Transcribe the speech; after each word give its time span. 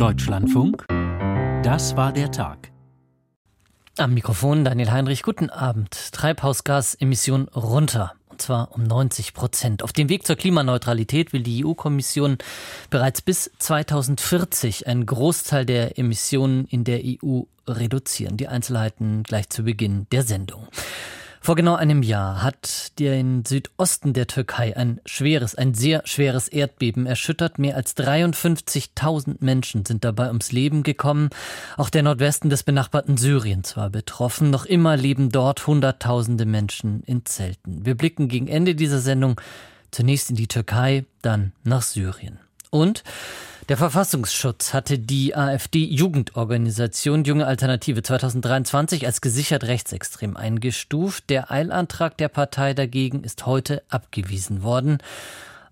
Deutschlandfunk, 0.00 0.86
das 1.62 1.94
war 1.94 2.10
der 2.10 2.30
Tag. 2.30 2.72
Am 3.98 4.14
Mikrofon 4.14 4.64
Daniel 4.64 4.90
Heinrich, 4.90 5.22
guten 5.22 5.50
Abend. 5.50 5.90
Treibhausgasemissionen 6.12 7.48
runter. 7.48 8.14
Und 8.30 8.40
zwar 8.40 8.72
um 8.72 8.82
90 8.82 9.34
Prozent. 9.34 9.82
Auf 9.82 9.92
dem 9.92 10.08
Weg 10.08 10.26
zur 10.26 10.36
Klimaneutralität 10.36 11.34
will 11.34 11.42
die 11.42 11.66
EU-Kommission 11.66 12.38
bereits 12.88 13.20
bis 13.20 13.50
2040 13.58 14.86
einen 14.86 15.04
Großteil 15.04 15.66
der 15.66 15.98
Emissionen 15.98 16.64
in 16.64 16.84
der 16.84 17.02
EU 17.04 17.42
reduzieren. 17.68 18.38
Die 18.38 18.48
Einzelheiten 18.48 19.22
gleich 19.22 19.50
zu 19.50 19.64
Beginn 19.64 20.06
der 20.12 20.22
Sendung. 20.22 20.68
Vor 21.42 21.56
genau 21.56 21.74
einem 21.74 22.02
Jahr 22.02 22.42
hat 22.42 22.98
den 22.98 23.46
Südosten 23.46 24.12
der 24.12 24.26
Türkei 24.26 24.76
ein 24.76 25.00
schweres, 25.06 25.54
ein 25.54 25.72
sehr 25.72 26.02
schweres 26.04 26.48
Erdbeben 26.48 27.06
erschüttert. 27.06 27.58
Mehr 27.58 27.76
als 27.76 27.96
53.000 27.96 29.36
Menschen 29.40 29.86
sind 29.86 30.04
dabei 30.04 30.28
ums 30.28 30.52
Leben 30.52 30.82
gekommen. 30.82 31.30
Auch 31.78 31.88
der 31.88 32.02
Nordwesten 32.02 32.50
des 32.50 32.62
benachbarten 32.62 33.16
Syriens 33.16 33.74
war 33.74 33.88
betroffen. 33.88 34.50
Noch 34.50 34.66
immer 34.66 34.98
leben 34.98 35.30
dort 35.30 35.66
Hunderttausende 35.66 36.44
Menschen 36.44 37.02
in 37.04 37.24
Zelten. 37.24 37.86
Wir 37.86 37.94
blicken 37.94 38.28
gegen 38.28 38.46
Ende 38.46 38.74
dieser 38.74 39.00
Sendung 39.00 39.40
zunächst 39.90 40.28
in 40.28 40.36
die 40.36 40.46
Türkei, 40.46 41.06
dann 41.22 41.52
nach 41.64 41.82
Syrien. 41.82 42.38
Und 42.70 43.02
der 43.70 43.76
Verfassungsschutz 43.76 44.74
hatte 44.74 44.98
die 44.98 45.36
AfD-Jugendorganisation 45.36 47.22
Junge 47.22 47.46
Alternative 47.46 48.02
2023 48.02 49.06
als 49.06 49.20
gesichert 49.20 49.62
rechtsextrem 49.62 50.36
eingestuft. 50.36 51.30
Der 51.30 51.52
Eilantrag 51.52 52.16
der 52.16 52.26
Partei 52.26 52.74
dagegen 52.74 53.22
ist 53.22 53.46
heute 53.46 53.84
abgewiesen 53.88 54.64
worden. 54.64 54.98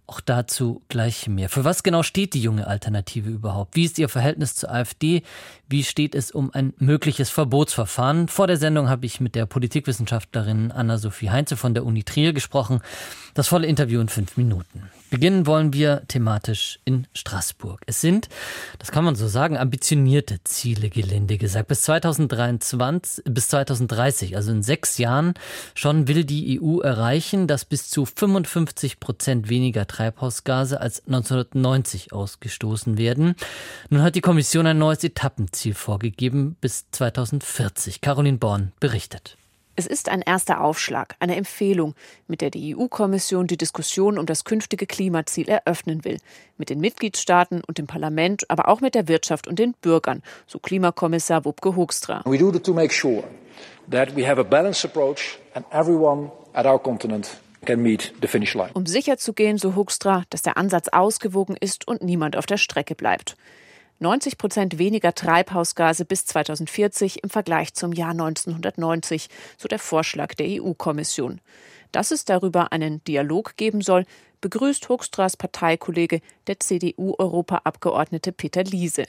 Auch 0.06 0.20
dazu 0.20 0.80
gleich 0.88 1.26
mehr. 1.26 1.48
Für 1.48 1.64
was 1.64 1.82
genau 1.82 2.04
steht 2.04 2.34
die 2.34 2.40
junge 2.40 2.68
Alternative 2.68 3.28
überhaupt? 3.28 3.74
Wie 3.74 3.84
ist 3.84 3.98
ihr 3.98 4.08
Verhältnis 4.08 4.54
zur 4.54 4.70
AfD? 4.70 5.22
Wie 5.68 5.82
steht 5.82 6.14
es 6.14 6.30
um 6.30 6.52
ein 6.54 6.74
mögliches 6.78 7.30
Verbotsverfahren? 7.30 8.28
Vor 8.28 8.46
der 8.46 8.58
Sendung 8.58 8.88
habe 8.88 9.06
ich 9.06 9.20
mit 9.20 9.34
der 9.34 9.44
Politikwissenschaftlerin 9.44 10.70
Anna-Sophie 10.70 11.30
Heinze 11.30 11.56
von 11.56 11.74
der 11.74 11.84
Uni 11.84 12.05
Trier 12.05 12.33
gesprochen. 12.33 12.80
Das 13.34 13.48
volle 13.48 13.66
Interview 13.66 14.00
in 14.00 14.08
fünf 14.08 14.36
Minuten. 14.36 14.88
Beginnen 15.11 15.47
wollen 15.47 15.73
wir 15.73 16.03
thematisch 16.09 16.81
in 16.84 17.06
Straßburg. 17.14 17.81
Es 17.87 18.03
sind, 18.03 18.28
das 18.78 18.92
kann 18.92 19.05
man 19.05 19.17
so 19.17 19.27
sagen, 19.27 19.56
ambitionierte 19.56 20.45
Ziele, 20.45 20.91
gelinde 20.91 21.39
gesagt. 21.39 21.69
Bis 21.69 21.81
2023, 21.83 23.25
bis 23.25 23.48
2030, 23.48 24.36
also 24.36 24.53
in 24.53 24.62
sechs 24.62 24.98
Jahren 24.98 25.33
schon 25.75 26.09
will 26.09 26.25
die 26.25 26.61
EU 26.61 26.81
erreichen, 26.81 27.47
dass 27.47 27.64
bis 27.64 27.89
zu 27.89 28.05
55 28.05 29.01
Prozent 29.01 29.48
weniger 29.48 29.86
Treibhausgase 29.86 30.81
als 30.81 31.06
1990 31.06 32.12
ausgestoßen 32.12 32.98
werden. 32.98 33.34
Nun 33.89 34.03
hat 34.03 34.14
die 34.14 34.20
Kommission 34.20 34.67
ein 34.67 34.79
neues 34.79 35.03
Etappenziel 35.05 35.73
vorgegeben 35.73 36.56
bis 36.61 36.91
2040. 36.91 38.03
Caroline 38.03 38.39
Born 38.39 38.73
berichtet. 38.79 39.39
Es 39.78 39.86
ist 39.86 40.08
ein 40.08 40.22
erster 40.22 40.60
Aufschlag, 40.60 41.14
eine 41.20 41.36
Empfehlung, 41.36 41.94
mit 42.26 42.40
der 42.40 42.50
die 42.50 42.74
EU-Kommission 42.74 43.46
die 43.46 43.56
Diskussion 43.56 44.18
um 44.18 44.26
das 44.26 44.42
künftige 44.42 44.86
Klimaziel 44.86 45.48
eröffnen 45.48 46.04
will. 46.04 46.18
Mit 46.56 46.68
den 46.68 46.80
Mitgliedstaaten 46.80 47.62
und 47.64 47.78
dem 47.78 47.86
Parlament, 47.86 48.50
aber 48.50 48.66
auch 48.66 48.80
mit 48.80 48.96
der 48.96 49.06
Wirtschaft 49.06 49.46
und 49.46 49.60
den 49.60 49.74
Bürgern, 49.74 50.24
so 50.48 50.58
Klimakommissar 50.58 51.44
Wubke 51.44 51.76
Hoekstra. 51.76 52.24
We 52.24 52.38
do 52.38 52.50
to 52.50 52.74
make 52.74 52.92
sure 52.92 53.22
that 53.88 54.16
we 54.16 54.26
have 54.28 54.40
a 54.40 54.42
balanced 54.42 54.84
approach 54.84 55.38
and 55.54 55.64
everyone 55.70 56.32
at 56.54 56.66
our 56.66 56.82
continent 56.82 57.38
um 58.74 58.86
sicherzugehen, 58.86 59.58
so 59.58 59.74
Hoekstra, 59.74 60.24
dass 60.30 60.42
der 60.42 60.56
Ansatz 60.56 60.88
ausgewogen 60.88 61.56
ist 61.56 61.86
und 61.86 62.02
niemand 62.02 62.36
auf 62.36 62.46
der 62.46 62.56
Strecke 62.56 62.94
bleibt. 62.94 63.36
90 64.00 64.38
Prozent 64.38 64.78
weniger 64.78 65.14
Treibhausgase 65.14 66.04
bis 66.04 66.24
2040 66.27 67.24
im 67.24 67.30
Vergleich 67.30 67.74
zum 67.74 67.92
Jahr 67.92 68.10
1990, 68.10 69.28
so 69.56 69.68
der 69.68 69.78
Vorschlag 69.78 70.34
der 70.34 70.62
EU-Kommission. 70.62 71.40
Dass 71.90 72.11
es 72.11 72.24
darüber 72.24 72.73
einen 72.73 73.02
Dialog 73.05 73.56
geben 73.56 73.80
soll, 73.80 74.05
begrüßt 74.40 74.89
Hoekstras 74.89 75.36
Parteikollege, 75.36 76.20
der 76.46 76.61
CDU-Europaabgeordnete 76.61 78.33
Peter 78.33 78.62
Liese. 78.62 79.05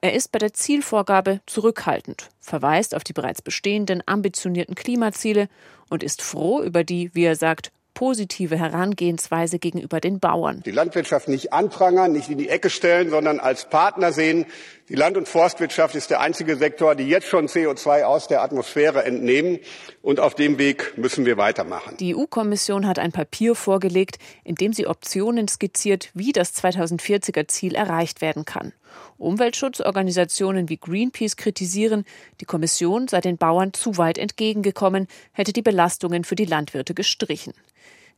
Er 0.00 0.14
ist 0.14 0.32
bei 0.32 0.38
der 0.38 0.52
Zielvorgabe 0.52 1.40
zurückhaltend, 1.46 2.28
verweist 2.40 2.94
auf 2.94 3.04
die 3.04 3.12
bereits 3.12 3.40
bestehenden 3.40 4.02
ambitionierten 4.04 4.74
Klimaziele 4.74 5.48
und 5.88 6.02
ist 6.02 6.22
froh 6.22 6.60
über 6.60 6.84
die, 6.84 7.14
wie 7.14 7.24
er 7.24 7.36
sagt, 7.36 7.72
positive 7.94 8.58
Herangehensweise 8.58 9.58
gegenüber 9.58 10.00
den 10.00 10.20
Bauern. 10.20 10.62
Die 10.66 10.70
Landwirtschaft 10.70 11.28
nicht 11.28 11.52
anprangern, 11.52 12.12
nicht 12.12 12.28
in 12.28 12.38
die 12.38 12.48
Ecke 12.48 12.68
stellen, 12.68 13.10
sondern 13.10 13.40
als 13.40 13.70
Partner 13.70 14.12
sehen. 14.12 14.46
Die 14.88 14.96
Land- 14.96 15.16
und 15.16 15.28
Forstwirtschaft 15.28 15.94
ist 15.94 16.10
der 16.10 16.20
einzige 16.20 16.56
Sektor, 16.56 16.94
die 16.94 17.08
jetzt 17.08 17.28
schon 17.28 17.46
CO2 17.46 18.02
aus 18.02 18.28
der 18.28 18.42
Atmosphäre 18.42 19.04
entnehmen. 19.04 19.60
Und 20.02 20.20
auf 20.20 20.34
dem 20.34 20.58
Weg 20.58 20.98
müssen 20.98 21.24
wir 21.24 21.38
weitermachen. 21.38 21.96
Die 21.98 22.14
EU-Kommission 22.14 22.86
hat 22.86 22.98
ein 22.98 23.12
Papier 23.12 23.54
vorgelegt, 23.54 24.18
in 24.42 24.56
dem 24.56 24.72
sie 24.72 24.86
Optionen 24.86 25.48
skizziert, 25.48 26.10
wie 26.12 26.32
das 26.32 26.54
2040er 26.54 27.48
Ziel 27.48 27.74
erreicht 27.74 28.20
werden 28.20 28.44
kann. 28.44 28.72
Umweltschutzorganisationen 29.18 30.68
wie 30.68 30.76
Greenpeace 30.76 31.36
kritisieren, 31.36 32.04
die 32.40 32.44
Kommission 32.44 33.08
sei 33.08 33.20
den 33.20 33.36
Bauern 33.36 33.72
zu 33.72 33.96
weit 33.96 34.18
entgegengekommen, 34.18 35.06
hätte 35.32 35.52
die 35.52 35.62
Belastungen 35.62 36.24
für 36.24 36.36
die 36.36 36.44
Landwirte 36.44 36.94
gestrichen. 36.94 37.54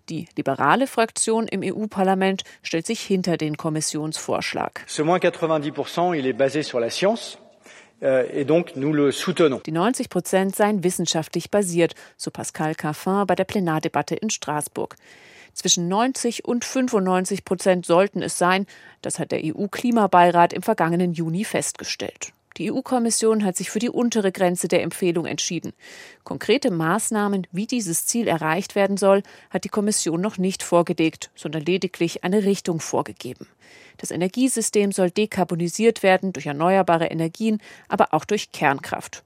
Die 0.09 0.29
liberale 0.37 0.87
Fraktion 0.87 1.49
im 1.49 1.63
EU-Parlament 1.65 2.45
stellt 2.63 2.87
sich 2.87 3.01
hinter 3.01 3.37
den 3.37 3.57
Kommissionsvorschlag. 3.57 4.85
Ce 4.87 5.03
moins 5.03 5.21
90 5.21 5.73
il 6.15 6.27
est 6.27 6.37
basé 6.37 6.63
sur 6.63 6.81
la 6.81 6.91
science. 6.91 7.39
Euh, 8.03 8.45
die 8.45 9.73
90 9.73 10.11
Prozent 10.11 10.55
seien 10.55 10.85
wissenschaftlich 10.85 11.51
basiert, 11.51 11.95
so 12.19 12.31
Pascal 12.31 12.75
Caffin 12.75 13.25
bei 13.27 13.35
der 13.35 13.45
Plenardebatte 13.45 14.15
in 14.15 14.29
Straßburg. 14.29 14.97
Zwischen 15.57 15.89
90 15.89 16.45
und 16.45 16.67
95 16.67 17.47
Prozent 17.47 17.87
sollten 17.87 18.21
es 18.21 18.37
sein, 18.37 18.67
das 19.01 19.19
hat 19.19 19.33
der 19.33 19.41
EU-Klimabeirat 19.43 20.53
im 20.53 20.63
vergangenen 20.63 21.15
Juni 21.15 21.45
festgestellt. 21.45 22.35
Die 22.59 22.71
EU-Kommission 22.71 23.43
hat 23.43 23.57
sich 23.57 23.71
für 23.71 23.79
die 23.79 23.89
untere 23.89 24.33
Grenze 24.33 24.69
der 24.69 24.83
Empfehlung 24.83 25.25
entschieden. 25.25 25.73
Konkrete 26.25 26.71
Maßnahmen, 26.71 27.47
wie 27.53 27.67
dieses 27.67 28.05
Ziel 28.05 28.29
erreicht 28.29 28.75
werden 28.75 28.99
soll, 28.99 29.23
hat 29.49 29.65
die 29.65 29.71
Kommission 29.71 30.21
noch 30.21 30.37
nicht 30.37 30.63
vorgelegt, 30.63 31.31
sondern 31.35 31.63
lediglich 31.63 32.23
eine 32.23 32.45
Richtung 32.45 32.79
vorgegeben. 32.79 33.47
Das 33.97 34.11
Energiesystem 34.11 34.93
soll 34.93 35.11
dekarbonisiert 35.11 36.03
werden 36.03 36.35
durch 36.35 36.45
erneuerbare 36.47 37.07
Energien, 37.07 37.63
aber 37.89 38.13
auch 38.13 38.27
durch 38.27 38.53
Kernkraft. 38.53 39.23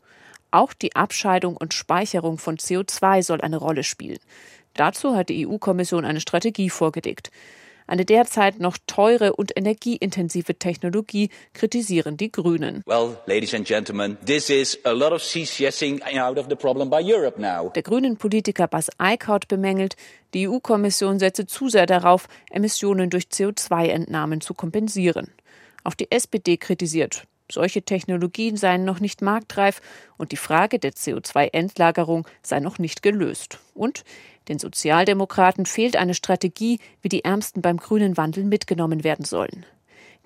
Auch 0.52 0.72
die 0.74 0.94
Abscheidung 0.94 1.56
und 1.56 1.74
Speicherung 1.74 2.38
von 2.38 2.56
CO2 2.56 3.22
soll 3.22 3.40
eine 3.40 3.56
Rolle 3.56 3.84
spielen. 3.84 4.18
Dazu 4.74 5.16
hat 5.16 5.28
die 5.28 5.46
EU-Kommission 5.46 6.04
eine 6.04 6.20
Strategie 6.20 6.70
vorgelegt. 6.70 7.30
Eine 7.90 8.04
derzeit 8.04 8.60
noch 8.60 8.78
teure 8.86 9.32
und 9.32 9.50
energieintensive 9.56 10.54
Technologie 10.54 11.28
kritisieren 11.54 12.16
die 12.16 12.30
Grünen. 12.30 12.84
Well, 12.86 13.16
ladies 13.26 13.52
and 13.52 13.66
gentlemen, 13.66 14.16
this 14.24 14.48
is 14.48 14.78
a 14.84 14.92
lot 14.92 15.10
of 15.10 15.20
CCSing 15.20 16.00
out 16.16 16.38
of 16.38 16.46
the 16.48 16.54
problem 16.54 16.88
by 16.88 17.02
Europe 17.02 17.40
now. 17.40 17.70
Der 17.70 17.82
grünen 17.82 18.16
Politiker 18.16 18.68
Bas 18.68 18.90
Eickhout 18.98 19.48
bemängelt, 19.48 19.96
die 20.34 20.46
EU-Kommission 20.46 21.18
setze 21.18 21.46
zu 21.46 21.68
sehr 21.68 21.86
darauf, 21.86 22.28
Emissionen 22.50 23.10
durch 23.10 23.24
CO2-Entnahmen 23.24 24.40
zu 24.40 24.54
kompensieren. 24.54 25.32
Auch 25.82 25.94
die 25.94 26.12
SPD 26.12 26.58
kritisiert, 26.58 27.24
solche 27.50 27.82
Technologien 27.82 28.56
seien 28.56 28.84
noch 28.84 29.00
nicht 29.00 29.20
marktreif 29.20 29.80
und 30.16 30.30
die 30.30 30.36
Frage 30.36 30.78
der 30.78 30.92
CO2-Endlagerung 30.92 32.28
sei 32.42 32.60
noch 32.60 32.78
nicht 32.78 33.02
gelöst. 33.02 33.58
Und 33.74 34.04
den 34.48 34.58
Sozialdemokraten 34.58 35.66
fehlt 35.66 35.96
eine 35.96 36.14
Strategie, 36.14 36.78
wie 37.02 37.08
die 37.08 37.24
Ärmsten 37.24 37.62
beim 37.62 37.76
grünen 37.76 38.16
Wandel 38.16 38.44
mitgenommen 38.44 39.04
werden 39.04 39.24
sollen. 39.24 39.64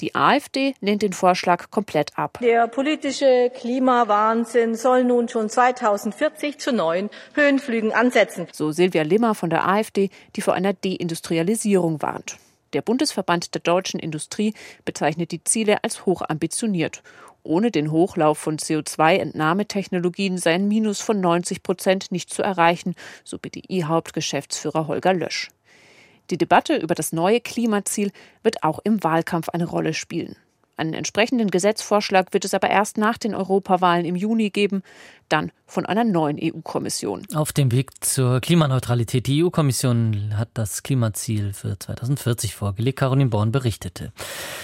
Die 0.00 0.14
AfD 0.14 0.74
lehnt 0.80 1.02
den 1.02 1.12
Vorschlag 1.12 1.70
komplett 1.70 2.18
ab. 2.18 2.38
Der 2.42 2.66
politische 2.66 3.50
Klimawahnsinn 3.54 4.74
soll 4.74 5.04
nun 5.04 5.28
schon 5.28 5.48
2040 5.48 6.58
zu 6.58 6.72
neuen 6.72 7.10
Höhenflügen 7.34 7.92
ansetzen. 7.92 8.48
So 8.52 8.72
Silvia 8.72 9.02
Limmer 9.02 9.34
von 9.34 9.50
der 9.50 9.68
AfD, 9.68 10.10
die 10.34 10.40
vor 10.40 10.54
einer 10.54 10.72
Deindustrialisierung 10.72 12.02
warnt. 12.02 12.38
Der 12.74 12.82
Bundesverband 12.82 13.54
der 13.54 13.62
deutschen 13.62 13.98
Industrie 13.98 14.52
bezeichnet 14.84 15.30
die 15.30 15.42
Ziele 15.42 15.82
als 15.82 16.04
hochambitioniert 16.04 17.02
ohne 17.44 17.70
den 17.70 17.90
Hochlauf 17.90 18.38
von 18.38 18.56
CO2-Entnahmetechnologien 18.56 20.38
sei 20.38 20.54
ein 20.54 20.66
Minus 20.66 21.00
von 21.00 21.20
90 21.20 21.62
Prozent 21.62 22.10
nicht 22.10 22.32
zu 22.32 22.42
erreichen, 22.42 22.94
so 23.22 23.38
BDI-Hauptgeschäftsführer 23.38 24.88
Holger 24.88 25.12
Lösch. 25.12 25.50
Die 26.30 26.38
Debatte 26.38 26.76
über 26.76 26.94
das 26.94 27.12
neue 27.12 27.40
Klimaziel 27.40 28.10
wird 28.42 28.62
auch 28.62 28.78
im 28.82 29.04
Wahlkampf 29.04 29.50
eine 29.50 29.66
Rolle 29.66 29.92
spielen. 29.92 30.36
Einen 30.76 30.94
entsprechenden 30.94 31.50
Gesetzvorschlag 31.50 32.32
wird 32.32 32.44
es 32.44 32.52
aber 32.52 32.68
erst 32.68 32.98
nach 32.98 33.16
den 33.16 33.34
Europawahlen 33.34 34.04
im 34.04 34.16
Juni 34.16 34.50
geben, 34.50 34.82
dann 35.28 35.52
von 35.66 35.86
einer 35.86 36.04
neuen 36.04 36.38
EU-Kommission. 36.40 37.26
Auf 37.34 37.52
dem 37.52 37.70
Weg 37.72 38.04
zur 38.04 38.40
Klimaneutralität. 38.40 39.26
Die 39.26 39.44
EU-Kommission 39.44 40.36
hat 40.36 40.48
das 40.54 40.82
Klimaziel 40.82 41.52
für 41.52 41.78
2040 41.78 42.54
vorgelegt. 42.54 42.98
Caroline 42.98 43.30
Born 43.30 43.52
berichtete. 43.52 44.12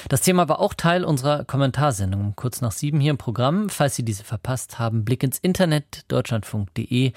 Das 0.08 0.20
Thema 0.20 0.48
war 0.48 0.60
auch 0.60 0.74
Teil 0.74 1.04
unserer 1.04 1.44
Kommentarsendung 1.44 2.34
kurz 2.36 2.60
nach 2.60 2.72
sieben 2.72 3.00
hier 3.00 3.12
im 3.12 3.18
Programm. 3.18 3.68
Falls 3.68 3.94
Sie 3.96 4.04
diese 4.04 4.24
verpasst 4.24 4.78
haben, 4.78 5.04
Blick 5.04 5.22
ins 5.22 5.38
Internet 5.38 6.04
deutschlandfunk.de. 6.08 7.12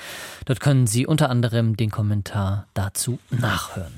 Dort 0.45 0.59
können 0.59 0.87
Sie 0.87 1.07
unter 1.07 1.29
anderem 1.29 1.75
den 1.75 1.89
Kommentar 1.89 2.67
dazu 2.73 3.19
nachhören. 3.31 3.93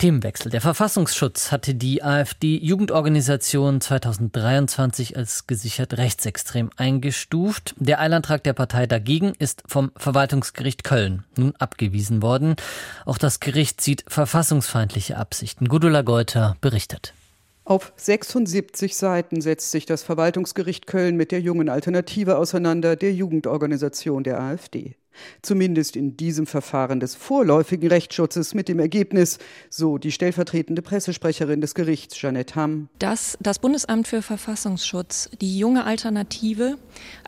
Themenwechsel. 0.00 0.50
Der 0.50 0.62
Verfassungsschutz 0.62 1.52
hatte 1.52 1.74
die 1.74 2.02
AfD-Jugendorganisation 2.02 3.82
2023 3.82 5.14
als 5.16 5.46
gesichert 5.46 5.98
rechtsextrem 5.98 6.70
eingestuft. 6.76 7.74
Der 7.76 8.00
Eilantrag 8.00 8.42
der 8.42 8.54
Partei 8.54 8.86
dagegen 8.86 9.34
ist 9.38 9.62
vom 9.66 9.92
Verwaltungsgericht 9.96 10.84
Köln 10.84 11.24
nun 11.36 11.54
abgewiesen 11.58 12.22
worden. 12.22 12.56
Auch 13.04 13.18
das 13.18 13.40
Gericht 13.40 13.82
sieht 13.82 14.04
verfassungsfeindliche 14.08 15.18
Absichten. 15.18 15.68
Gudula 15.68 16.00
Geuter 16.00 16.56
berichtet. 16.62 17.12
Auf 17.70 17.92
76 17.94 18.96
Seiten 18.96 19.40
setzt 19.40 19.70
sich 19.70 19.86
das 19.86 20.02
Verwaltungsgericht 20.02 20.88
Köln 20.88 21.16
mit 21.16 21.30
der 21.30 21.40
jungen 21.40 21.68
Alternative 21.68 22.36
auseinander, 22.36 22.96
der 22.96 23.12
Jugendorganisation 23.12 24.24
der 24.24 24.40
AfD. 24.40 24.96
Zumindest 25.40 25.94
in 25.94 26.16
diesem 26.16 26.48
Verfahren 26.48 26.98
des 26.98 27.14
vorläufigen 27.14 27.88
Rechtsschutzes 27.88 28.54
mit 28.54 28.68
dem 28.68 28.80
Ergebnis, 28.80 29.38
so 29.68 29.98
die 29.98 30.10
stellvertretende 30.10 30.82
Pressesprecherin 30.82 31.60
des 31.60 31.76
Gerichts, 31.76 32.20
Janette 32.20 32.56
Hamm, 32.56 32.88
dass 32.98 33.38
das 33.40 33.60
Bundesamt 33.60 34.08
für 34.08 34.22
Verfassungsschutz 34.22 35.30
die 35.40 35.56
junge 35.56 35.84
Alternative 35.84 36.76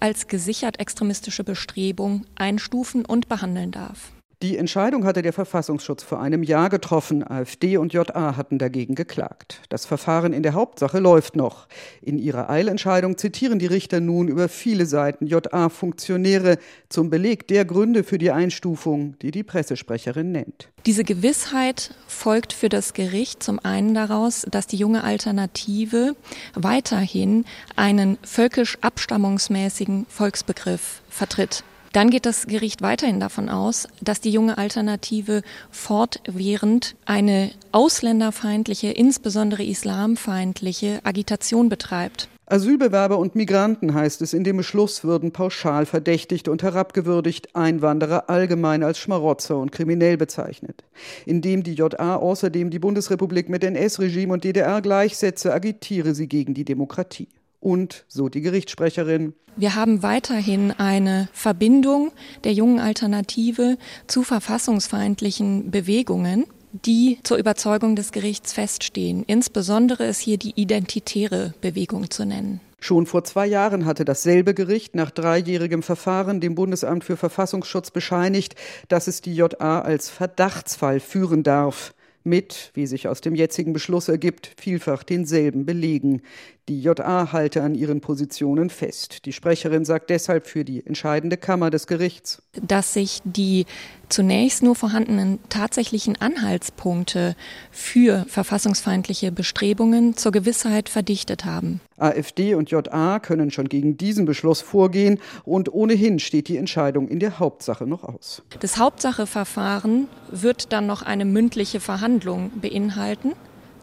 als 0.00 0.26
gesichert 0.26 0.80
extremistische 0.80 1.44
Bestrebung 1.44 2.26
einstufen 2.34 3.04
und 3.04 3.28
behandeln 3.28 3.70
darf. 3.70 4.10
Die 4.42 4.58
Entscheidung 4.58 5.04
hatte 5.04 5.22
der 5.22 5.32
Verfassungsschutz 5.32 6.02
vor 6.02 6.20
einem 6.20 6.42
Jahr 6.42 6.68
getroffen. 6.68 7.22
AfD 7.22 7.76
und 7.76 7.92
JA 7.92 8.36
hatten 8.36 8.58
dagegen 8.58 8.96
geklagt. 8.96 9.60
Das 9.68 9.86
Verfahren 9.86 10.32
in 10.32 10.42
der 10.42 10.54
Hauptsache 10.54 10.98
läuft 10.98 11.36
noch. 11.36 11.68
In 12.00 12.18
ihrer 12.18 12.50
Eilentscheidung 12.50 13.16
zitieren 13.16 13.60
die 13.60 13.66
Richter 13.66 14.00
nun 14.00 14.26
über 14.26 14.48
viele 14.48 14.86
Seiten 14.86 15.28
JA-Funktionäre 15.28 16.58
zum 16.88 17.08
Beleg 17.08 17.46
der 17.46 17.64
Gründe 17.64 18.02
für 18.02 18.18
die 18.18 18.32
Einstufung, 18.32 19.16
die 19.22 19.30
die 19.30 19.44
Pressesprecherin 19.44 20.32
nennt. 20.32 20.70
Diese 20.86 21.04
Gewissheit 21.04 21.94
folgt 22.08 22.52
für 22.52 22.68
das 22.68 22.94
Gericht 22.94 23.44
zum 23.44 23.60
einen 23.60 23.94
daraus, 23.94 24.44
dass 24.50 24.66
die 24.66 24.76
junge 24.76 25.04
Alternative 25.04 26.16
weiterhin 26.54 27.44
einen 27.76 28.18
völkisch 28.24 28.76
abstammungsmäßigen 28.80 30.06
Volksbegriff 30.08 31.02
vertritt. 31.08 31.62
Dann 31.92 32.08
geht 32.08 32.24
das 32.24 32.46
Gericht 32.46 32.80
weiterhin 32.80 33.20
davon 33.20 33.50
aus, 33.50 33.86
dass 34.00 34.20
die 34.20 34.30
junge 34.30 34.56
Alternative 34.56 35.42
fortwährend 35.70 36.96
eine 37.04 37.50
ausländerfeindliche, 37.70 38.90
insbesondere 38.90 39.62
islamfeindliche 39.62 41.00
Agitation 41.04 41.68
betreibt. 41.68 42.28
Asylbewerber 42.46 43.18
und 43.18 43.34
Migranten, 43.34 43.94
heißt 43.94 44.20
es 44.20 44.34
in 44.34 44.44
dem 44.44 44.58
Beschluss, 44.58 45.04
würden 45.04 45.32
pauschal 45.32 45.86
verdächtigt 45.86 46.48
und 46.48 46.62
herabgewürdigt, 46.62 47.54
Einwanderer 47.54 48.28
allgemein 48.28 48.82
als 48.82 48.98
Schmarotzer 48.98 49.56
und 49.56 49.70
kriminell 49.70 50.16
bezeichnet. 50.16 50.84
Indem 51.24 51.62
die 51.62 51.74
JA 51.74 52.16
außerdem 52.16 52.70
die 52.70 52.78
Bundesrepublik 52.78 53.48
mit 53.48 53.64
NS-Regime 53.64 54.32
und 54.34 54.44
DDR 54.44 54.82
gleichsetze, 54.82 55.52
agitiere 55.52 56.14
sie 56.14 56.26
gegen 56.26 56.52
die 56.52 56.64
Demokratie. 56.64 57.28
Und, 57.62 58.04
so 58.08 58.28
die 58.28 58.42
Gerichtssprecherin, 58.42 59.34
wir 59.54 59.74
haben 59.74 60.02
weiterhin 60.02 60.72
eine 60.72 61.28
Verbindung 61.32 62.10
der 62.44 62.52
jungen 62.52 62.80
Alternative 62.80 63.76
zu 64.06 64.22
verfassungsfeindlichen 64.22 65.70
Bewegungen 65.70 66.46
die 66.72 67.18
zur 67.22 67.36
Überzeugung 67.36 67.96
des 67.96 68.12
Gerichts 68.12 68.54
feststehen. 68.54 69.24
Insbesondere 69.26 70.06
ist 70.06 70.20
hier 70.20 70.38
die 70.38 70.58
identitäre 70.58 71.52
Bewegung 71.60 72.10
zu 72.10 72.24
nennen. 72.24 72.60
Schon 72.80 73.06
vor 73.06 73.24
zwei 73.24 73.46
Jahren 73.46 73.84
hatte 73.84 74.04
dasselbe 74.04 74.54
Gericht 74.54 74.94
nach 74.94 75.10
dreijährigem 75.10 75.82
Verfahren 75.82 76.40
dem 76.40 76.54
Bundesamt 76.54 77.04
für 77.04 77.16
Verfassungsschutz 77.16 77.90
bescheinigt, 77.90 78.56
dass 78.88 79.06
es 79.06 79.20
die 79.20 79.34
JA 79.34 79.82
als 79.82 80.08
Verdachtsfall 80.08 80.98
führen 80.98 81.42
darf 81.42 81.94
mit, 82.24 82.70
wie 82.74 82.86
sich 82.86 83.08
aus 83.08 83.20
dem 83.20 83.34
jetzigen 83.34 83.72
Beschluss 83.72 84.08
ergibt, 84.08 84.52
vielfach 84.56 85.02
denselben 85.02 85.66
Belegen. 85.66 86.22
Die 86.68 86.80
JA 86.80 87.32
halte 87.32 87.62
an 87.64 87.74
ihren 87.74 88.00
Positionen 88.00 88.70
fest. 88.70 89.26
Die 89.26 89.32
Sprecherin 89.32 89.84
sagt 89.84 90.10
deshalb 90.10 90.46
für 90.46 90.64
die 90.64 90.86
entscheidende 90.86 91.36
Kammer 91.36 91.70
des 91.70 91.88
Gerichts, 91.88 92.40
dass 92.52 92.92
sich 92.92 93.20
die 93.24 93.66
zunächst 94.08 94.62
nur 94.62 94.76
vorhandenen 94.76 95.40
tatsächlichen 95.48 96.20
Anhaltspunkte 96.20 97.34
für 97.72 98.24
verfassungsfeindliche 98.28 99.32
Bestrebungen 99.32 100.16
zur 100.16 100.30
Gewissheit 100.30 100.88
verdichtet 100.88 101.44
haben. 101.44 101.80
AfD 101.96 102.54
und 102.54 102.70
JA 102.70 103.18
können 103.18 103.50
schon 103.50 103.68
gegen 103.68 103.96
diesen 103.96 104.24
Beschluss 104.24 104.60
vorgehen 104.60 105.18
und 105.44 105.72
ohnehin 105.72 106.20
steht 106.20 106.46
die 106.46 106.58
Entscheidung 106.58 107.08
in 107.08 107.18
der 107.18 107.40
Hauptsache 107.40 107.88
noch 107.88 108.04
aus. 108.04 108.42
Das 108.60 108.78
Hauptsacheverfahren 108.78 110.06
wird 110.30 110.72
dann 110.72 110.86
noch 110.86 111.02
eine 111.02 111.24
mündliche 111.24 111.80
Verhandlung 111.80 112.52
beinhalten. 112.60 113.32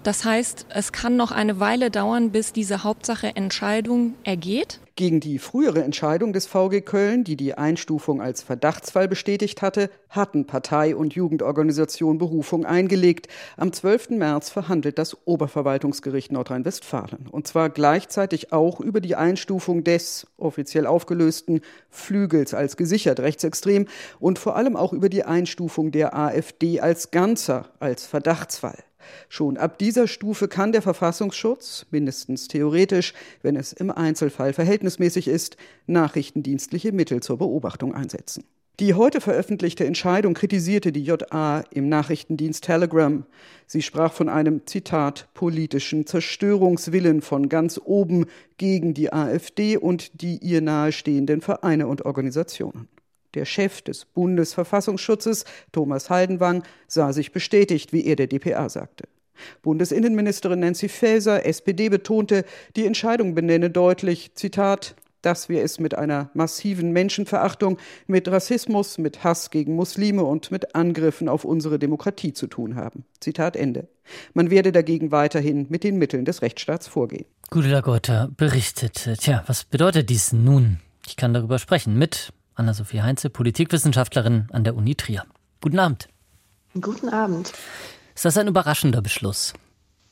Das 0.03 0.23
heißt, 0.23 0.67
es 0.69 0.93
kann 0.93 1.17
noch 1.17 1.31
eine 1.31 1.59
Weile 1.59 1.91
dauern, 1.91 2.31
bis 2.31 2.53
diese 2.53 2.83
Hauptsache 2.85 3.35
Entscheidung 3.35 4.13
ergeht. 4.23 4.79
Gegen 4.95 5.19
die 5.19 5.39
frühere 5.39 5.83
Entscheidung 5.83 6.33
des 6.33 6.45
VG 6.45 6.81
Köln, 6.81 7.23
die 7.23 7.35
die 7.35 7.53
Einstufung 7.53 8.21
als 8.21 8.41
Verdachtsfall 8.41 9.07
bestätigt 9.07 9.61
hatte, 9.61 9.89
hatten 10.09 10.45
Partei 10.45 10.95
und 10.95 11.13
Jugendorganisation 11.13 12.17
Berufung 12.17 12.65
eingelegt. 12.65 13.27
Am 13.55 13.71
12. 13.71 14.11
März 14.11 14.49
verhandelt 14.49 14.97
das 14.97 15.17
Oberverwaltungsgericht 15.25 16.31
Nordrhein-Westfalen. 16.31 17.27
Und 17.29 17.47
zwar 17.47 17.69
gleichzeitig 17.69 18.51
auch 18.51 18.79
über 18.79 19.01
die 19.01 19.15
Einstufung 19.15 19.83
des 19.83 20.27
offiziell 20.37 20.85
aufgelösten 20.85 21.61
Flügels 21.89 22.53
als 22.53 22.75
gesichert 22.75 23.19
rechtsextrem 23.19 23.85
und 24.19 24.39
vor 24.39 24.55
allem 24.55 24.75
auch 24.75 24.91
über 24.91 25.09
die 25.09 25.23
Einstufung 25.23 25.91
der 25.91 26.13
AfD 26.13 26.79
als 26.79 27.11
Ganzer 27.11 27.69
als 27.79 28.05
Verdachtsfall. 28.05 28.77
Schon 29.27 29.57
ab 29.57 29.77
dieser 29.77 30.07
Stufe 30.07 30.47
kann 30.47 30.71
der 30.71 30.81
Verfassungsschutz, 30.81 31.85
mindestens 31.91 32.47
theoretisch, 32.47 33.13
wenn 33.41 33.55
es 33.55 33.73
im 33.73 33.91
Einzelfall 33.91 34.53
verhältnismäßig 34.53 35.27
ist, 35.27 35.57
nachrichtendienstliche 35.87 36.91
Mittel 36.91 37.21
zur 37.21 37.37
Beobachtung 37.37 37.93
einsetzen. 37.93 38.43
Die 38.79 38.93
heute 38.93 39.19
veröffentlichte 39.19 39.85
Entscheidung 39.85 40.33
kritisierte 40.33 40.93
die 40.93 41.03
JA 41.03 41.65
im 41.69 41.89
Nachrichtendienst 41.89 42.63
Telegram. 42.63 43.25
Sie 43.67 43.81
sprach 43.81 44.13
von 44.13 44.29
einem, 44.29 44.65
Zitat, 44.67 45.27
politischen 45.33 46.05
Zerstörungswillen 46.05 47.21
von 47.21 47.49
ganz 47.49 47.77
oben 47.83 48.27
gegen 48.55 48.93
die 48.93 49.11
AfD 49.11 49.75
und 49.75 50.21
die 50.21 50.37
ihr 50.37 50.61
nahestehenden 50.61 51.41
Vereine 51.41 51.87
und 51.87 52.05
Organisationen. 52.05 52.87
Der 53.35 53.45
Chef 53.45 53.81
des 53.81 54.05
Bundesverfassungsschutzes, 54.05 55.45
Thomas 55.71 56.09
Haldenwang, 56.09 56.63
sah 56.87 57.13
sich 57.13 57.31
bestätigt, 57.31 57.93
wie 57.93 58.05
er 58.05 58.15
der 58.15 58.27
dpa 58.27 58.69
sagte. 58.69 59.07
Bundesinnenministerin 59.61 60.59
Nancy 60.59 60.89
Faeser, 60.89 61.45
SPD, 61.45 61.89
betonte, 61.89 62.43
die 62.75 62.85
Entscheidung 62.85 63.35
benenne 63.35 63.69
deutlich, 63.69 64.35
Zitat, 64.35 64.95
dass 65.21 65.49
wir 65.49 65.63
es 65.63 65.79
mit 65.79 65.95
einer 65.95 66.29
massiven 66.33 66.91
Menschenverachtung, 66.91 67.77
mit 68.07 68.27
Rassismus, 68.29 68.97
mit 68.97 69.23
Hass 69.23 69.49
gegen 69.49 69.75
Muslime 69.75 70.23
und 70.23 70.51
mit 70.51 70.75
Angriffen 70.75 71.27
auf 71.27 71.43
unsere 71.43 71.77
Demokratie 71.77 72.33
zu 72.33 72.47
tun 72.47 72.75
haben. 72.75 73.03
Zitat 73.19 73.55
Ende. 73.55 73.87
Man 74.33 74.49
werde 74.49 74.71
dagegen 74.71 75.11
weiterhin 75.11 75.67
mit 75.69 75.83
den 75.83 75.97
Mitteln 75.97 76.25
des 76.25 76.41
Rechtsstaats 76.41 76.87
vorgehen. 76.87 77.25
Gudula 77.49 77.81
Gotter 77.81 78.29
berichtet. 78.35 79.09
Tja, 79.19 79.43
was 79.47 79.65
bedeutet 79.65 80.09
dies 80.09 80.31
nun? 80.31 80.79
Ich 81.05 81.15
kann 81.15 81.33
darüber 81.33 81.59
sprechen 81.59 81.97
mit 81.97 82.31
Anna-Sophie 82.59 83.01
Heinze, 83.01 83.29
Politikwissenschaftlerin 83.29 84.47
an 84.51 84.63
der 84.63 84.75
Uni 84.75 84.95
Trier. 84.95 85.23
Guten 85.61 85.79
Abend. 85.79 86.07
Guten 86.79 87.09
Abend. 87.09 87.53
Ist 88.13 88.25
das 88.25 88.37
ein 88.37 88.47
überraschender 88.47 89.01
Beschluss? 89.01 89.53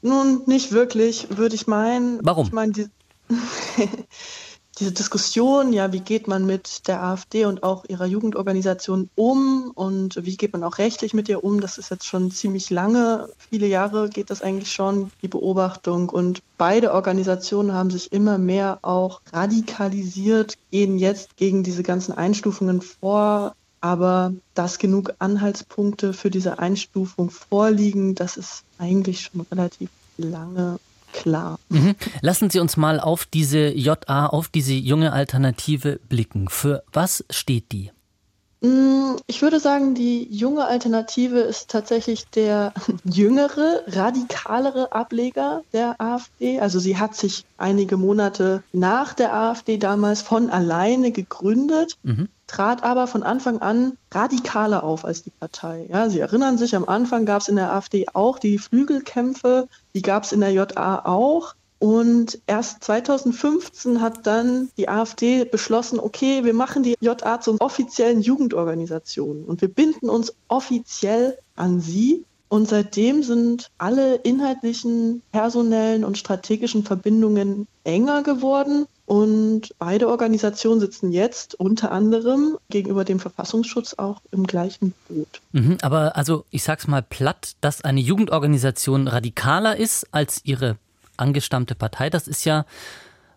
Nun, 0.02 0.44
nicht 0.48 0.72
wirklich, 0.72 1.28
würde 1.38 1.56
ich 1.56 1.68
meinen. 1.68 2.20
Warum? 2.24 2.46
Ich 2.46 2.54
meine, 2.54 2.72
die, 2.72 2.88
diese 4.80 4.92
Diskussion, 4.92 5.74
ja, 5.74 5.92
wie 5.92 6.00
geht 6.00 6.28
man 6.28 6.46
mit 6.46 6.88
der 6.88 7.02
AfD 7.04 7.46
und 7.46 7.64
auch 7.64 7.86
ihrer 7.88 8.06
Jugendorganisation 8.06 9.10
um 9.16 9.72
und 9.74 10.24
wie 10.24 10.38
geht 10.38 10.54
man 10.54 10.64
auch 10.64 10.78
rechtlich 10.78 11.14
mit 11.14 11.30
ihr 11.30 11.44
um, 11.44 11.62
das 11.62 11.78
ist 11.78 11.90
jetzt 11.90 12.06
schon 12.06 12.32
ziemlich 12.32 12.70
lange, 12.70 13.30
viele 13.50 13.68
Jahre 13.68 14.10
geht 14.10 14.30
das 14.30 14.42
eigentlich 14.42 14.72
schon, 14.72 15.12
die 15.22 15.28
Beobachtung. 15.28 16.10
Und 16.10 16.42
beide 16.58 16.94
Organisationen 16.94 17.74
haben 17.74 17.90
sich 17.90 18.12
immer 18.12 18.38
mehr 18.38 18.80
auch 18.84 19.22
radikalisiert, 19.34 20.56
gehen 20.72 20.98
jetzt 20.98 21.38
gegen 21.38 21.64
diese 21.64 21.84
ganzen 21.84 22.14
Einstufungen 22.14 22.82
vor. 22.82 23.56
Aber 23.80 24.34
dass 24.56 24.80
genug 24.80 25.14
Anhaltspunkte 25.20 26.14
für 26.14 26.32
diese 26.32 26.58
Einstufung 26.58 27.30
vorliegen, 27.30 28.16
das 28.16 28.36
ist 28.36 28.64
eigentlich 28.80 29.22
schon 29.22 29.42
relativ 29.52 29.90
lange 30.18 30.80
klar. 31.22 31.60
Mhm. 31.70 31.96
Lassen 32.22 32.50
Sie 32.50 32.60
uns 32.60 32.78
mal 32.78 33.00
auf 33.00 33.26
diese 33.26 33.74
JA, 33.74 34.28
auf 34.28 34.48
diese 34.48 34.74
junge 34.74 35.14
Alternative 35.14 36.00
blicken. 36.10 36.50
Für 36.50 36.84
was 36.92 37.26
steht 37.30 37.72
die? 37.72 37.92
Mm, 38.62 39.16
ich 39.28 39.42
würde 39.42 39.60
sagen, 39.60 39.94
die 39.94 40.28
junge 40.32 40.66
Alternative 40.66 41.40
ist 41.40 41.70
tatsächlich 41.70 42.28
der 42.30 42.74
jüngere, 43.04 43.84
radikalere 43.88 44.92
Ableger 44.92 45.62
der 45.74 46.02
AfD. 46.02 46.60
Also 46.60 46.80
sie 46.80 46.98
hat 46.98 47.16
sich 47.16 47.46
einige 47.58 47.98
Monate 47.98 48.64
nach 48.74 49.14
der 49.14 49.34
AfD 49.34 49.78
damals 49.78 50.22
von 50.22 50.50
alleine 50.50 51.12
gegründet, 51.12 51.98
mhm. 52.02 52.30
trat 52.48 52.84
aber 52.84 53.06
von 53.06 53.22
Anfang 53.22 53.60
an 53.60 53.98
radikaler 54.12 54.84
auf 54.84 55.06
als 55.06 55.24
die 55.24 55.32
Partei. 55.32 55.88
Ja, 55.92 56.10
Sie 56.10 56.20
erinnern 56.20 56.58
sich, 56.58 56.76
am 56.76 56.86
Anfang 56.86 57.26
gab 57.26 57.42
es 57.42 57.50
in 57.50 57.58
der 57.58 57.74
AfD 57.74 58.08
auch 58.14 58.40
die 58.40 58.58
Flügelkämpfe, 58.58 59.68
die 59.94 60.02
gab 60.02 60.24
es 60.24 60.32
in 60.32 60.40
der 60.40 60.52
JA 60.52 61.06
auch. 61.06 61.54
Und 61.80 62.40
erst 62.48 62.84
2015 62.84 64.02
hat 64.02 64.26
dann 64.26 64.70
die 64.78 64.90
AfD 64.90 65.46
beschlossen, 65.46 66.00
okay, 66.00 66.44
wir 66.44 66.54
machen 66.54 66.84
die 66.84 66.96
JA 67.00 67.40
zur 67.40 67.62
offiziellen 67.62 68.22
Jugendorganisation 68.22 69.44
und 69.44 69.62
wir 69.62 69.68
binden 69.68 70.10
uns 70.10 70.34
offiziell 70.48 71.38
an 71.56 71.80
sie. 71.80 72.24
Und 72.50 72.70
seitdem 72.70 73.24
sind 73.24 73.70
alle 73.78 74.16
inhaltlichen, 74.16 75.22
personellen 75.34 76.06
und 76.06 76.18
strategischen 76.18 76.86
Verbindungen 76.86 77.68
enger 77.84 78.24
geworden. 78.24 78.86
Und 79.06 79.74
beide 79.80 80.08
Organisationen 80.08 80.80
sitzen 80.80 81.12
jetzt 81.12 81.60
unter 81.60 81.92
anderem 81.92 82.58
gegenüber 82.70 83.04
dem 83.04 83.20
Verfassungsschutz 83.20 83.96
auch 83.98 84.22
im 84.32 84.48
gleichen 84.48 84.94
Boot. 85.10 85.42
Mhm, 85.52 85.78
aber 85.82 86.16
also 86.16 86.46
ich 86.50 86.64
sag's 86.64 86.88
mal 86.88 87.02
platt, 87.02 87.58
dass 87.60 87.84
eine 87.84 88.00
Jugendorganisation 88.00 89.10
radikaler 89.10 89.76
ist 89.76 90.08
als 90.12 90.40
ihre 90.46 90.78
angestammte 91.18 91.76
Partei, 91.76 92.10
das 92.10 92.28
ist 92.28 92.46
ja 92.46 92.66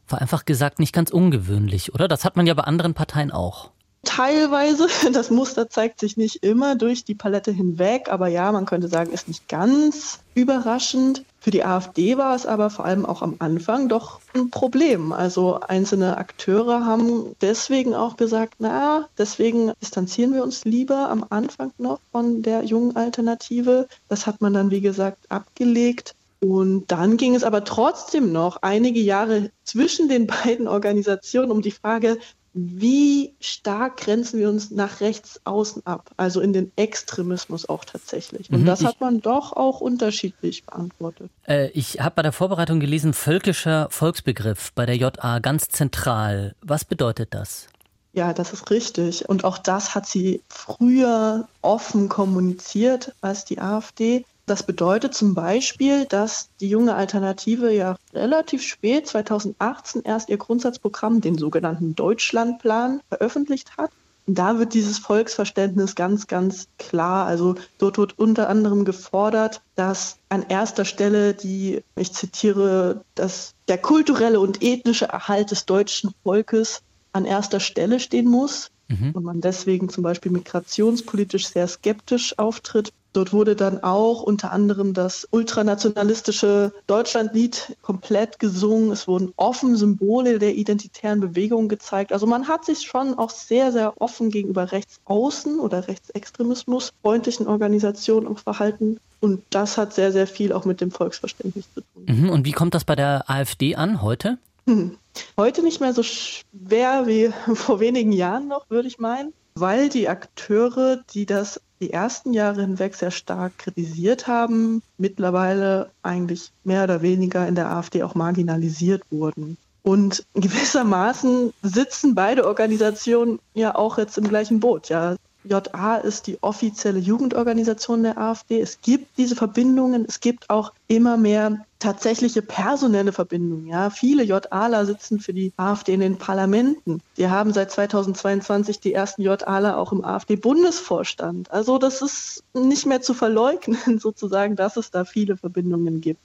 vereinfacht 0.06 0.46
gesagt 0.46 0.78
nicht 0.78 0.92
ganz 0.92 1.10
ungewöhnlich, 1.10 1.94
oder? 1.94 2.08
Das 2.08 2.24
hat 2.24 2.36
man 2.36 2.46
ja 2.46 2.54
bei 2.54 2.64
anderen 2.64 2.94
Parteien 2.94 3.30
auch. 3.30 3.70
Teilweise, 4.04 4.86
das 5.12 5.30
Muster 5.30 5.68
zeigt 5.68 6.00
sich 6.00 6.16
nicht 6.16 6.42
immer 6.42 6.74
durch 6.74 7.04
die 7.04 7.14
Palette 7.14 7.52
hinweg, 7.52 8.08
aber 8.10 8.28
ja, 8.28 8.50
man 8.50 8.66
könnte 8.66 8.88
sagen, 8.88 9.12
ist 9.12 9.28
nicht 9.28 9.48
ganz 9.48 10.20
überraschend. 10.34 11.24
Für 11.38 11.50
die 11.50 11.64
AfD 11.64 12.16
war 12.16 12.34
es 12.34 12.46
aber 12.46 12.70
vor 12.70 12.84
allem 12.84 13.04
auch 13.04 13.22
am 13.22 13.36
Anfang 13.38 13.88
doch 13.88 14.20
ein 14.34 14.50
Problem. 14.50 15.12
Also 15.12 15.60
einzelne 15.60 16.16
Akteure 16.16 16.84
haben 16.86 17.36
deswegen 17.40 17.94
auch 17.94 18.16
gesagt, 18.16 18.54
na, 18.58 19.08
deswegen 19.18 19.72
distanzieren 19.82 20.34
wir 20.34 20.42
uns 20.42 20.64
lieber 20.64 21.10
am 21.10 21.24
Anfang 21.28 21.72
noch 21.78 22.00
von 22.12 22.42
der 22.42 22.64
jungen 22.64 22.96
Alternative. 22.96 23.86
Das 24.08 24.26
hat 24.26 24.40
man 24.40 24.54
dann, 24.54 24.70
wie 24.70 24.80
gesagt, 24.80 25.30
abgelegt. 25.30 26.14
Und 26.40 26.86
dann 26.90 27.18
ging 27.18 27.34
es 27.34 27.44
aber 27.44 27.64
trotzdem 27.64 28.32
noch 28.32 28.58
einige 28.62 29.00
Jahre 29.00 29.50
zwischen 29.62 30.08
den 30.08 30.26
beiden 30.26 30.68
Organisationen 30.68 31.50
um 31.50 31.60
die 31.62 31.70
Frage, 31.70 32.18
wie 32.52 33.36
stark 33.38 33.98
grenzen 33.98 34.40
wir 34.40 34.48
uns 34.48 34.70
nach 34.70 35.00
rechts 35.00 35.40
außen 35.44 35.86
ab, 35.86 36.10
also 36.16 36.40
in 36.40 36.52
den 36.52 36.72
Extremismus 36.74 37.68
auch 37.68 37.84
tatsächlich. 37.84 38.50
Und 38.50 38.62
mhm, 38.62 38.66
das 38.66 38.84
hat 38.84 39.00
man 39.00 39.20
doch 39.20 39.52
auch 39.52 39.80
unterschiedlich 39.80 40.64
beantwortet. 40.64 41.30
Äh, 41.46 41.68
ich 41.70 42.00
habe 42.00 42.16
bei 42.16 42.22
der 42.22 42.32
Vorbereitung 42.32 42.80
gelesen, 42.80 43.12
völkischer 43.12 43.86
Volksbegriff 43.90 44.72
bei 44.74 44.84
der 44.84 44.96
JA 44.96 45.38
ganz 45.38 45.68
zentral. 45.68 46.56
Was 46.60 46.84
bedeutet 46.84 47.34
das? 47.34 47.68
Ja, 48.12 48.32
das 48.32 48.52
ist 48.52 48.68
richtig. 48.70 49.28
Und 49.28 49.44
auch 49.44 49.58
das 49.58 49.94
hat 49.94 50.06
sie 50.06 50.42
früher 50.48 51.48
offen 51.62 52.08
kommuniziert 52.08 53.14
als 53.20 53.44
die 53.44 53.60
AfD. 53.60 54.24
Das 54.50 54.64
bedeutet 54.64 55.14
zum 55.14 55.34
Beispiel, 55.34 56.06
dass 56.06 56.48
die 56.58 56.68
junge 56.68 56.96
Alternative 56.96 57.72
ja 57.72 57.94
relativ 58.12 58.64
spät, 58.64 59.06
2018, 59.06 60.02
erst 60.02 60.28
ihr 60.28 60.38
Grundsatzprogramm, 60.38 61.20
den 61.20 61.38
sogenannten 61.38 61.94
Deutschlandplan, 61.94 63.00
veröffentlicht 63.08 63.76
hat. 63.76 63.92
Und 64.26 64.38
da 64.38 64.58
wird 64.58 64.74
dieses 64.74 64.98
Volksverständnis 64.98 65.94
ganz, 65.94 66.26
ganz 66.26 66.66
klar. 66.78 67.26
Also 67.26 67.54
dort 67.78 67.96
wird 67.96 68.18
unter 68.18 68.48
anderem 68.48 68.84
gefordert, 68.84 69.62
dass 69.76 70.16
an 70.30 70.44
erster 70.48 70.84
Stelle 70.84 71.32
die, 71.34 71.84
ich 71.94 72.12
zitiere, 72.12 73.04
dass 73.14 73.54
der 73.68 73.78
kulturelle 73.78 74.40
und 74.40 74.64
ethnische 74.64 75.06
Erhalt 75.06 75.52
des 75.52 75.64
deutschen 75.64 76.10
Volkes 76.24 76.82
an 77.12 77.24
erster 77.24 77.60
Stelle 77.60 78.00
stehen 78.00 78.26
muss 78.26 78.72
mhm. 78.88 79.12
und 79.12 79.22
man 79.22 79.40
deswegen 79.40 79.88
zum 79.88 80.02
Beispiel 80.02 80.32
migrationspolitisch 80.32 81.46
sehr 81.46 81.68
skeptisch 81.68 82.36
auftritt. 82.36 82.92
Dort 83.12 83.32
wurde 83.32 83.56
dann 83.56 83.82
auch 83.82 84.22
unter 84.22 84.52
anderem 84.52 84.94
das 84.94 85.26
ultranationalistische 85.30 86.72
Deutschlandlied 86.86 87.76
komplett 87.82 88.38
gesungen. 88.38 88.92
Es 88.92 89.08
wurden 89.08 89.32
offen 89.36 89.76
Symbole 89.76 90.38
der 90.38 90.54
identitären 90.54 91.20
Bewegung 91.20 91.68
gezeigt. 91.68 92.12
Also 92.12 92.26
man 92.26 92.46
hat 92.46 92.64
sich 92.64 92.82
schon 92.82 93.14
auch 93.14 93.30
sehr, 93.30 93.72
sehr 93.72 94.00
offen 94.00 94.30
gegenüber 94.30 94.70
Rechtsaußen 94.70 95.58
oder 95.58 95.88
Rechtsextremismus 95.88 96.92
freundlichen 97.02 97.48
Organisationen 97.48 98.28
auch 98.28 98.38
verhalten. 98.38 98.98
Und 99.20 99.42
das 99.50 99.76
hat 99.76 99.92
sehr, 99.92 100.12
sehr 100.12 100.26
viel 100.26 100.52
auch 100.52 100.64
mit 100.64 100.80
dem 100.80 100.90
Volksverständnis 100.90 101.66
zu 101.74 101.80
tun. 101.80 102.04
Mhm. 102.06 102.30
Und 102.30 102.46
wie 102.46 102.52
kommt 102.52 102.74
das 102.74 102.84
bei 102.84 102.94
der 102.94 103.28
AfD 103.28 103.74
an 103.74 104.02
heute? 104.02 104.38
Hm. 104.66 104.96
Heute 105.36 105.62
nicht 105.62 105.80
mehr 105.80 105.92
so 105.92 106.02
schwer 106.02 107.06
wie 107.06 107.32
vor 107.54 107.80
wenigen 107.80 108.12
Jahren 108.12 108.46
noch, 108.48 108.70
würde 108.70 108.88
ich 108.88 108.98
meinen, 108.98 109.32
weil 109.54 109.88
die 109.88 110.08
Akteure, 110.08 111.02
die 111.12 111.26
das 111.26 111.60
die 111.80 111.92
ersten 111.92 112.32
Jahre 112.32 112.60
hinweg 112.60 112.94
sehr 112.94 113.10
stark 113.10 113.58
kritisiert 113.58 114.26
haben, 114.26 114.82
mittlerweile 114.98 115.90
eigentlich 116.02 116.52
mehr 116.64 116.84
oder 116.84 117.02
weniger 117.02 117.48
in 117.48 117.54
der 117.54 117.70
AfD 117.70 118.02
auch 118.02 118.14
marginalisiert 118.14 119.02
wurden. 119.10 119.56
Und 119.82 120.26
gewissermaßen 120.34 121.54
sitzen 121.62 122.14
beide 122.14 122.46
Organisationen 122.46 123.38
ja 123.54 123.74
auch 123.74 123.96
jetzt 123.96 124.18
im 124.18 124.28
gleichen 124.28 124.60
Boot. 124.60 124.90
Ja, 124.90 125.16
JA 125.44 125.96
ist 125.96 126.26
die 126.26 126.38
offizielle 126.42 126.98
Jugendorganisation 126.98 128.02
der 128.02 128.18
AfD. 128.18 128.60
Es 128.60 128.80
gibt 128.80 129.16
diese 129.16 129.36
Verbindungen. 129.36 130.04
Es 130.06 130.20
gibt 130.20 130.50
auch 130.50 130.72
immer 130.86 131.16
mehr 131.16 131.64
tatsächliche 131.78 132.42
personelle 132.42 133.12
Verbindungen. 133.12 133.66
Ja, 133.66 133.90
viele 133.90 134.22
JAler 134.22 134.84
sitzen 134.84 135.18
für 135.18 135.32
die 135.32 135.52
AfD 135.56 135.94
in 135.94 136.00
den 136.00 136.18
Parlamenten. 136.18 137.00
Wir 137.14 137.30
haben 137.30 137.52
seit 137.52 137.70
2022 137.70 138.80
die 138.80 138.92
ersten 138.92 139.22
JAler 139.22 139.78
auch 139.78 139.92
im 139.92 140.04
AfD-Bundesvorstand. 140.04 141.50
Also 141.50 141.78
das 141.78 142.02
ist 142.02 142.44
nicht 142.52 142.86
mehr 142.86 143.00
zu 143.00 143.14
verleugnen, 143.14 143.98
sozusagen, 143.98 144.56
dass 144.56 144.76
es 144.76 144.90
da 144.90 145.04
viele 145.04 145.36
Verbindungen 145.36 146.00
gibt. 146.00 146.20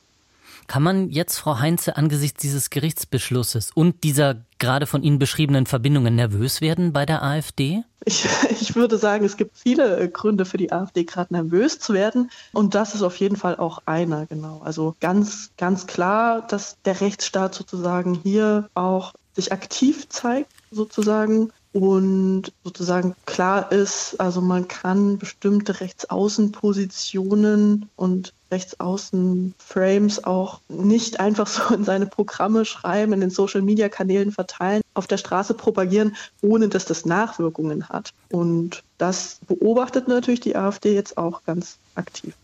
Kann 0.68 0.84
man 0.84 1.10
jetzt, 1.10 1.38
Frau 1.38 1.60
Heinze, 1.60 1.96
angesichts 1.96 2.42
dieses 2.42 2.70
Gerichtsbeschlusses 2.70 3.72
und 3.74 4.04
dieser 4.04 4.46
gerade 4.58 4.88
von 4.88 5.04
Ihnen 5.04 5.20
beschriebenen 5.20 5.66
Verbindungen 5.66 6.16
nervös 6.16 6.62
werden 6.62 6.92
bei 6.94 7.06
der 7.06 7.24
AfD? 7.24 7.84
Ich, 8.06 8.26
ich 8.50 8.76
würde 8.76 8.98
sagen, 8.98 9.26
es 9.26 9.38
gibt 9.38 9.58
viele 9.58 10.10
Gründe 10.10 10.46
für 10.46 10.58
die 10.58 10.72
AfD, 10.72 11.04
gerade 11.04 11.34
nervös 11.34 11.80
zu 11.80 11.94
werden. 11.94 12.32
Und 12.54 12.74
das 12.74 12.96
ist 12.96 13.04
auf 13.04 13.18
jeden 13.18 13.36
Fall 13.36 13.58
auch 13.58 13.84
einer, 13.86 14.26
genau. 14.26 14.62
Also 14.64 14.96
ganz, 15.00 15.52
ganz 15.58 15.88
klar, 15.88 16.42
dass 16.48 16.78
der 16.84 17.02
Rechtsstaat 17.02 17.54
sozusagen 17.54 18.16
hier 18.24 18.70
auch 18.74 19.14
sich 19.36 19.52
aktiv 19.52 20.08
zeigt, 20.10 20.52
sozusagen 20.72 21.52
und 21.76 22.54
sozusagen 22.64 23.16
klar 23.26 23.70
ist, 23.70 24.18
also 24.18 24.40
man 24.40 24.70
kann 24.70 25.18
bestimmte 25.18 25.82
Rechtsaußenpositionen 25.82 27.90
und 27.98 28.32
Rechtsaußen-Frames 28.50 30.24
auch 30.24 30.62
nicht 30.70 31.20
einfach 31.20 31.48
so 31.48 31.76
in 31.76 31.84
seine 31.84 32.06
Programme 32.06 32.64
schreiben, 32.64 33.12
in 33.12 33.20
den 33.20 33.30
Social-Media-Kanälen 33.30 34.32
verteilen, 34.32 34.84
auf 34.94 35.08
der 35.08 35.18
Straße 35.18 35.54
propagieren, 35.54 36.16
ohne 36.42 36.70
dass 36.70 36.86
das 36.86 37.04
Nachwirkungen 37.04 37.90
hat. 37.90 38.14
Und 38.30 38.82
das 38.98 39.42
beobachtet 39.46 40.08
natürlich 40.08 40.40
die 40.40 40.56
AfD 40.56 40.96
jetzt 40.96 41.18
auch 41.18 41.44
ganz 41.44 41.78
aktiv. 41.96 42.36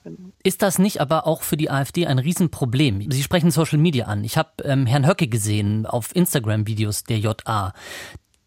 Ist 0.43 0.61
das 0.61 0.77
nicht 0.77 0.99
aber 0.99 1.25
auch 1.25 1.43
für 1.43 1.55
die 1.55 1.69
AfD 1.69 2.05
ein 2.05 2.19
Riesenproblem? 2.19 3.09
Sie 3.09 3.23
sprechen 3.23 3.51
Social 3.51 3.79
Media 3.79 4.07
an. 4.07 4.25
Ich 4.25 4.37
habe 4.37 4.49
ähm, 4.65 4.85
Herrn 4.85 5.07
Höcke 5.07 5.29
gesehen 5.29 5.85
auf 5.85 6.13
Instagram-Videos 6.13 7.05
der 7.05 7.19
JA. 7.19 7.71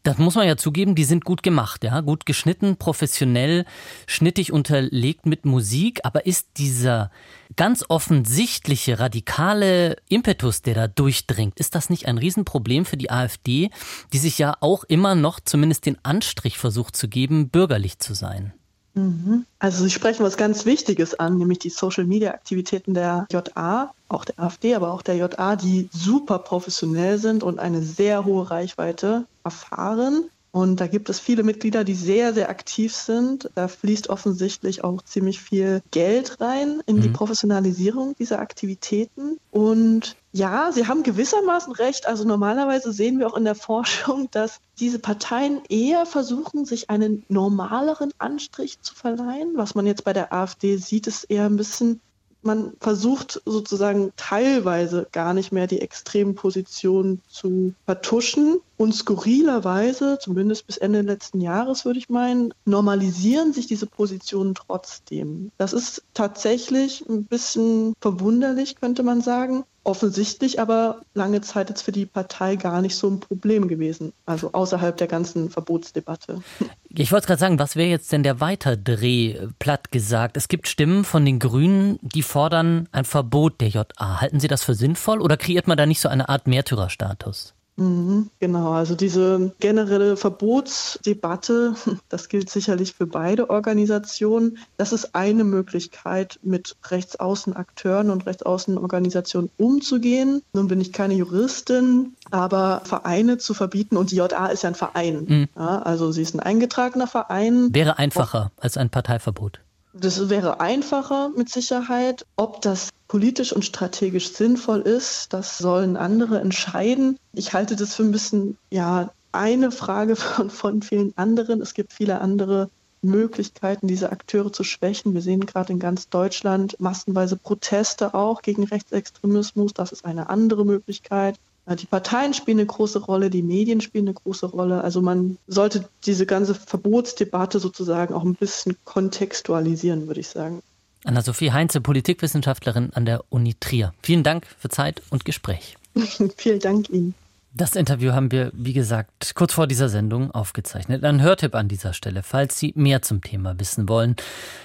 Das 0.05 0.19
muss 0.19 0.35
man 0.35 0.47
ja 0.47 0.59
zugeben, 0.59 0.95
die 0.95 1.05
sind 1.05 1.25
gut 1.25 1.43
gemacht, 1.43 1.83
ja, 1.83 2.01
gut 2.03 2.27
geschnitten, 2.27 2.77
professionell, 2.77 3.65
schnittig 4.07 4.53
unterlegt 4.53 5.25
mit 5.25 5.47
Musik, 5.47 6.01
aber 6.05 6.27
ist 6.27 6.59
dieser 6.59 7.11
ganz 7.57 7.87
offensichtliche 7.89 8.99
radikale 8.99 9.97
Impetus, 10.11 10.61
der 10.61 10.75
da 10.75 10.89
durchdringt, 10.89 11.59
ist 11.59 11.75
das 11.75 11.89
nicht 11.89 12.07
ein 12.07 12.19
Riesenproblem 12.19 12.85
für 12.85 12.99
die 12.99 13.11
AfD, 13.11 13.71
die 14.13 14.19
sich 14.19 14.37
ja 14.37 14.59
auch 14.61 14.85
immer 14.85 15.15
noch 15.15 15.41
zumindest 15.41 15.87
den 15.87 15.97
Anstrich 16.05 16.59
versucht 16.59 16.97
zu 16.97 17.09
geben, 17.09 17.49
bürgerlich 17.49 17.99
zu 17.99 18.13
sein? 18.13 18.53
Mhm. 18.95 19.45
Also 19.59 19.83
Sie 19.85 19.91
sprechen 19.91 20.25
was 20.25 20.37
ganz 20.37 20.67
Wichtiges 20.67 21.19
an, 21.19 21.37
nämlich 21.37 21.59
die 21.59 21.71
Social-Media-Aktivitäten 21.71 22.95
der 22.95 23.27
JA, 23.31 23.93
auch 24.09 24.25
der 24.25 24.39
AfD, 24.39 24.75
aber 24.75 24.93
auch 24.93 25.03
der 25.03 25.17
JA, 25.17 25.57
die 25.57 25.89
super 25.93 26.39
professionell 26.39 27.19
sind 27.19 27.43
und 27.43 27.59
eine 27.59 27.83
sehr 27.83 28.25
hohe 28.25 28.51
Reichweite 28.51 29.27
erfahren. 29.43 30.31
Und 30.55 30.81
da 30.81 30.87
gibt 30.87 31.11
es 31.11 31.19
viele 31.19 31.43
Mitglieder, 31.43 31.83
die 31.83 31.95
sehr, 31.95 32.33
sehr 32.33 32.49
aktiv 32.49 32.95
sind. 32.95 33.51
Da 33.57 33.67
fließt 33.67 34.09
offensichtlich 34.09 34.85
auch 34.85 35.03
ziemlich 35.03 35.41
viel 35.41 35.83
Geld 35.91 36.41
rein 36.41 36.81
in 36.87 37.01
die 37.01 37.09
mhm. 37.09 37.13
Professionalisierung 37.13 38.15
dieser 38.21 38.39
Aktivitäten. 38.39 39.41
Und 39.51 40.15
ja, 40.31 40.71
Sie 40.71 40.87
haben 40.87 41.03
gewissermaßen 41.03 41.73
recht. 41.73 42.07
Also 42.07 42.23
normalerweise 42.23 42.93
sehen 42.93 43.19
wir 43.19 43.27
auch 43.27 43.37
in 43.37 43.45
der 43.45 43.57
Forschung, 43.57 44.29
dass 44.33 44.61
diese 44.79 45.01
Parteien 45.01 45.61
eher 45.69 46.07
versuchen, 46.07 46.65
sich 46.65 46.89
einen 46.89 47.25
normaleren 47.29 48.13
Anstrich 48.19 48.81
zu 48.81 48.95
verleihen. 48.95 49.57
Was 49.57 49.75
man 49.75 49.87
jetzt 49.87 50.05
bei 50.05 50.13
der 50.13 50.33
AfD 50.33 50.77
sieht, 50.77 51.09
ist 51.09 51.25
eher 51.25 51.47
ein 51.47 51.57
bisschen 51.57 52.01
man 52.45 52.73
versucht 52.81 53.43
sozusagen 53.45 54.13
teilweise 54.17 55.07
gar 55.13 55.35
nicht 55.35 55.53
mehr 55.53 55.67
die 55.67 55.81
extremen 55.81 56.35
Positionen 56.35 57.23
zu 57.29 57.75
vertuschen. 57.85 58.61
Und 58.77 58.93
skurrilerweise, 58.93 60.19
zumindest 60.21 60.67
bis 60.67 60.79
Ende 60.79 61.03
letzten 61.03 61.41
Jahres 61.41 61.85
würde 61.85 61.99
ich 62.01 62.09
meinen, 62.09 62.53
normalisieren 62.65 63.53
sich 63.53 63.67
diese 63.67 63.87
Positionen 63.87 64.55
trotzdem. 64.55 65.53
Das 65.59 65.73
ist 65.73 66.03
tatsächlich 66.13 67.05
ein 67.09 67.25
bisschen 67.25 67.95
verwunderlich, 68.01 68.75
könnte 68.77 69.05
man 69.05 69.21
sagen 69.21 69.65
offensichtlich 69.85 70.61
aber 70.61 71.03
lange 71.14 71.41
Zeit 71.43 71.69
jetzt 71.69 71.83
für 71.83 71.93
die 71.93 72.07
Partei 72.07 72.57
gar 72.57 72.81
nicht 72.81 72.97
so 72.97 73.09
ein 73.09 73.21
Problem 73.21 73.69
gewesen, 73.69 74.12
also 74.26 74.53
außerhalb 74.53 74.97
der 74.97 75.07
ganzen 75.07 75.50
Verbotsdebatte. 75.50 76.41
Ich 76.88 77.12
wollte 77.12 77.26
gerade 77.26 77.41
sagen, 77.41 77.59
was 77.59 77.76
wäre 77.76 77.88
jetzt 77.88 78.12
denn 78.12 78.23
der 78.23 78.41
Weiterdreh, 78.41 79.49
platt 79.59 79.91
gesagt? 79.91 80.37
Es 80.37 80.49
gibt 80.49 80.69
Stimmen 80.69 81.05
von 81.05 81.25
den 81.25 81.38
Grünen, 81.38 81.99
die 82.03 82.23
fordern 82.23 82.88
ein 82.93 83.05
Verbot 83.05 83.61
der 83.61 83.69
JA. 83.69 84.21
Halten 84.21 84.41
Sie 84.41 84.49
das 84.49 84.64
für 84.64 84.75
sinnvoll 84.75 85.21
oder 85.21 85.37
kreiert 85.37 85.67
man 85.67 85.76
da 85.76 85.87
nicht 85.87 86.00
so 86.00 86.09
eine 86.09 86.29
Art 86.29 86.47
Märtyrerstatus? 86.47 87.55
Mhm, 87.76 88.31
genau, 88.38 88.73
also 88.73 88.95
diese 88.95 89.52
generelle 89.59 90.16
Verbotsdebatte, 90.16 91.75
das 92.09 92.28
gilt 92.28 92.49
sicherlich 92.50 92.95
für 92.95 93.07
beide 93.07 93.50
Organisationen. 93.50 94.59
Das 94.76 94.93
ist 94.93 95.14
eine 95.14 95.45
Möglichkeit, 95.45 96.38
mit 96.43 96.76
Rechtsaußenakteuren 96.88 98.11
und 98.11 98.26
Rechtsaußenorganisationen 98.26 99.50
umzugehen. 99.57 100.43
Nun 100.52 100.69
bin 100.69 100.81
ich 100.81 100.93
keine 100.93 101.14
Juristin, 101.14 102.14
aber 102.31 102.83
Vereine 102.85 103.38
zu 103.38 103.54
verbieten, 103.54 103.97
und 103.97 104.11
die 104.12 104.16
JA 104.16 104.47
ist 104.47 104.62
ja 104.62 104.69
ein 104.69 104.75
Verein. 104.75 105.25
Mhm. 105.26 105.49
Ja, 105.57 105.83
also 105.83 106.12
sie 106.12 106.23
ist 106.23 106.35
ein 106.35 106.40
eingetragener 106.40 107.07
Verein. 107.07 107.69
Wäre 107.73 107.99
einfacher 107.99 108.52
als 108.57 108.76
ein 108.76 108.90
Parteiverbot. 108.90 109.61
Das 109.97 110.29
wäre 110.29 110.61
einfacher 110.61 111.31
mit 111.37 111.49
Sicherheit. 111.49 112.27
Ob 112.37 112.61
das 112.63 112.91
politisch 113.07 113.53
und 113.53 113.65
strategisch 113.65 114.33
sinnvoll 114.33 114.81
ist, 114.81 115.33
das 115.33 115.57
sollen 115.59 115.97
andere 115.97 116.41
entscheiden. 116.41 117.17
Ich 117.33 117.53
halte 117.53 117.77
das 117.77 117.95
für 117.95 118.03
ein 118.03 118.11
bisschen, 118.11 118.59
ja, 118.71 119.13
eine 119.31 119.71
Frage 119.71 120.17
von, 120.17 120.51
von 120.51 120.83
vielen 120.83 121.17
anderen. 121.17 121.61
Es 121.61 121.75
gibt 121.75 121.93
viele 121.93 122.21
andere 122.21 122.71
Möglichkeiten, 123.03 123.87
diese 123.87 124.11
Akteure 124.11 124.53
zu 124.53 124.65
schwächen. 124.65 125.15
Wir 125.15 125.23
sehen 125.23 125.47
gerade 125.47 125.73
in 125.73 125.79
ganz 125.79 126.09
Deutschland 126.09 126.81
massenweise 126.81 127.37
Proteste 127.37 128.15
auch 128.15 128.43
gegen 128.43 128.65
Rechtsextremismus. 128.65 129.75
Das 129.75 129.93
ist 129.93 130.05
eine 130.05 130.29
andere 130.29 130.65
Möglichkeit. 130.65 131.39
Die 131.66 131.87
Parteien 131.87 132.35
spielen 132.35 132.59
eine 132.59 132.66
große 132.66 132.99
Rolle, 132.99 133.30
die 133.30 133.42
Medien 133.42 133.80
spielen 133.80 134.06
eine 134.06 134.14
große 134.14 134.47
Rolle. 134.47 134.85
Also 134.85 135.00
man 135.00 135.38
sollte 135.47 135.88
diese 136.04 136.26
ganze 136.26 136.54
Verbotsdebatte 136.54 137.59
sozusagen 137.59 138.12
auch 138.12 138.23
ein 138.23 138.35
bisschen 138.35 138.76
kontextualisieren, 138.85 140.06
würde 140.06 140.21
ich 140.21 140.28
sagen. 140.28 140.62
Anna-Sophie 141.04 141.52
Heinze, 141.52 141.80
Politikwissenschaftlerin 141.80 142.90
an 142.92 143.06
der 143.06 143.25
Uni 143.30 143.54
Trier. 143.59 143.94
Vielen 144.02 144.23
Dank 144.23 144.47
für 144.59 144.68
Zeit 144.68 145.02
und 145.11 145.25
Gespräch. 145.25 145.76
Vielen 146.37 146.61
Dank 146.61 146.90
Ihnen. 146.90 147.14
Das 147.57 147.77
Interview 147.77 148.11
haben 148.11 148.33
wir, 148.33 148.51
wie 148.53 148.73
gesagt, 148.73 149.37
kurz 149.37 149.53
vor 149.53 149.69
dieser 149.69 149.89
Sendung 149.89 150.33
aufgezeichnet. 150.33 151.05
Ein 151.05 151.23
Hörtipp 151.23 151.55
an 151.55 151.69
dieser 151.69 151.93
Stelle, 151.93 152.25
falls 152.25 152.59
Sie 152.59 152.73
mehr 152.75 153.01
zum 153.01 153.21
Thema 153.21 153.61
wissen 153.61 153.89
wollen. 153.89 154.17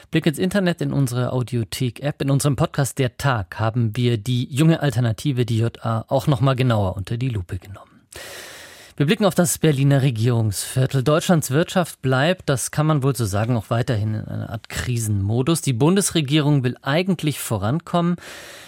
Blick 0.09 0.25
ins 0.25 0.39
Internet 0.39 0.81
in 0.81 0.91
unsere 0.91 1.31
Audiothek-App. 1.31 2.19
In 2.23 2.31
unserem 2.31 2.55
Podcast 2.55 2.97
Der 2.97 3.15
Tag 3.15 3.59
haben 3.59 3.95
wir 3.95 4.17
die 4.17 4.45
junge 4.45 4.79
Alternative, 4.81 5.45
die 5.45 5.59
JA, 5.59 6.03
auch 6.07 6.25
nochmal 6.25 6.55
genauer 6.55 6.97
unter 6.97 7.17
die 7.17 7.29
Lupe 7.29 7.59
genommen. 7.59 8.01
Wir 8.99 9.05
blicken 9.05 9.23
auf 9.23 9.33
das 9.33 9.57
Berliner 9.59 10.01
Regierungsviertel. 10.01 11.03
Deutschlands 11.03 11.51
Wirtschaft 11.51 12.01
bleibt, 12.01 12.49
das 12.49 12.69
kann 12.69 12.85
man 12.85 13.01
wohl 13.01 13.15
so 13.15 13.23
sagen, 13.23 13.55
auch 13.55 13.69
weiterhin 13.69 14.13
in 14.13 14.25
einer 14.25 14.49
Art 14.49 14.67
Krisenmodus. 14.67 15.61
Die 15.61 15.71
Bundesregierung 15.71 16.65
will 16.65 16.75
eigentlich 16.81 17.39
vorankommen. 17.39 18.17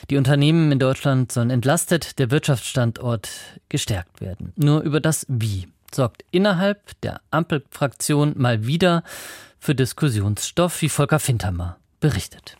Die 0.09 0.15
Unternehmen 0.15 0.71
in 0.71 0.79
Deutschland 0.79 1.33
sollen 1.33 1.49
entlastet, 1.49 2.17
der 2.17 2.31
Wirtschaftsstandort 2.31 3.29
gestärkt 3.67 4.21
werden. 4.21 4.53
Nur 4.55 4.79
über 4.83 5.01
das 5.01 5.25
Wie 5.27 5.67
sorgt 5.93 6.23
innerhalb 6.31 6.79
der 7.01 7.19
Ampelfraktion 7.31 8.31
mal 8.37 8.65
wieder 8.65 9.03
für 9.59 9.75
Diskussionsstoff, 9.75 10.81
wie 10.81 10.87
Volker 10.87 11.19
Fintermer 11.19 11.75
berichtet. 11.99 12.55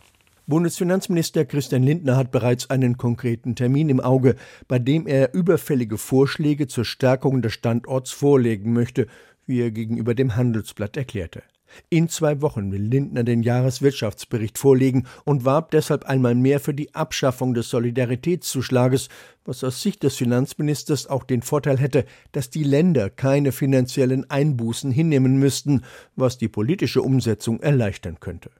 Bundesfinanzminister 0.47 1.45
Christian 1.45 1.84
Lindner 1.84 2.17
hat 2.17 2.32
bereits 2.32 2.69
einen 2.69 2.97
konkreten 2.97 3.56
Termin 3.56 3.89
im 3.89 3.99
Auge, 3.99 4.36
bei 4.67 4.80
dem 4.80 5.08
er 5.08 5.34
überfällige 5.34 5.97
Vorschläge 5.97 6.67
zur 6.67 6.84
Stärkung 6.84 7.41
des 7.41 7.54
Standorts 7.54 8.12
vorlegen 8.12 8.73
möchte, 8.73 9.08
wie 9.45 9.62
er 9.62 9.71
gegenüber 9.71 10.15
dem 10.15 10.36
Handelsblatt 10.36 10.97
erklärte. 10.97 11.43
In 11.89 12.10
zwei 12.10 12.41
Wochen 12.41 12.71
will 12.71 12.82
Lindner 12.82 13.23
den 13.23 13.43
Jahreswirtschaftsbericht 13.43 14.58
vorlegen 14.58 15.06
und 15.25 15.45
warb 15.45 15.71
deshalb 15.71 16.06
einmal 16.06 16.36
mehr 16.36 16.60
für 16.60 16.73
die 16.73 16.93
Abschaffung 16.93 17.54
des 17.54 17.69
Solidaritätszuschlages, 17.69 19.10
was 19.45 19.63
aus 19.63 19.82
Sicht 19.82 20.04
des 20.04 20.15
Finanzministers 20.15 21.08
auch 21.08 21.23
den 21.23 21.41
Vorteil 21.41 21.77
hätte, 21.77 22.06
dass 22.32 22.49
die 22.49 22.63
Länder 22.63 23.10
keine 23.10 23.51
finanziellen 23.51 24.30
Einbußen 24.30 24.91
hinnehmen 24.91 25.38
müssten, 25.38 25.84
was 26.15 26.38
die 26.38 26.49
politische 26.49 27.01
Umsetzung 27.01 27.62
erleichtern 27.62 28.19
könnte. 28.19 28.51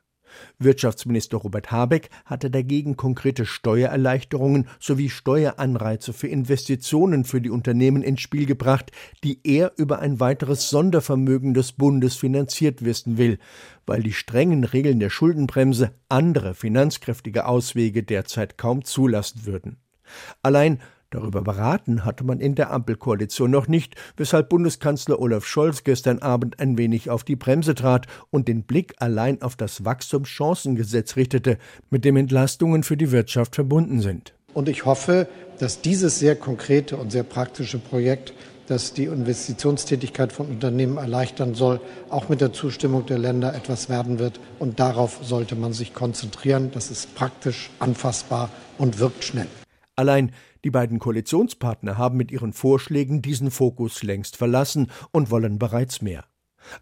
Wirtschaftsminister 0.60 1.38
Robert 1.38 1.71
Habeck 1.71 2.10
hatte 2.25 2.49
dagegen 2.49 2.97
konkrete 2.97 3.45
Steuererleichterungen 3.45 4.67
sowie 4.80 5.10
Steueranreize 5.10 6.13
für 6.13 6.27
Investitionen 6.27 7.23
für 7.25 7.41
die 7.41 7.49
Unternehmen 7.49 8.04
ins 8.04 8.21
Spiel 8.21 8.45
gebracht, 8.45 8.91
die 9.23 9.39
er 9.43 9.73
über 9.77 9.99
ein 9.99 10.19
weiteres 10.19 10.69
Sondervermögen 10.69 11.54
des 11.54 11.73
Bundes 11.73 12.15
finanziert 12.15 12.84
wissen 12.84 13.17
will, 13.17 13.39
weil 13.86 14.04
die 14.04 14.13
strengen 14.13 14.63
Regeln 14.63 14.99
der 14.99 15.10
Schuldenbremse 15.10 15.91
andere 16.10 16.54
finanzkräftige 16.54 17.45
Auswege 17.45 18.04
derzeit 18.04 18.58
kaum 18.58 18.84
zulassen 18.84 19.45
würden. 19.45 19.77
Allein 20.41 20.80
Darüber 21.12 21.41
beraten 21.41 22.06
hatte 22.06 22.24
man 22.24 22.39
in 22.39 22.56
der 22.56 22.71
Ampelkoalition 22.71 23.52
noch 23.52 23.67
nicht, 23.67 23.95
weshalb 24.15 24.47
Bundeskanzler 24.47 25.19
Olaf 25.19 25.45
Scholz 25.45 25.84
gestern 25.84 26.19
Abend 26.19 26.62
ein 26.62 26.78
wenig 26.78 27.10
auf 27.10 27.26
die 27.26 27.36
Bremse 27.36 27.76
trat 27.76 28.08
und 28.30 28.47
den 28.47 28.63
Blick 28.63 28.93
allein 29.00 29.41
auf 29.41 29.58
das 29.58 29.84
Wachstumschancengesetz 29.84 31.17
richtete, 31.17 31.58
mit 31.89 32.06
dem 32.06 32.15
Entlastungen 32.15 32.84
für 32.84 32.95
die 32.95 33.12
Wirtschaft 33.12 33.56
verbunden 33.56 34.00
sind. 34.00 34.34
Und 34.54 34.69
ich 34.69 34.86
hoffe, 34.86 35.28
dass 35.60 35.82
dieses 35.82 36.17
sehr 36.17 36.38
konkrete 36.38 36.95
und 36.95 37.12
sehr 37.12 37.24
praktische 37.24 37.78
Projekt, 37.78 38.34
das 38.67 38.93
die 38.93 39.06
Investitionstätigkeit 39.06 40.32
von 40.32 40.47
Unternehmen 40.47 40.95
erleichtern 40.95 41.56
soll, 41.56 41.82
auch 42.10 42.30
mit 42.30 42.39
der 42.39 42.54
Zustimmung 42.54 43.06
der 43.06 43.17
Länder 43.17 43.54
etwas 43.54 43.89
werden 43.89 44.17
wird. 44.17 44.39
Und 44.60 44.80
darauf 44.80 45.19
sollte 45.21 45.58
man 45.58 45.74
sich 45.74 45.93
konzentrieren. 45.93 46.71
Das 46.74 46.89
ist 46.89 47.15
praktisch, 47.15 47.69
anfassbar 47.80 48.50
und 48.78 49.00
wirkt 49.00 49.26
schnell. 49.26 49.47
Allein 50.02 50.32
die 50.64 50.72
beiden 50.72 50.98
Koalitionspartner 50.98 51.96
haben 51.96 52.18
mit 52.18 52.32
ihren 52.32 52.54
Vorschlägen 52.54 53.22
diesen 53.22 53.52
Fokus 53.52 54.02
längst 54.02 54.36
verlassen 54.36 54.88
und 55.12 55.30
wollen 55.30 55.60
bereits 55.60 56.02
mehr. 56.02 56.26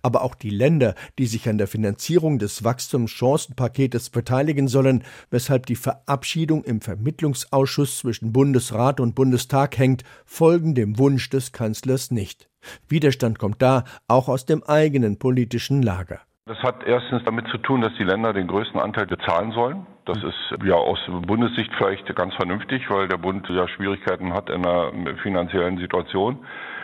Aber 0.01 0.21
auch 0.21 0.35
die 0.35 0.49
Länder, 0.49 0.95
die 1.17 1.27
sich 1.27 1.49
an 1.49 1.57
der 1.57 1.67
Finanzierung 1.67 2.39
des 2.39 2.63
Wachstumschancenpaketes 2.63 4.09
beteiligen 4.09 4.69
sollen, 4.69 5.03
weshalb 5.31 5.65
die 5.65 5.75
Verabschiedung 5.75 6.63
im 6.63 6.79
Vermittlungsausschuss 6.79 7.97
zwischen 7.97 8.31
Bundesrat 8.31 9.01
und 9.01 9.15
Bundestag 9.15 9.77
hängt, 9.77 10.05
folgen 10.23 10.73
dem 10.73 10.97
Wunsch 10.97 11.29
des 11.29 11.51
Kanzlers 11.51 12.11
nicht. 12.11 12.49
Widerstand 12.87 13.37
kommt 13.37 13.61
da 13.61 13.83
auch 14.07 14.29
aus 14.29 14.45
dem 14.45 14.63
eigenen 14.63 15.19
politischen 15.19 15.81
Lager. 15.81 16.21
Das 16.49 16.57
hat 16.63 16.83
erstens 16.83 17.21
damit 17.25 17.47
zu 17.49 17.59
tun, 17.59 17.81
dass 17.81 17.93
die 17.99 18.03
Länder 18.03 18.33
den 18.33 18.47
größten 18.47 18.79
Anteil 18.79 19.05
bezahlen 19.05 19.51
sollen. 19.51 19.85
Das 20.05 20.17
ist 20.17 20.65
ja 20.65 20.73
aus 20.73 20.97
Bundessicht 21.27 21.69
vielleicht 21.77 22.07
ganz 22.15 22.33
vernünftig, 22.33 22.89
weil 22.89 23.07
der 23.07 23.17
Bund 23.17 23.47
ja 23.49 23.67
Schwierigkeiten 23.67 24.33
hat 24.33 24.49
in 24.49 24.65
einer 24.65 24.91
finanziellen 25.21 25.77
Situation. 25.77 26.39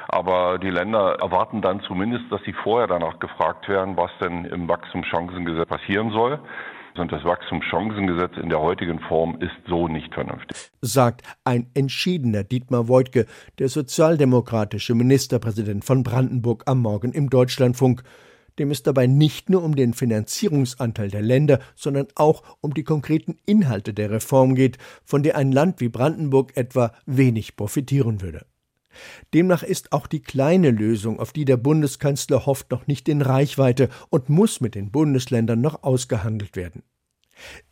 Aber 0.08 0.60
die 0.60 0.70
Länder 0.70 1.18
erwarten 1.20 1.64
dann 1.64 1.82
zumindest, 1.82 2.26
dass 2.30 2.44
sie 2.44 2.54
vorher 2.54 2.86
danach 2.86 3.18
gefragt 3.18 3.68
werden, 3.68 3.98
was 3.98 4.12
denn 4.22 4.46
im 4.46 4.68
Wachstumschancengesetz 4.68 5.68
passieren 5.68 6.12
soll. 6.12 6.40
Und 6.96 7.12
das 7.12 7.24
Wachstumschancengesetz 7.24 8.38
in 8.38 8.50
der 8.50 8.60
heutigen 8.60 9.00
Form 9.00 9.42
ist 9.42 9.58
so 9.68 9.88
nicht 9.88 10.14
vernünftig. 10.14 10.70
Sagt 10.82 11.24
ein 11.44 11.72
entschiedener 11.74 12.44
Dietmar 12.44 12.88
Woidke, 12.88 13.26
der 13.58 13.70
sozialdemokratische 13.70 14.94
Ministerpräsident 14.94 15.86
von 15.86 16.04
Brandenburg 16.04 16.62
am 16.68 16.84
Morgen 16.84 17.14
im 17.14 17.32
Deutschlandfunk 17.32 18.04
dem 18.60 18.72
es 18.72 18.84
dabei 18.84 19.08
nicht 19.08 19.50
nur 19.50 19.64
um 19.64 19.76
den 19.76 19.94
Finanzierungsanteil 19.94 21.10
der 21.10 21.22
Länder, 21.22 21.60
sondern 21.76 22.08
auch 22.16 22.44
um 22.62 22.74
die 22.74 22.84
konkreten 22.84 23.38
Inhalte 23.46 23.94
der 23.94 24.12
Reform 24.12 24.56
geht, 24.56 24.78
von 25.04 25.24
der 25.24 25.36
ein 25.36 25.52
Land 25.52 25.82
wie 25.82 25.90
Brandenburg 25.90 26.56
etwa 26.56 26.94
wenig 27.06 27.56
profitieren 27.56 28.22
würde. 28.22 28.46
Demnach 29.34 29.64
ist 29.64 29.92
auch 29.92 30.08
die 30.08 30.22
kleine 30.22 30.72
Lösung, 30.72 31.20
auf 31.20 31.34
die 31.34 31.46
der 31.46 31.58
Bundeskanzler 31.58 32.46
hofft, 32.46 32.72
noch 32.72 32.88
nicht 32.88 33.10
in 33.10 33.22
Reichweite 33.22 33.90
und 34.10 34.30
muss 34.30 34.62
mit 34.62 34.76
den 34.76 34.92
Bundesländern 34.92 35.60
noch 35.60 35.84
ausgehandelt 35.84 36.56
werden. 36.56 36.84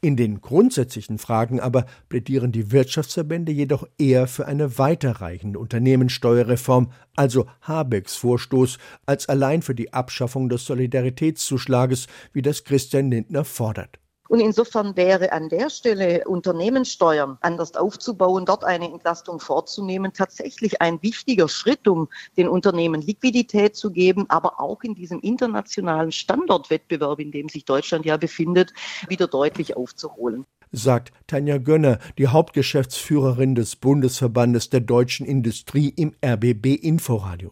In 0.02 0.16
den 0.16 0.42
grundsätzlichen 0.42 1.18
Fragen 1.18 1.60
aber 1.60 1.86
plädieren 2.10 2.52
die 2.52 2.72
Wirtschaftsverbände 2.72 3.52
jedoch 3.52 3.88
eher 3.98 4.28
für 4.28 4.46
eine 4.46 4.78
weiterreichende 4.78 5.60
Unternehmenssteuerreform, 5.60 6.92
also 7.16 7.48
Habecks 7.62 8.16
Vorstoß, 8.16 8.78
als 9.06 9.30
allein 9.30 9.62
für 9.62 9.76
die 9.76 9.94
Abschaffung 9.94 10.50
des 10.50 10.66
Solidaritätszuschlages, 10.66 12.08
wie 12.34 12.42
das 12.42 12.64
Christian 12.64 13.10
Lindner 13.12 13.46
fordert. 13.46 14.03
Und 14.34 14.40
insofern 14.40 14.98
wäre 14.98 15.32
an 15.32 15.48
der 15.48 15.70
Stelle 15.70 16.24
Unternehmenssteuern 16.26 17.38
anders 17.42 17.76
aufzubauen, 17.76 18.48
dort 18.48 18.64
eine 18.64 18.92
Entlastung 18.92 19.40
vorzunehmen, 19.40 20.12
tatsächlich 20.12 20.82
ein 20.82 21.00
wichtiger 21.04 21.48
Schritt, 21.48 21.88
um 21.88 22.10
den 22.36 22.48
Unternehmen 22.48 23.00
Liquidität 23.00 23.76
zu 23.76 23.92
geben, 23.92 24.26
aber 24.30 24.60
auch 24.60 24.82
in 24.82 24.96
diesem 24.96 25.20
internationalen 25.20 26.12
Standortwettbewerb, 26.12 27.20
in 27.20 27.32
dem 27.32 27.48
sich 27.48 27.64
Deutschland 27.66 28.08
ja 28.08 28.18
befindet, 28.18 28.74
wieder 29.08 29.28
deutlich 29.28 29.78
aufzuholen 29.78 30.48
sagt 30.76 31.14
Tanja 31.28 31.60
Gönner, 31.60 32.00
die 32.18 32.26
Hauptgeschäftsführerin 32.26 33.54
des 33.54 33.76
Bundesverbandes 33.76 34.72
der 34.72 34.80
deutschen 34.80 35.24
Industrie 35.24 35.90
im 35.90 36.16
RBB 36.26 36.74
Inforadio. 36.82 37.52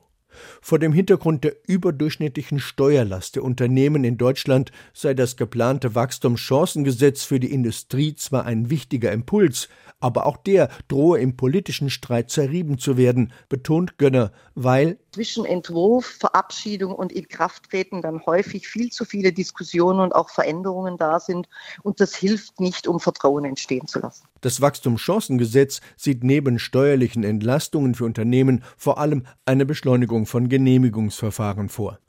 Vor 0.61 0.79
dem 0.79 0.93
Hintergrund 0.93 1.43
der 1.43 1.55
überdurchschnittlichen 1.67 2.59
Steuerlast 2.59 3.35
der 3.35 3.43
Unternehmen 3.43 4.03
in 4.03 4.17
Deutschland 4.17 4.71
sei 4.93 5.13
das 5.13 5.37
geplante 5.37 5.95
Wachstumschancengesetz 5.95 7.23
für 7.23 7.39
die 7.39 7.51
Industrie 7.51 8.15
zwar 8.15 8.45
ein 8.45 8.69
wichtiger 8.69 9.11
Impuls, 9.11 9.69
aber 9.99 10.25
auch 10.25 10.37
der 10.37 10.69
drohe 10.87 11.19
im 11.19 11.37
politischen 11.37 11.89
Streit 11.89 12.29
zerrieben 12.31 12.77
zu 12.77 12.97
werden, 12.97 13.31
betont 13.49 13.97
Gönner, 13.97 14.31
weil 14.55 14.97
zwischen 15.11 15.45
Entwurf, 15.45 16.05
Verabschiedung 16.05 16.93
und 16.95 17.11
Inkrafttreten 17.11 18.01
dann 18.01 18.25
häufig 18.25 18.67
viel 18.67 18.91
zu 18.91 19.05
viele 19.05 19.33
Diskussionen 19.33 19.99
und 19.99 20.13
auch 20.13 20.29
Veränderungen 20.29 20.97
da 20.97 21.19
sind 21.19 21.47
und 21.83 21.99
das 21.99 22.15
hilft 22.15 22.59
nicht, 22.59 22.87
um 22.87 22.99
Vertrauen 22.99 23.45
entstehen 23.45 23.87
zu 23.87 23.99
lassen. 23.99 24.25
Das 24.41 24.61
Wachstumschancengesetz 24.61 25.81
sieht 25.97 26.23
neben 26.23 26.59
steuerlichen 26.59 27.23
Entlastungen 27.23 27.95
für 27.95 28.05
Unternehmen 28.05 28.63
vor 28.77 28.97
allem 28.97 29.25
eine 29.45 29.65
Beschleunigung 29.65 30.25
von 30.25 30.49
Genehmigungsverfahren 30.49 31.69
vor. 31.69 31.99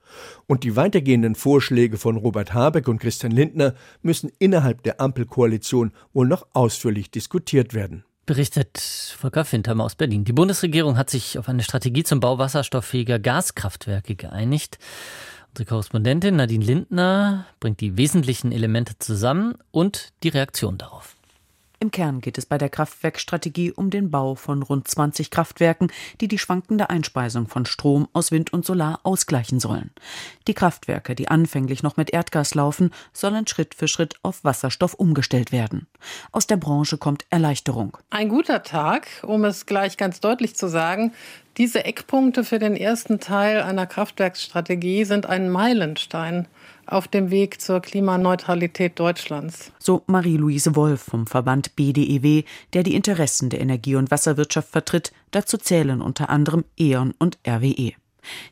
Und 0.46 0.64
die 0.64 0.76
weitergehenden 0.76 1.34
Vorschläge 1.34 1.96
von 1.96 2.16
Robert 2.16 2.52
Habeck 2.52 2.88
und 2.88 2.98
Christian 2.98 3.32
Lindner 3.32 3.74
müssen 4.02 4.30
innerhalb 4.38 4.82
der 4.82 5.00
Ampelkoalition 5.00 5.92
wohl 6.12 6.28
noch 6.28 6.46
ausführlich 6.52 7.10
diskutiert 7.10 7.74
werden. 7.74 8.04
Berichtet 8.24 8.78
Volker 8.78 9.44
Fintermer 9.44 9.82
aus 9.82 9.96
Berlin. 9.96 10.24
Die 10.24 10.32
Bundesregierung 10.32 10.96
hat 10.96 11.10
sich 11.10 11.38
auf 11.38 11.48
eine 11.48 11.64
Strategie 11.64 12.04
zum 12.04 12.20
Bau 12.20 12.38
wasserstofffähiger 12.38 13.18
Gaskraftwerke 13.18 14.14
geeinigt. 14.14 14.78
Unsere 15.50 15.68
Korrespondentin 15.68 16.36
Nadine 16.36 16.64
Lindner 16.64 17.46
bringt 17.58 17.80
die 17.80 17.96
wesentlichen 17.96 18.52
Elemente 18.52 18.96
zusammen 18.98 19.56
und 19.72 20.12
die 20.22 20.28
Reaktion 20.28 20.78
darauf. 20.78 21.16
Im 21.82 21.90
Kern 21.90 22.20
geht 22.20 22.38
es 22.38 22.46
bei 22.46 22.58
der 22.58 22.68
Kraftwerkstrategie 22.68 23.72
um 23.72 23.90
den 23.90 24.08
Bau 24.08 24.36
von 24.36 24.62
rund 24.62 24.86
20 24.86 25.32
Kraftwerken, 25.32 25.90
die 26.20 26.28
die 26.28 26.38
schwankende 26.38 26.90
Einspeisung 26.90 27.48
von 27.48 27.66
Strom 27.66 28.06
aus 28.12 28.30
Wind 28.30 28.52
und 28.52 28.64
Solar 28.64 29.00
ausgleichen 29.02 29.58
sollen. 29.58 29.90
Die 30.46 30.54
Kraftwerke, 30.54 31.16
die 31.16 31.26
anfänglich 31.26 31.82
noch 31.82 31.96
mit 31.96 32.10
Erdgas 32.10 32.54
laufen, 32.54 32.92
sollen 33.12 33.48
Schritt 33.48 33.74
für 33.74 33.88
Schritt 33.88 34.14
auf 34.22 34.44
Wasserstoff 34.44 34.94
umgestellt 34.94 35.50
werden. 35.50 35.88
Aus 36.30 36.46
der 36.46 36.56
Branche 36.56 36.98
kommt 36.98 37.26
Erleichterung. 37.30 37.98
Ein 38.10 38.28
guter 38.28 38.62
Tag, 38.62 39.08
um 39.22 39.44
es 39.44 39.66
gleich 39.66 39.96
ganz 39.96 40.20
deutlich 40.20 40.54
zu 40.54 40.68
sagen. 40.68 41.12
Diese 41.56 41.84
Eckpunkte 41.84 42.44
für 42.44 42.60
den 42.60 42.76
ersten 42.76 43.18
Teil 43.18 43.60
einer 43.60 43.88
Kraftwerksstrategie 43.88 45.04
sind 45.04 45.26
ein 45.26 45.50
Meilenstein 45.50 46.46
auf 46.86 47.08
dem 47.08 47.30
Weg 47.30 47.60
zur 47.60 47.80
Klimaneutralität 47.80 48.98
Deutschlands. 48.98 49.72
So 49.78 50.02
Marie-Louise 50.06 50.76
Wolf 50.76 51.02
vom 51.02 51.26
Verband 51.26 51.76
BDEW, 51.76 52.42
der 52.72 52.82
die 52.82 52.94
Interessen 52.94 53.50
der 53.50 53.60
Energie- 53.60 53.96
und 53.96 54.10
Wasserwirtschaft 54.10 54.70
vertritt. 54.70 55.12
Dazu 55.30 55.58
zählen 55.58 56.02
unter 56.02 56.30
anderem 56.30 56.64
E.ON 56.78 57.14
und 57.18 57.38
RWE. 57.46 57.92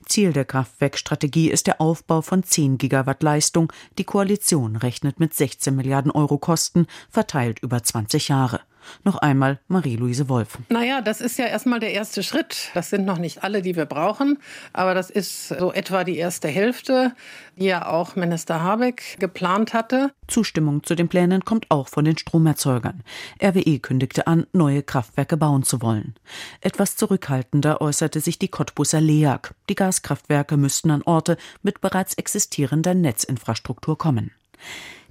Ziel 0.06 0.32
der 0.32 0.44
Kraftwerkstrategie 0.44 1.50
ist 1.50 1.66
der 1.66 1.80
Aufbau 1.80 2.22
von 2.22 2.42
10 2.42 2.78
Gigawatt 2.78 3.22
Leistung. 3.22 3.72
Die 3.98 4.04
Koalition 4.04 4.76
rechnet 4.76 5.20
mit 5.20 5.34
16 5.34 5.74
Milliarden 5.74 6.10
Euro 6.10 6.38
Kosten, 6.38 6.86
verteilt 7.08 7.60
über 7.60 7.82
20 7.82 8.28
Jahre. 8.28 8.60
Noch 9.04 9.16
einmal 9.16 9.60
Marie-Louise 9.68 10.28
Wolf. 10.28 10.58
Naja, 10.68 11.00
das 11.00 11.20
ist 11.20 11.38
ja 11.38 11.46
erstmal 11.46 11.80
der 11.80 11.92
erste 11.92 12.22
Schritt. 12.22 12.70
Das 12.74 12.90
sind 12.90 13.04
noch 13.04 13.18
nicht 13.18 13.42
alle, 13.42 13.62
die 13.62 13.76
wir 13.76 13.86
brauchen, 13.86 14.38
aber 14.72 14.94
das 14.94 15.10
ist 15.10 15.48
so 15.48 15.72
etwa 15.72 16.04
die 16.04 16.16
erste 16.16 16.48
Hälfte, 16.48 17.12
die 17.56 17.66
ja 17.66 17.86
auch 17.86 18.16
Minister 18.16 18.62
Habeck 18.62 19.16
geplant 19.18 19.74
hatte. 19.74 20.12
Zustimmung 20.28 20.82
zu 20.84 20.94
den 20.94 21.08
Plänen 21.08 21.44
kommt 21.44 21.70
auch 21.70 21.88
von 21.88 22.04
den 22.04 22.16
Stromerzeugern. 22.16 23.02
RWE 23.42 23.78
kündigte 23.78 24.26
an, 24.26 24.46
neue 24.52 24.82
Kraftwerke 24.82 25.36
bauen 25.36 25.62
zu 25.62 25.82
wollen. 25.82 26.14
Etwas 26.60 26.96
zurückhaltender 26.96 27.80
äußerte 27.80 28.20
sich 28.20 28.38
die 28.38 28.48
Cottbusser 28.48 29.00
LEAG. 29.00 29.54
Die 29.68 29.74
Gaskraftwerke 29.74 30.56
müssten 30.56 30.90
an 30.90 31.02
Orte 31.02 31.36
mit 31.62 31.80
bereits 31.80 32.14
existierender 32.14 32.94
Netzinfrastruktur 32.94 33.98
kommen. 33.98 34.30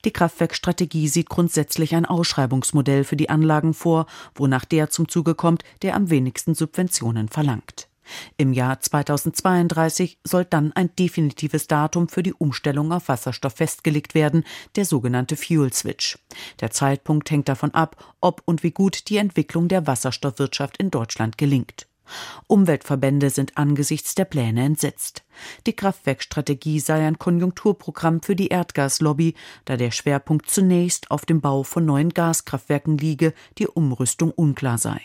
Die 0.06 0.12
Kraftwerkstrategie 0.12 1.08
sieht 1.08 1.30
grundsätzlich 1.30 1.96
ein 1.96 2.06
Ausschreibungsmodell 2.06 3.04
für 3.04 3.18
die 3.18 3.30
Anlagen 3.30 3.74
vor, 3.74 4.06
wonach 4.36 4.66
der 4.66 4.90
zum 4.90 5.08
Zuge 5.08 5.36
kommt, 5.36 5.64
der 5.82 5.96
am 5.96 6.10
wenigsten 6.10 6.56
Subventionen 6.56 7.28
verlangt. 7.28 7.90
Im 8.38 8.54
Jahr 8.54 8.80
2032 8.80 10.20
soll 10.24 10.46
dann 10.46 10.74
ein 10.74 10.90
definitives 10.98 11.68
Datum 11.68 12.08
für 12.08 12.24
die 12.24 12.34
Umstellung 12.34 12.92
auf 12.92 13.08
Wasserstoff 13.08 13.54
festgelegt 13.54 14.16
werden, 14.16 14.44
der 14.76 14.86
sogenannte 14.86 15.36
Fuel 15.36 15.72
Switch. 15.74 16.18
Der 16.60 16.72
Zeitpunkt 16.72 17.30
hängt 17.30 17.50
davon 17.50 17.74
ab, 17.74 18.16
ob 18.22 18.42
und 18.46 18.64
wie 18.64 18.72
gut 18.72 19.10
die 19.10 19.18
Entwicklung 19.18 19.68
der 19.68 19.88
Wasserstoffwirtschaft 19.88 20.78
in 20.78 20.92
Deutschland 20.92 21.38
gelingt. 21.38 21.89
Umweltverbände 22.48 23.30
sind 23.30 23.58
angesichts 23.58 24.16
der 24.16 24.26
Pläne 24.26 24.64
entsetzt. 24.64 25.24
Die 25.66 25.76
Kraftwerkstrategie 25.76 26.80
sei 26.80 27.06
ein 27.06 27.20
Konjunkturprogramm 27.20 28.22
für 28.22 28.36
die 28.36 28.48
Erdgaslobby, 28.48 29.36
da 29.66 29.78
der 29.78 29.92
Schwerpunkt 29.92 30.50
zunächst 30.50 31.12
auf 31.12 31.26
dem 31.26 31.42
Bau 31.42 31.64
von 31.64 31.86
neuen 31.86 32.10
Gaskraftwerken 32.10 32.98
liege, 32.98 33.34
die 33.58 33.68
Umrüstung 33.68 34.32
unklar 34.32 34.78
sei. 34.78 35.02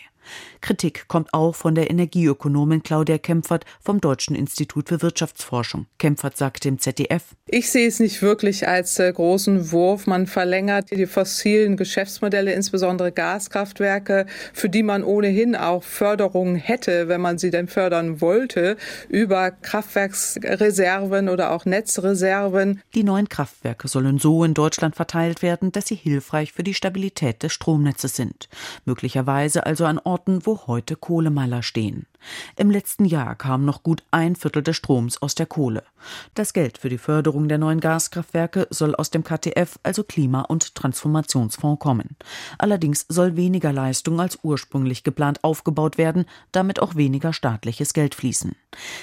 Kritik 0.61 1.07
kommt 1.07 1.33
auch 1.33 1.55
von 1.55 1.75
der 1.75 1.89
Energieökonomin 1.89 2.83
Claudia 2.83 3.17
Kempfert 3.17 3.65
vom 3.81 4.01
Deutschen 4.01 4.35
Institut 4.35 4.89
für 4.89 5.01
Wirtschaftsforschung. 5.01 5.85
Kempfert 5.97 6.37
sagte 6.37 6.67
im 6.67 6.79
ZDF: 6.79 7.23
Ich 7.49 7.69
sehe 7.71 7.87
es 7.87 7.99
nicht 7.99 8.21
wirklich 8.21 8.67
als 8.67 8.99
äh, 8.99 9.11
großen 9.11 9.71
Wurf. 9.71 10.07
Man 10.07 10.27
verlängert 10.27 10.91
die 10.91 11.05
fossilen 11.05 11.77
Geschäftsmodelle, 11.77 12.53
insbesondere 12.53 13.11
Gaskraftwerke, 13.11 14.25
für 14.53 14.69
die 14.69 14.83
man 14.83 15.03
ohnehin 15.03 15.55
auch 15.55 15.83
Förderungen 15.83 16.55
hätte, 16.55 17.07
wenn 17.07 17.21
man 17.21 17.37
sie 17.37 17.51
denn 17.51 17.67
fördern 17.67 18.21
wollte, 18.21 18.77
über 19.09 19.51
Kraftwerksreserven 19.51 21.29
oder 21.29 21.51
auch 21.51 21.65
Netzreserven. 21.65 22.81
Die 22.93 23.03
neuen 23.03 23.29
Kraftwerke 23.29 23.87
sollen 23.87 24.19
so 24.19 24.43
in 24.43 24.53
Deutschland 24.53 24.95
verteilt 24.95 25.41
werden, 25.41 25.71
dass 25.71 25.87
sie 25.87 25.95
hilfreich 25.95 26.53
für 26.53 26.63
die 26.63 26.73
Stabilität 26.73 27.43
des 27.43 27.53
Stromnetzes 27.53 28.15
sind. 28.15 28.49
Möglicherweise 28.85 29.65
also 29.65 29.85
ein 29.85 29.99
Ort, 29.99 30.14
Orten, 30.15 30.45
wo 30.45 30.65
heute 30.65 30.95
Kohlemeiler 30.95 31.61
stehen. 31.61 32.05
Im 32.55 32.71
letzten 32.71 33.05
Jahr 33.05 33.35
kam 33.35 33.65
noch 33.65 33.83
gut 33.83 34.03
ein 34.11 34.35
Viertel 34.35 34.63
des 34.63 34.75
Stroms 34.75 35.21
aus 35.21 35.35
der 35.35 35.45
Kohle. 35.45 35.83
Das 36.33 36.53
Geld 36.53 36.77
für 36.77 36.89
die 36.89 36.97
Förderung 36.97 37.47
der 37.47 37.57
neuen 37.57 37.79
Gaskraftwerke 37.79 38.67
soll 38.69 38.95
aus 38.95 39.09
dem 39.11 39.23
KTF, 39.23 39.79
also 39.83 40.03
Klima- 40.03 40.41
und 40.41 40.75
Transformationsfonds, 40.75 41.79
kommen. 41.79 42.15
Allerdings 42.57 43.05
soll 43.09 43.35
weniger 43.35 43.73
Leistung 43.73 44.19
als 44.19 44.39
ursprünglich 44.43 45.03
geplant 45.03 45.43
aufgebaut 45.43 45.97
werden, 45.97 46.25
damit 46.51 46.81
auch 46.81 46.95
weniger 46.95 47.33
staatliches 47.33 47.93
Geld 47.93 48.15
fließen. 48.15 48.55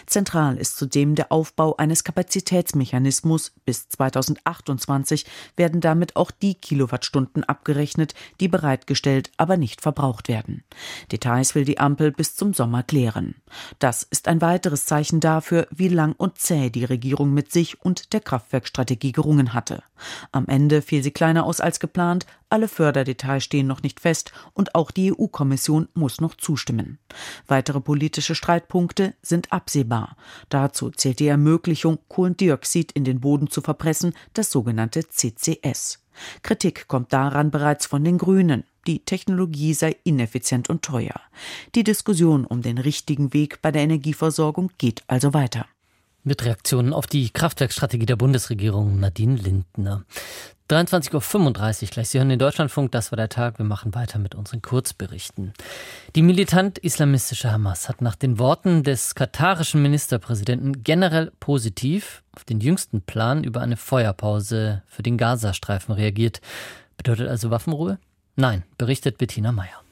Zentral 0.07 0.59
ist 0.59 0.77
zudem 0.77 1.15
der 1.15 1.33
Aufbau 1.33 1.77
eines 1.77 2.05
Kapazitätsmechanismus. 2.05 3.53
Bis 3.65 3.89
2028 3.89 5.27
werden 5.57 5.81
damit 5.81 6.17
auch 6.17 6.31
die 6.31 6.55
Kilowattstunden 6.55 7.45
abgerechnet, 7.45 8.15
die 8.41 8.49
bereitgestellt, 8.49 9.31
aber 9.37 9.57
nicht 9.57 9.81
verbraucht 9.81 10.29
werden. 10.29 10.65
Details 11.11 11.55
will 11.55 11.65
die 11.65 11.79
Ampel 11.79 12.13
bis 12.13 12.37
zum 12.37 12.55
Sommer 12.55 12.83
klären 12.83 13.12
wären. 13.15 13.35
Das 13.79 14.03
ist 14.03 14.29
ein 14.29 14.41
weiteres 14.41 14.87
Zeichen 14.87 15.21
dafür, 15.21 15.67
wie 15.71 15.89
lang 15.89 16.15
und 16.17 16.39
zäh 16.39 16.71
die 16.71 16.85
Regierung 16.85 17.33
mit 17.33 17.53
sich 17.53 17.81
und 17.81 18.13
der 18.13 18.21
Kraftwerkstrategie 18.21 19.13
gerungen 19.13 19.55
hatte. 19.55 19.83
Am 20.33 20.47
Ende 20.47 20.83
fiel 20.83 21.03
sie 21.03 21.11
kleiner 21.11 21.45
aus 21.45 21.61
als 21.61 21.81
geplant, 21.81 22.27
alle 22.49 22.69
Förderdetails 22.69 23.45
stehen 23.45 23.67
noch 23.67 23.83
nicht 23.83 24.01
fest 24.01 24.33
und 24.53 24.75
auch 24.75 24.91
die 24.91 25.13
EU-Kommission 25.13 25.89
muss 25.95 26.21
noch 26.21 26.35
zustimmen. 26.35 26.99
Weitere 27.47 27.81
politische 27.81 28.35
Streitpunkte 28.35 29.15
sind 29.23 29.53
absehbar. 29.53 30.17
Dazu 30.49 30.91
zählt 30.91 31.21
die 31.21 31.29
Ermöglichung, 31.29 31.99
Kohlendioxid 32.09 32.93
in 32.93 33.05
den 33.05 33.21
Boden 33.21 33.49
zu 33.49 33.61
verpressen, 33.61 34.13
das 34.35 34.51
sogenannte 34.51 35.09
CCS. 35.09 36.01
Kritik 36.43 36.89
kommt 36.89 37.13
daran 37.13 37.51
bereits 37.51 37.87
von 37.87 38.05
den 38.05 38.19
Grünen. 38.19 38.65
Die 38.87 39.01
Technologie 39.01 39.75
sei 39.75 39.97
ineffizient 40.05 40.69
und 40.69 40.83
teuer. 40.83 41.21
Die 41.75 41.85
Diskussion 41.85 42.45
um 42.45 42.63
den 42.63 42.79
richtigen 42.79 43.33
Weg 43.33 43.63
bei 43.63 43.71
der 43.71 43.83
Energieversorgung 43.83 44.71
geht 44.79 45.03
also 45.07 45.35
weiter. 45.35 45.67
Mit 46.25 46.45
Reaktionen 46.45 46.93
auf 46.93 47.07
die 47.07 47.31
Kraftwerkstrategie 47.31 48.07
der 48.07 48.17
Bundesregierung 48.17 49.01
Nadine 49.01 49.37
Lindner. 49.37 50.05
23.35 50.71 51.83
Uhr 51.83 51.89
gleich. 51.89 52.09
Sie 52.09 52.19
hören 52.19 52.29
den 52.29 52.39
Deutschlandfunk, 52.39 52.93
das 52.93 53.13
war 53.13 53.17
der 53.17 53.29
Tag. 53.29 53.59
Wir 53.59 53.67
machen 53.67 53.95
weiter 53.95 54.19
mit 54.19 54.35
unseren 54.35 54.63
Kurzberichten. 54.63 55.53
Die 56.15 56.23
militant-islamistische 56.23 57.53
Hamas 57.53 57.89
hat 57.89 58.01
nach 58.01 58.17
den 58.17 58.39
Worten 58.39 58.83
des 58.83 59.15
katarischen 59.15 59.83
Ministerpräsidenten 59.83 60.83
generell 60.83 61.33
positiv 61.41 62.23
auf 62.35 62.45
den 62.45 62.61
jüngsten 62.61 63.03
Plan 63.03 63.45
über 63.45 63.61
eine 63.61 63.77
Feuerpause 63.77 64.83
für 64.87 65.03
den 65.03 65.19
Gazastreifen 65.19 65.95
reagiert. 65.95 66.41
Bedeutet 66.97 67.29
also 67.29 67.51
Waffenruhe? 67.51 67.99
Nein, 68.37 68.65
berichtet 68.79 69.19
Bettina 69.19 69.53
Meyer. 69.53 69.83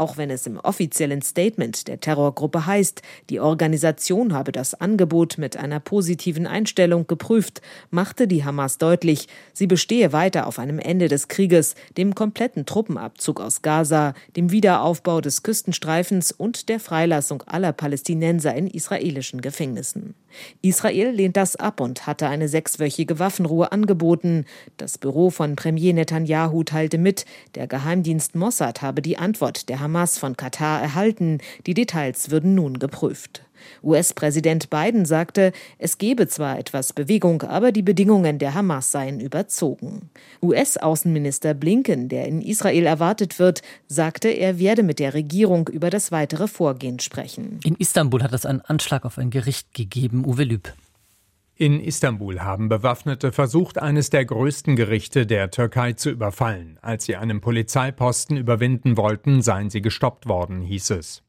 Auch 0.00 0.16
wenn 0.16 0.30
es 0.30 0.46
im 0.46 0.58
offiziellen 0.58 1.20
Statement 1.20 1.86
der 1.86 2.00
Terrorgruppe 2.00 2.64
heißt, 2.64 3.02
die 3.28 3.38
Organisation 3.38 4.32
habe 4.32 4.50
das 4.50 4.72
Angebot 4.72 5.36
mit 5.36 5.58
einer 5.58 5.78
positiven 5.78 6.46
Einstellung 6.46 7.06
geprüft, 7.06 7.60
machte 7.90 8.26
die 8.26 8.42
Hamas 8.42 8.78
deutlich, 8.78 9.28
sie 9.52 9.66
bestehe 9.66 10.14
weiter 10.14 10.46
auf 10.46 10.58
einem 10.58 10.78
Ende 10.78 11.08
des 11.08 11.28
Krieges, 11.28 11.74
dem 11.98 12.14
kompletten 12.14 12.64
Truppenabzug 12.64 13.42
aus 13.42 13.60
Gaza, 13.60 14.14
dem 14.36 14.50
Wiederaufbau 14.50 15.20
des 15.20 15.42
Küstenstreifens 15.42 16.32
und 16.32 16.70
der 16.70 16.80
Freilassung 16.80 17.42
aller 17.42 17.74
Palästinenser 17.74 18.54
in 18.54 18.68
israelischen 18.68 19.42
Gefängnissen. 19.42 20.14
Israel 20.62 21.10
lehnt 21.10 21.36
das 21.36 21.56
ab 21.56 21.80
und 21.80 22.06
hatte 22.06 22.28
eine 22.28 22.48
sechswöchige 22.48 23.18
Waffenruhe 23.18 23.72
angeboten. 23.72 24.46
Das 24.78 24.96
Büro 24.96 25.28
von 25.28 25.56
Premier 25.56 25.92
Netanyahu 25.92 26.62
teilte 26.62 26.96
mit, 26.96 27.26
der 27.54 27.66
Geheimdienst 27.66 28.34
Mossad 28.34 28.80
habe 28.80 29.02
die 29.02 29.18
Antwort 29.18 29.68
der 29.68 29.80
Hamas 29.80 29.89
von 30.18 30.36
Katar 30.36 30.80
erhalten. 30.80 31.38
Die 31.66 31.74
Details 31.74 32.30
würden 32.30 32.54
nun 32.54 32.78
geprüft. 32.78 33.42
US-Präsident 33.82 34.70
Biden 34.70 35.04
sagte, 35.04 35.52
es 35.78 35.98
gebe 35.98 36.28
zwar 36.28 36.58
etwas 36.58 36.92
Bewegung, 36.92 37.42
aber 37.42 37.72
die 37.72 37.82
Bedingungen 37.82 38.38
der 38.38 38.54
Hamas 38.54 38.92
seien 38.92 39.20
überzogen. 39.20 40.10
US-Außenminister 40.42 41.54
Blinken, 41.54 42.08
der 42.08 42.26
in 42.26 42.42
Israel 42.42 42.86
erwartet 42.86 43.38
wird, 43.38 43.62
sagte, 43.86 44.28
er 44.28 44.58
werde 44.58 44.82
mit 44.82 44.98
der 44.98 45.14
Regierung 45.14 45.68
über 45.68 45.90
das 45.90 46.12
weitere 46.12 46.48
Vorgehen 46.48 47.00
sprechen. 47.00 47.60
In 47.64 47.74
Istanbul 47.76 48.22
hat 48.22 48.32
es 48.32 48.46
einen 48.46 48.60
Anschlag 48.60 49.04
auf 49.04 49.18
ein 49.18 49.30
Gericht 49.30 49.74
gegeben. 49.74 50.24
Uwe 50.24 50.44
Lüb. 50.44 50.72
In 51.60 51.78
Istanbul 51.78 52.40
haben 52.40 52.70
Bewaffnete 52.70 53.32
versucht, 53.32 53.82
eines 53.82 54.08
der 54.08 54.24
größten 54.24 54.76
Gerichte 54.76 55.26
der 55.26 55.50
Türkei 55.50 55.92
zu 55.92 56.08
überfallen. 56.08 56.78
Als 56.80 57.04
sie 57.04 57.16
einen 57.16 57.42
Polizeiposten 57.42 58.38
überwinden 58.38 58.96
wollten, 58.96 59.42
seien 59.42 59.68
sie 59.68 59.82
gestoppt 59.82 60.26
worden, 60.26 60.62
hieß 60.62 60.88
es. 60.88 61.22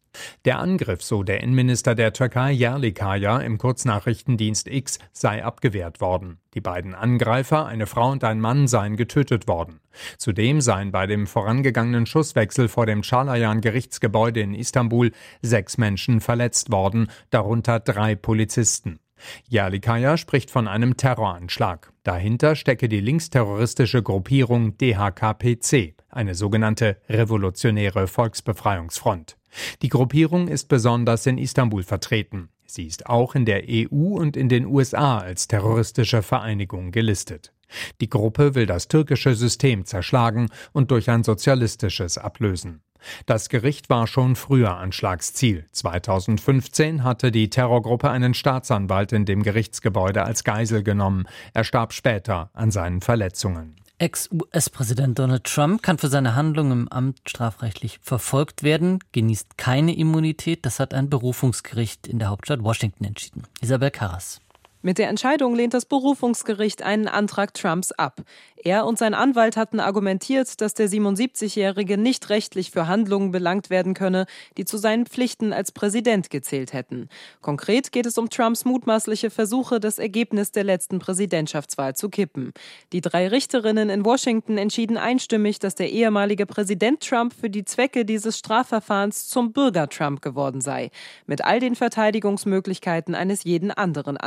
Der 0.46 0.60
Angriff, 0.60 1.04
so 1.04 1.24
der 1.24 1.44
Innenminister 1.44 1.96
der 1.96 2.14
Türkei 2.14 2.54
Yerlikaya 2.54 3.40
im 3.40 3.58
Kurznachrichtendienst 3.58 4.70
X, 4.70 5.00
sei 5.12 5.44
abgewehrt 5.44 6.00
worden. 6.00 6.38
Die 6.54 6.62
beiden 6.62 6.96
Angreifer, 6.96 7.66
eine 7.66 7.86
Frau 7.86 8.10
und 8.12 8.24
ein 8.24 8.40
Mann, 8.40 8.70
seien 8.70 8.96
getötet 8.96 9.50
worden. 9.50 9.82
Zudem 10.18 10.62
seien 10.62 10.94
bei 10.94 11.08
dem 11.08 11.28
vorangegangenen 11.28 12.06
Schusswechsel 12.06 12.70
vor 12.70 12.86
dem 12.86 13.02
Çağlayan 13.02 13.60
Gerichtsgebäude 13.60 14.40
in 14.40 14.54
Istanbul 14.54 15.12
sechs 15.42 15.78
Menschen 15.78 16.22
verletzt 16.22 16.72
worden, 16.72 17.10
darunter 17.32 17.82
drei 17.82 18.16
Polizisten. 18.16 19.02
Yerlikaya 19.48 20.18
spricht 20.18 20.52
von 20.52 20.68
einem 20.68 20.98
Terroranschlag. 20.98 21.92
Dahinter 22.04 22.56
stecke 22.56 22.90
die 22.90 23.00
linksterroristische 23.00 24.04
Gruppierung 24.04 24.78
DHKPC, 24.78 25.96
eine 26.10 26.36
sogenannte 26.36 26.98
Revolutionäre 27.10 28.08
Volksbefreiungsfront. 28.08 29.38
Die 29.82 29.90
Gruppierung 29.90 30.48
ist 30.48 30.68
besonders 30.68 31.26
in 31.26 31.38
Istanbul 31.38 31.84
vertreten. 31.84 32.50
Sie 32.66 32.86
ist 32.86 33.08
auch 33.08 33.36
in 33.36 33.46
der 33.46 33.64
EU 33.68 34.16
und 34.16 34.38
in 34.38 34.48
den 34.48 34.66
USA 34.66 35.18
als 35.18 35.48
terroristische 35.48 36.22
Vereinigung 36.22 36.92
gelistet. 36.92 37.52
Die 38.00 38.10
Gruppe 38.10 38.56
will 38.56 38.66
das 38.66 38.88
türkische 38.88 39.36
System 39.36 39.86
zerschlagen 39.86 40.50
und 40.72 40.92
durch 40.92 41.10
ein 41.10 41.24
sozialistisches 41.24 42.18
ablösen. 42.18 42.82
Das 43.26 43.50
Gericht 43.50 43.90
war 43.90 44.08
schon 44.08 44.36
früher 44.36 44.78
Anschlagsziel. 44.78 45.66
2015 45.72 47.04
hatte 47.04 47.32
die 47.32 47.50
Terrorgruppe 47.50 48.10
einen 48.10 48.34
Staatsanwalt 48.34 49.12
in 49.12 49.26
dem 49.26 49.44
Gerichtsgebäude 49.44 50.24
als 50.24 50.44
Geisel 50.44 50.84
genommen. 50.84 51.26
Er 51.54 51.64
starb 51.64 51.94
später 51.94 52.50
an 52.54 52.72
seinen 52.72 53.02
Verletzungen. 53.02 53.76
Ex-US-Präsident 54.02 55.20
Donald 55.20 55.44
Trump 55.44 55.84
kann 55.84 56.00
für 56.00 56.08
seine 56.08 56.34
Handlungen 56.34 56.72
im 56.72 56.88
Amt 56.88 57.20
strafrechtlich 57.28 58.00
verfolgt 58.02 58.64
werden, 58.64 58.98
genießt 59.12 59.60
keine 59.60 59.96
Immunität. 59.96 60.66
Das 60.66 60.80
hat 60.80 60.96
ein 60.96 61.08
Berufungsgericht 61.08 62.08
in 62.08 62.18
der 62.18 62.30
Hauptstadt 62.30 62.64
Washington 62.64 63.04
entschieden. 63.04 63.44
Isabel 63.62 63.92
Karras. 63.92 64.42
Mit 64.84 64.98
der 64.98 65.10
Entscheidung 65.10 65.56
lehnt 65.56 65.76
das 65.76 65.86
Berufungsgericht 65.86 66.82
einen 66.82 67.08
Antrag 67.08 67.54
Trumps 67.54 67.92
ab. 67.92 68.22
Er 68.64 68.86
und 68.86 68.98
sein 68.98 69.16
Anwalt 69.16 69.58
hatten 69.58 69.80
argumentiert, 69.80 70.62
dass 70.62 70.76
der 70.76 70.88
77-Jährige 70.88 71.98
nicht 71.98 72.30
rechtlich 72.30 72.70
für 72.70 72.88
Handlungen 72.88 73.32
belangt 73.32 73.72
werden 73.72 73.96
könne, 73.96 74.26
die 74.58 74.66
zu 74.66 74.78
seinen 74.78 75.08
Pflichten 75.08 75.52
als 75.52 75.72
Präsident 75.72 76.30
gezählt 76.30 76.74
hätten. 76.74 77.10
Konkret 77.42 77.92
geht 77.92 78.06
es 78.06 78.20
um 78.20 78.30
Trumps 78.30 78.66
mutmaßliche 78.66 79.32
Versuche, 79.32 79.80
das 79.80 79.98
Ergebnis 79.98 80.52
der 80.52 80.64
letzten 80.64 81.00
Präsidentschaftswahl 81.00 81.96
zu 81.96 82.10
kippen. 82.10 82.54
Die 82.92 83.02
drei 83.02 83.28
Richterinnen 83.28 83.90
in 83.90 84.06
Washington 84.06 84.58
entschieden 84.58 84.98
einstimmig, 84.98 85.58
dass 85.58 85.74
der 85.74 85.92
ehemalige 85.92 86.46
Präsident 86.46 87.02
Trump 87.02 87.34
für 87.34 87.50
die 87.50 87.66
Zwecke 87.66 88.06
dieses 88.06 88.38
Strafverfahrens 88.38 89.28
zum 89.28 89.54
Bürger 89.54 89.90
Trump 89.90 90.22
geworden 90.22 90.62
sei, 90.62 90.92
mit 91.26 91.44
all 91.44 91.60
den 91.60 91.76
Verteidigungsmöglichkeiten 91.76 93.16
eines 93.16 93.44
jeden 93.44 93.72
anderen 93.72 94.18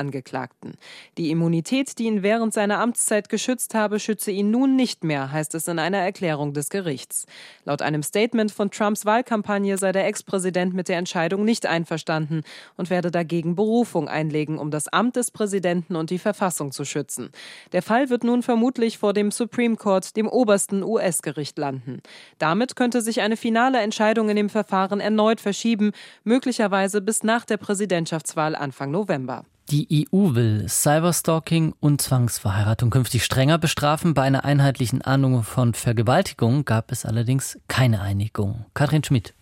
Angeklagten. 0.45 0.75
Die 1.17 1.31
Immunität, 1.31 1.99
die 1.99 2.05
ihn 2.05 2.23
während 2.23 2.53
seiner 2.53 2.79
Amtszeit 2.81 3.29
geschützt 3.29 3.75
habe, 3.75 3.99
schütze 3.99 4.31
ihn 4.31 4.51
nun 4.51 4.77
nicht 4.77 5.05
mehr, 5.05 5.33
heißt 5.33 5.55
es 5.55 5.69
in 5.69 5.79
einer 5.79 5.99
Erklärung 5.99 6.53
des 6.53 6.69
Gerichts. 6.71 7.27
Laut 7.65 7.83
einem 7.83 8.03
Statement 8.03 8.51
von 8.53 8.71
Trumps 8.71 9.07
Wahlkampagne 9.07 9.79
sei 9.79 9.93
der 9.93 10.07
Ex-Präsident 10.07 10.75
mit 10.75 10.89
der 10.89 10.99
Entscheidung 10.99 11.45
nicht 11.45 11.67
einverstanden 11.67 12.43
und 12.77 12.91
werde 12.91 13.11
dagegen 13.11 13.55
Berufung 13.55 14.09
einlegen, 14.09 14.59
um 14.59 14.71
das 14.71 14.89
Amt 14.89 15.17
des 15.17 15.31
Präsidenten 15.31 15.97
und 15.97 16.11
die 16.11 16.19
Verfassung 16.19 16.73
zu 16.73 16.85
schützen. 16.85 17.31
Der 17.73 17.83
Fall 17.83 18.11
wird 18.11 18.25
nun 18.25 18.43
vermutlich 18.43 18.99
vor 18.99 19.13
dem 19.13 19.31
Supreme 19.31 19.77
Court, 19.77 20.17
dem 20.17 20.29
obersten 20.29 20.83
US-Gericht, 20.83 21.59
landen. 21.59 22.01
Damit 22.39 22.77
könnte 22.77 23.01
sich 23.01 23.21
eine 23.21 23.37
finale 23.37 23.81
Entscheidung 23.81 24.29
in 24.29 24.37
dem 24.37 24.51
Verfahren 24.51 25.01
erneut 25.01 25.41
verschieben, 25.41 25.93
möglicherweise 26.25 27.01
bis 27.01 27.23
nach 27.23 27.45
der 27.45 27.57
Präsidentschaftswahl 27.57 28.55
Anfang 28.57 28.91
November. 28.91 29.45
Die 29.71 30.07
EU 30.13 30.35
will 30.35 30.69
Cyberstalking 30.69 31.75
und 31.81 32.03
Zwangsverheiratung 32.03 32.91
künftig 32.91 33.25
strenger 33.25 33.57
bestrafen. 33.57 34.13
Bei 34.13 34.23
einer 34.23 34.45
einheitlichen 34.45 35.01
Ahnung 35.01 35.43
von 35.43 35.73
Vergewaltigung 35.73 36.67
gab 36.67 36.93
es 36.93 37.07
allerdings 37.07 37.59
keine 37.67 38.03
Einigung. 38.03 38.67
Katrin 38.75 39.03
Schmidt. 39.03 39.33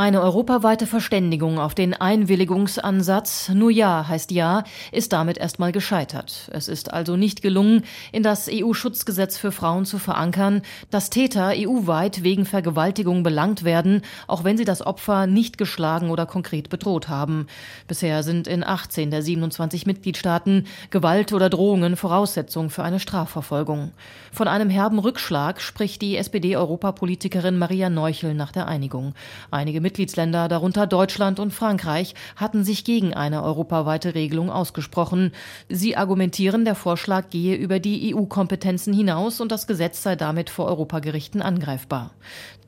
Eine 0.00 0.22
europaweite 0.22 0.86
Verständigung 0.86 1.58
auf 1.58 1.74
den 1.74 1.92
Einwilligungsansatz, 1.92 3.50
nur 3.50 3.70
ja 3.70 4.08
heißt 4.08 4.30
ja, 4.30 4.64
ist 4.92 5.12
damit 5.12 5.36
erstmal 5.36 5.72
gescheitert. 5.72 6.48
Es 6.54 6.68
ist 6.68 6.90
also 6.90 7.16
nicht 7.16 7.42
gelungen, 7.42 7.82
in 8.10 8.22
das 8.22 8.48
EU-Schutzgesetz 8.50 9.36
für 9.36 9.52
Frauen 9.52 9.84
zu 9.84 9.98
verankern, 9.98 10.62
dass 10.88 11.10
Täter 11.10 11.52
EU-weit 11.54 12.22
wegen 12.22 12.46
Vergewaltigung 12.46 13.22
belangt 13.22 13.62
werden, 13.62 14.00
auch 14.26 14.42
wenn 14.42 14.56
sie 14.56 14.64
das 14.64 14.80
Opfer 14.80 15.26
nicht 15.26 15.58
geschlagen 15.58 16.08
oder 16.08 16.24
konkret 16.24 16.70
bedroht 16.70 17.10
haben. 17.10 17.46
Bisher 17.86 18.22
sind 18.22 18.48
in 18.48 18.64
18 18.64 19.10
der 19.10 19.20
27 19.20 19.84
Mitgliedstaaten 19.84 20.66
Gewalt 20.88 21.34
oder 21.34 21.50
Drohungen 21.50 21.96
Voraussetzung 21.96 22.70
für 22.70 22.84
eine 22.84 23.00
Strafverfolgung. 23.00 23.92
Von 24.32 24.48
einem 24.48 24.70
herben 24.70 24.98
Rückschlag 24.98 25.60
spricht 25.60 26.00
die 26.00 26.16
SPD-Europapolitikerin 26.16 27.58
Maria 27.58 27.90
Neuchel 27.90 28.32
nach 28.32 28.52
der 28.52 28.66
Einigung. 28.66 29.12
Einige 29.50 29.82
Mitgliedsländer, 29.90 30.46
darunter 30.46 30.86
Deutschland 30.86 31.40
und 31.40 31.52
Frankreich, 31.52 32.14
hatten 32.36 32.62
sich 32.62 32.84
gegen 32.84 33.12
eine 33.12 33.42
europaweite 33.42 34.14
Regelung 34.14 34.48
ausgesprochen. 34.48 35.32
Sie 35.68 35.96
argumentieren, 35.96 36.64
der 36.64 36.76
Vorschlag 36.76 37.28
gehe 37.30 37.56
über 37.56 37.80
die 37.80 38.14
EU-Kompetenzen 38.14 38.94
hinaus 38.94 39.40
und 39.40 39.50
das 39.50 39.66
Gesetz 39.66 40.04
sei 40.04 40.14
damit 40.14 40.48
vor 40.48 40.66
Europagerichten 40.66 41.42
angreifbar. 41.42 42.12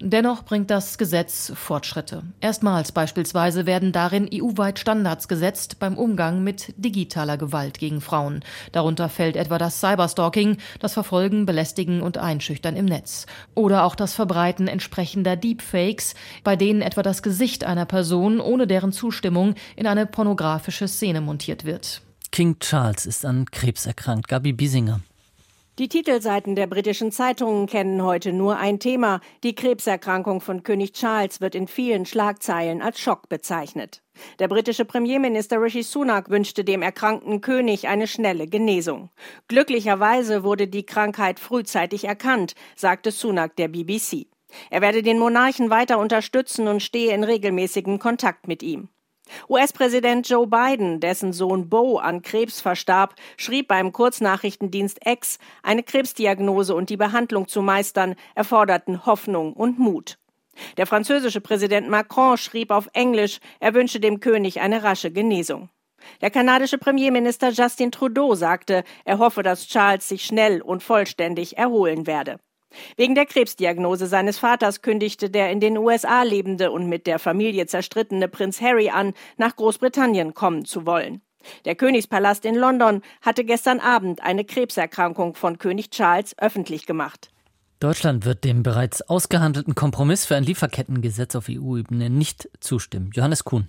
Dennoch 0.04 0.44
bringt 0.44 0.68
das 0.68 0.98
Gesetz 0.98 1.52
Fortschritte. 1.54 2.24
Erstmals 2.40 2.90
beispielsweise 2.90 3.66
werden 3.66 3.92
darin 3.92 4.28
EU-weit 4.34 4.80
Standards 4.80 5.28
gesetzt 5.28 5.78
beim 5.78 5.96
Umgang 5.96 6.42
mit 6.42 6.74
digitaler 6.76 7.36
Gewalt 7.36 7.78
gegen 7.78 8.00
Frauen. 8.00 8.40
Darunter 8.72 9.08
fällt 9.08 9.36
etwa 9.36 9.58
das 9.58 9.78
Cyberstalking, 9.78 10.56
das 10.80 10.94
Verfolgen, 10.94 11.46
Belästigen 11.46 12.02
und 12.02 12.18
Einschüchtern 12.18 12.74
im 12.74 12.86
Netz. 12.86 13.26
Oder 13.54 13.84
auch 13.84 13.94
das 13.94 14.12
Verbreiten 14.12 14.66
entsprechender 14.66 15.36
Deepfakes, 15.36 16.14
bei 16.42 16.56
denen 16.56 16.82
etwa 16.82 17.04
das 17.04 17.11
Gesicht 17.20 17.64
einer 17.64 17.84
Person 17.84 18.40
ohne 18.40 18.66
deren 18.66 18.92
Zustimmung 18.92 19.56
in 19.76 19.86
eine 19.86 20.06
pornografische 20.06 20.88
Szene 20.88 21.20
montiert 21.20 21.66
wird. 21.66 22.00
King 22.30 22.58
Charles 22.60 23.04
ist 23.04 23.26
an 23.26 23.44
Krebs 23.50 23.84
erkrankt. 23.84 24.28
Gabi 24.28 24.54
Biesinger. 24.54 25.00
Die 25.78 25.88
Titelseiten 25.88 26.54
der 26.54 26.66
britischen 26.66 27.12
Zeitungen 27.12 27.66
kennen 27.66 28.02
heute 28.02 28.32
nur 28.32 28.58
ein 28.58 28.78
Thema. 28.78 29.20
Die 29.42 29.54
Krebserkrankung 29.54 30.42
von 30.42 30.62
König 30.62 30.92
Charles 30.92 31.40
wird 31.40 31.54
in 31.54 31.66
vielen 31.66 32.04
Schlagzeilen 32.04 32.82
als 32.82 33.00
Schock 33.00 33.30
bezeichnet. 33.30 34.02
Der 34.38 34.48
britische 34.48 34.84
Premierminister 34.84 35.62
Rishi 35.62 35.82
Sunak 35.82 36.28
wünschte 36.28 36.62
dem 36.62 36.82
erkrankten 36.82 37.40
König 37.40 37.88
eine 37.88 38.06
schnelle 38.06 38.46
Genesung. 38.46 39.08
Glücklicherweise 39.48 40.44
wurde 40.44 40.68
die 40.68 40.84
Krankheit 40.84 41.40
frühzeitig 41.40 42.04
erkannt, 42.04 42.54
sagte 42.76 43.10
Sunak 43.10 43.56
der 43.56 43.68
BBC. 43.68 44.26
Er 44.70 44.80
werde 44.80 45.02
den 45.02 45.18
Monarchen 45.18 45.70
weiter 45.70 45.98
unterstützen 45.98 46.68
und 46.68 46.82
stehe 46.82 47.14
in 47.14 47.24
regelmäßigem 47.24 47.98
Kontakt 47.98 48.48
mit 48.48 48.62
ihm. 48.62 48.88
US-Präsident 49.48 50.28
Joe 50.28 50.46
Biden, 50.46 51.00
dessen 51.00 51.32
Sohn 51.32 51.68
Bo 51.68 51.98
an 51.98 52.22
Krebs 52.22 52.60
verstarb, 52.60 53.14
schrieb 53.36 53.68
beim 53.68 53.92
Kurznachrichtendienst 53.92 55.00
X, 55.04 55.38
eine 55.62 55.82
Krebsdiagnose 55.82 56.74
und 56.74 56.90
die 56.90 56.96
Behandlung 56.96 57.48
zu 57.48 57.62
meistern 57.62 58.14
erforderten 58.34 59.06
Hoffnung 59.06 59.52
und 59.52 59.78
Mut. 59.78 60.18
Der 60.76 60.86
französische 60.86 61.40
Präsident 61.40 61.88
Macron 61.88 62.36
schrieb 62.36 62.70
auf 62.70 62.88
Englisch, 62.92 63.38
er 63.60 63.74
wünsche 63.74 64.00
dem 64.00 64.20
König 64.20 64.60
eine 64.60 64.82
rasche 64.82 65.10
Genesung. 65.10 65.70
Der 66.20 66.30
kanadische 66.30 66.78
Premierminister 66.78 67.50
Justin 67.50 67.92
Trudeau 67.92 68.34
sagte, 68.34 68.84
er 69.04 69.18
hoffe, 69.18 69.42
dass 69.42 69.68
Charles 69.68 70.08
sich 70.08 70.24
schnell 70.24 70.60
und 70.60 70.82
vollständig 70.82 71.56
erholen 71.56 72.06
werde. 72.06 72.38
Wegen 72.96 73.14
der 73.14 73.26
Krebsdiagnose 73.26 74.06
seines 74.06 74.38
Vaters 74.38 74.82
kündigte 74.82 75.30
der 75.30 75.50
in 75.50 75.60
den 75.60 75.78
USA 75.78 76.22
lebende 76.22 76.70
und 76.70 76.88
mit 76.88 77.06
der 77.06 77.18
Familie 77.18 77.66
zerstrittene 77.66 78.28
Prinz 78.28 78.60
Harry 78.60 78.90
an, 78.90 79.14
nach 79.36 79.56
Großbritannien 79.56 80.34
kommen 80.34 80.64
zu 80.64 80.86
wollen. 80.86 81.22
Der 81.64 81.74
Königspalast 81.74 82.44
in 82.44 82.54
London 82.54 83.02
hatte 83.20 83.44
gestern 83.44 83.80
Abend 83.80 84.22
eine 84.22 84.44
Krebserkrankung 84.44 85.34
von 85.34 85.58
König 85.58 85.90
Charles 85.90 86.36
öffentlich 86.38 86.86
gemacht. 86.86 87.30
Deutschland 87.80 88.24
wird 88.24 88.44
dem 88.44 88.62
bereits 88.62 89.02
ausgehandelten 89.02 89.74
Kompromiss 89.74 90.24
für 90.24 90.36
ein 90.36 90.44
Lieferkettengesetz 90.44 91.34
auf 91.34 91.46
EU-Ebene 91.50 92.10
nicht 92.10 92.48
zustimmen. 92.60 93.10
Johannes 93.12 93.42
Kuhn. 93.42 93.68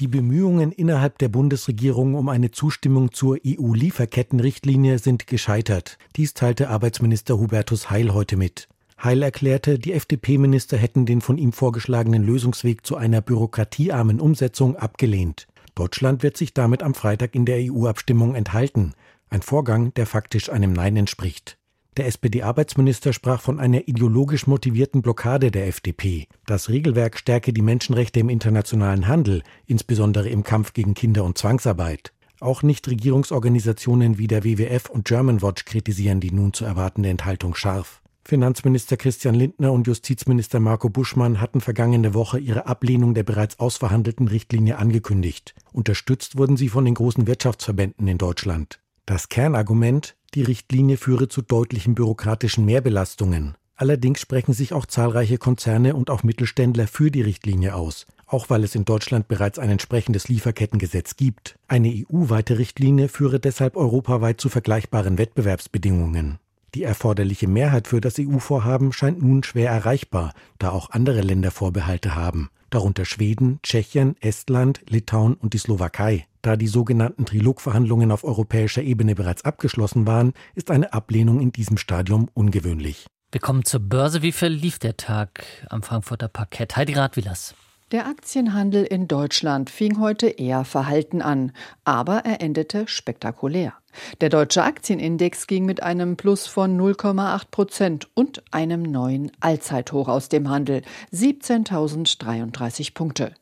Die 0.00 0.08
Bemühungen 0.08 0.72
innerhalb 0.72 1.18
der 1.18 1.28
Bundesregierung 1.28 2.16
um 2.16 2.28
eine 2.28 2.50
Zustimmung 2.50 3.12
zur 3.12 3.38
EU-Lieferkettenrichtlinie 3.46 4.98
sind 4.98 5.28
gescheitert. 5.28 5.98
Dies 6.16 6.34
teilte 6.34 6.68
Arbeitsminister 6.68 7.38
Hubertus 7.38 7.90
Heil 7.90 8.12
heute 8.12 8.36
mit. 8.36 8.68
Heil 9.00 9.22
erklärte, 9.22 9.78
die 9.78 9.92
FDP-Minister 9.92 10.76
hätten 10.76 11.06
den 11.06 11.20
von 11.20 11.38
ihm 11.38 11.52
vorgeschlagenen 11.52 12.24
Lösungsweg 12.24 12.84
zu 12.84 12.96
einer 12.96 13.20
bürokratiearmen 13.20 14.20
Umsetzung 14.20 14.74
abgelehnt. 14.74 15.46
Deutschland 15.76 16.24
wird 16.24 16.36
sich 16.36 16.54
damit 16.54 16.82
am 16.82 16.94
Freitag 16.94 17.36
in 17.36 17.46
der 17.46 17.58
EU-Abstimmung 17.60 18.34
enthalten. 18.34 18.94
Ein 19.30 19.42
Vorgang, 19.42 19.94
der 19.94 20.06
faktisch 20.06 20.50
einem 20.50 20.72
Nein 20.72 20.96
entspricht. 20.96 21.56
Der 21.96 22.06
SPD-Arbeitsminister 22.06 23.12
sprach 23.12 23.40
von 23.40 23.60
einer 23.60 23.86
ideologisch 23.86 24.48
motivierten 24.48 25.00
Blockade 25.00 25.52
der 25.52 25.68
FDP. 25.68 26.26
Das 26.44 26.68
Regelwerk 26.68 27.16
stärke 27.16 27.52
die 27.52 27.62
Menschenrechte 27.62 28.18
im 28.18 28.28
internationalen 28.28 29.06
Handel, 29.06 29.44
insbesondere 29.66 30.28
im 30.28 30.42
Kampf 30.42 30.72
gegen 30.72 30.94
Kinder- 30.94 31.22
und 31.22 31.38
Zwangsarbeit. 31.38 32.12
Auch 32.40 32.64
Nichtregierungsorganisationen 32.64 34.18
wie 34.18 34.26
der 34.26 34.42
WWF 34.42 34.90
und 34.90 35.04
Germanwatch 35.04 35.64
kritisieren 35.64 36.18
die 36.18 36.32
nun 36.32 36.52
zu 36.52 36.64
erwartende 36.64 37.10
Enthaltung 37.10 37.54
scharf. 37.54 38.02
Finanzminister 38.24 38.96
Christian 38.96 39.34
Lindner 39.34 39.70
und 39.70 39.86
Justizminister 39.86 40.58
Marco 40.58 40.88
Buschmann 40.88 41.40
hatten 41.40 41.60
vergangene 41.60 42.12
Woche 42.12 42.40
ihre 42.40 42.66
Ablehnung 42.66 43.14
der 43.14 43.22
bereits 43.22 43.60
ausverhandelten 43.60 44.26
Richtlinie 44.26 44.78
angekündigt. 44.78 45.54
Unterstützt 45.72 46.36
wurden 46.36 46.56
sie 46.56 46.70
von 46.70 46.86
den 46.86 46.94
großen 46.94 47.28
Wirtschaftsverbänden 47.28 48.08
in 48.08 48.18
Deutschland. 48.18 48.80
Das 49.06 49.28
Kernargument, 49.28 50.16
die 50.34 50.42
Richtlinie 50.42 50.96
führe 50.96 51.28
zu 51.28 51.42
deutlichen 51.42 51.94
bürokratischen 51.94 52.64
Mehrbelastungen. 52.64 53.54
Allerdings 53.76 54.20
sprechen 54.20 54.52
sich 54.52 54.72
auch 54.72 54.86
zahlreiche 54.86 55.38
Konzerne 55.38 55.96
und 55.96 56.10
auch 56.10 56.22
Mittelständler 56.22 56.86
für 56.86 57.10
die 57.10 57.22
Richtlinie 57.22 57.74
aus, 57.74 58.06
auch 58.26 58.50
weil 58.50 58.62
es 58.62 58.74
in 58.74 58.84
Deutschland 58.84 59.26
bereits 59.26 59.58
ein 59.58 59.70
entsprechendes 59.70 60.28
Lieferkettengesetz 60.28 61.16
gibt. 61.16 61.56
Eine 61.66 61.88
EU-weite 61.88 62.58
Richtlinie 62.58 63.08
führe 63.08 63.40
deshalb 63.40 63.76
europaweit 63.76 64.40
zu 64.40 64.48
vergleichbaren 64.48 65.18
Wettbewerbsbedingungen. 65.18 66.38
Die 66.74 66.82
erforderliche 66.82 67.46
Mehrheit 67.46 67.86
für 67.86 68.00
das 68.00 68.18
EU-Vorhaben 68.18 68.92
scheint 68.92 69.22
nun 69.22 69.44
schwer 69.44 69.70
erreichbar, 69.70 70.34
da 70.58 70.70
auch 70.70 70.90
andere 70.90 71.20
Länder 71.20 71.52
Vorbehalte 71.52 72.16
haben, 72.16 72.50
darunter 72.74 73.04
Schweden, 73.04 73.60
Tschechien, 73.62 74.16
Estland, 74.20 74.82
Litauen 74.88 75.34
und 75.34 75.54
die 75.54 75.58
Slowakei. 75.58 76.26
Da 76.42 76.56
die 76.56 76.66
sogenannten 76.66 77.24
Trilogverhandlungen 77.24 78.10
auf 78.12 78.24
europäischer 78.24 78.82
Ebene 78.82 79.14
bereits 79.14 79.44
abgeschlossen 79.44 80.06
waren, 80.06 80.34
ist 80.54 80.70
eine 80.70 80.92
Ablehnung 80.92 81.40
in 81.40 81.52
diesem 81.52 81.78
Stadium 81.78 82.28
ungewöhnlich. 82.34 83.06
Wir 83.32 83.40
kommen 83.40 83.64
zur 83.64 83.80
Börse. 83.80 84.22
Wie 84.22 84.32
verlief 84.32 84.78
der 84.78 84.96
Tag 84.96 85.44
am 85.70 85.82
Frankfurter 85.82 86.28
Parkett? 86.28 86.76
Heidi 86.76 86.92
Radwilas. 86.92 87.54
Der 87.94 88.08
Aktienhandel 88.08 88.82
in 88.82 89.06
Deutschland 89.06 89.70
fing 89.70 90.00
heute 90.00 90.26
eher 90.26 90.64
verhalten 90.64 91.22
an, 91.22 91.52
aber 91.84 92.24
er 92.24 92.40
endete 92.40 92.88
spektakulär. 92.88 93.72
Der 94.20 94.30
deutsche 94.30 94.64
Aktienindex 94.64 95.46
ging 95.46 95.64
mit 95.64 95.80
einem 95.80 96.16
Plus 96.16 96.48
von 96.48 96.76
0,8 96.76 97.42
Prozent 97.52 98.08
und 98.14 98.42
einem 98.50 98.82
neuen 98.82 99.30
Allzeithoch 99.38 100.08
aus 100.08 100.28
dem 100.28 100.50
Handel, 100.50 100.82
17.033 101.12 102.94
Punkte. 102.94 103.32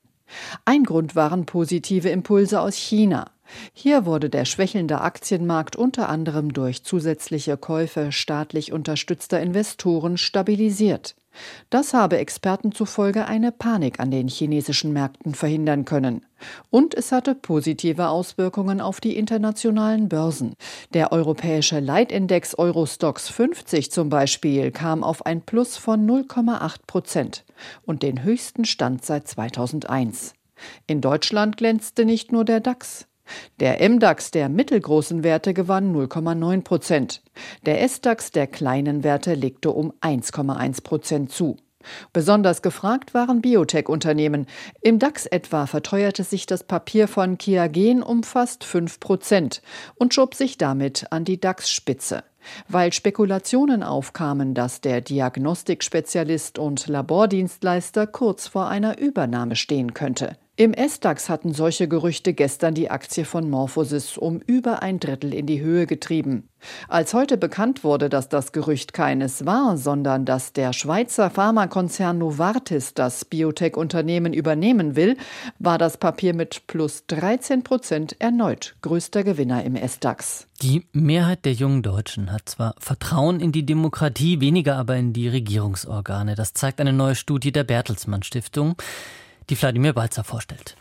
Ein 0.67 0.85
Grund 0.85 1.17
waren 1.17 1.47
positive 1.47 2.11
Impulse 2.11 2.61
aus 2.61 2.77
China. 2.77 3.31
Hier 3.73 4.07
wurde 4.07 4.31
der 4.31 4.45
schwächelnde 4.45 5.01
Aktienmarkt 5.01 5.77
unter 5.77 6.09
anderem 6.09 6.53
durch 6.53 6.85
zusätzliche 6.85 7.57
Käufe 7.57 8.13
staatlich 8.13 8.73
unterstützter 8.73 9.41
Investoren 9.41 10.17
stabilisiert. 10.17 11.15
Das 11.71 11.95
habe 11.95 12.19
Experten 12.19 12.73
zufolge 12.73 13.27
eine 13.27 13.53
Panik 13.53 14.01
an 14.01 14.11
den 14.11 14.29
chinesischen 14.29 14.93
Märkten 14.93 15.35
verhindern 15.35 15.85
können. 15.85 16.27
Und 16.71 16.95
es 16.95 17.13
hatte 17.13 17.35
positive 17.35 18.09
Auswirkungen 18.09 18.81
auf 18.81 19.01
die 19.01 19.17
internationalen 19.17 20.09
Börsen. 20.09 20.55
Der 20.93 21.13
europäische 21.13 21.81
Leitindex 21.81 22.59
Eurostox 22.59 23.29
50 23.29 23.91
zum 23.91 24.09
Beispiel 24.09 24.71
kam 24.73 25.03
auf 25.03 25.25
ein 25.25 25.41
Plus 25.41 25.77
von 25.77 26.07
0,8 26.07 26.81
Prozent 26.87 27.45
und 27.87 28.03
den 28.03 28.23
höchsten 28.23 28.65
Stand 28.65 29.05
seit 29.05 29.27
2001. 29.27 30.35
In 30.87 31.01
Deutschland 31.01 31.57
glänzte 31.57 32.05
nicht 32.05 32.31
nur 32.31 32.45
der 32.45 32.61
DAX. 32.61 33.07
Der 33.61 33.89
MDAX 33.89 34.31
der 34.31 34.49
mittelgroßen 34.49 35.25
Werte 35.25 35.55
gewann 35.55 35.95
0,9 35.95 36.63
Prozent. 36.63 37.23
Der 37.67 37.87
SDAX 37.89 38.31
der 38.31 38.47
kleinen 38.47 39.05
Werte 39.05 39.35
legte 39.35 39.71
um 39.71 39.93
1,1 40.01 40.83
Prozent 40.83 41.33
zu. 41.33 41.57
Besonders 42.13 42.63
gefragt 42.63 43.15
waren 43.15 43.41
Biotech-Unternehmen. 43.41 44.47
Im 44.81 44.99
DAX 44.99 45.27
etwa 45.27 45.67
verteuerte 45.67 46.25
sich 46.25 46.47
das 46.47 46.65
Papier 46.65 47.09
von 47.09 47.39
Kiagen 47.39 48.03
um 48.03 48.23
fast 48.23 48.65
5 48.65 49.01
Prozent 49.01 49.63
und 49.97 50.15
schob 50.15 50.35
sich 50.35 50.59
damit 50.59 51.07
an 51.11 51.25
die 51.25 51.41
DAX-Spitze. 51.41 52.25
Weil 52.69 52.93
Spekulationen 52.93 53.83
aufkamen, 53.83 54.55
dass 54.55 54.81
der 54.81 55.01
Diagnostikspezialist 55.01 56.59
und 56.59 56.89
Labordienstleister 56.89 58.07
kurz 58.07 58.49
vor 58.49 58.69
einer 58.69 58.99
Übernahme 58.99 59.55
stehen 59.55 59.95
könnte. 59.95 60.37
Im 60.63 60.75
S-DAX 60.75 61.29
hatten 61.29 61.53
solche 61.55 61.89
Gerüchte 61.89 62.35
gestern 62.35 62.75
die 62.75 62.89
Aktie 62.89 63.25
von 63.25 63.51
Morphosis 63.51 64.17
um 64.17 64.39
über 64.39 64.81
ein 64.81 65.01
Drittel 65.01 65.35
in 65.35 65.45
die 65.45 65.61
Höhe 65.61 65.89
getrieben. 65.89 66.49
Als 66.87 67.15
heute 67.15 67.37
bekannt 67.37 67.83
wurde, 67.83 68.09
dass 68.09 68.29
das 68.29 68.53
Gerücht 68.53 68.93
keines 68.93 69.45
war, 69.45 69.77
sondern 69.77 70.25
dass 70.25 70.53
der 70.53 70.73
Schweizer 70.73 71.31
Pharmakonzern 71.31 72.17
Novartis 72.17 72.95
das 72.95 73.25
Biotech-Unternehmen 73.25 74.33
übernehmen 74.33 74.95
will, 74.95 75.17
war 75.59 75.79
das 75.79 75.97
Papier 75.97 76.33
mit 76.33 76.69
plus 76.69 77.07
13 77.09 77.65
Prozent 77.65 78.15
erneut 78.21 78.77
größter 78.83 79.25
Gewinner 79.25 79.65
im 79.65 79.75
S-DAX. 79.75 80.47
Die 80.63 80.87
Mehrheit 80.93 81.45
der 81.45 81.55
jungen 81.55 81.83
Deutschen 81.83 82.31
hat 82.31 82.49
zwar 82.49 82.77
Vertrauen 82.79 83.41
in 83.41 83.51
die 83.51 83.67
Demokratie, 83.67 84.41
weniger 84.41 84.77
aber 84.77 84.95
in 84.95 85.13
die 85.13 85.27
Regierungsorgane. 85.27 86.37
Das 86.37 86.55
zeigt 86.55 86.81
eine 86.81 86.93
neue 86.93 87.17
Studie 87.17 87.51
der 87.51 87.65
Bertelsmann 87.65 88.23
Stiftung 88.23 88.77
die 89.53 89.61
Wladimir 89.61 89.93
Balzer 89.93 90.25
vorstellt. 90.25 90.77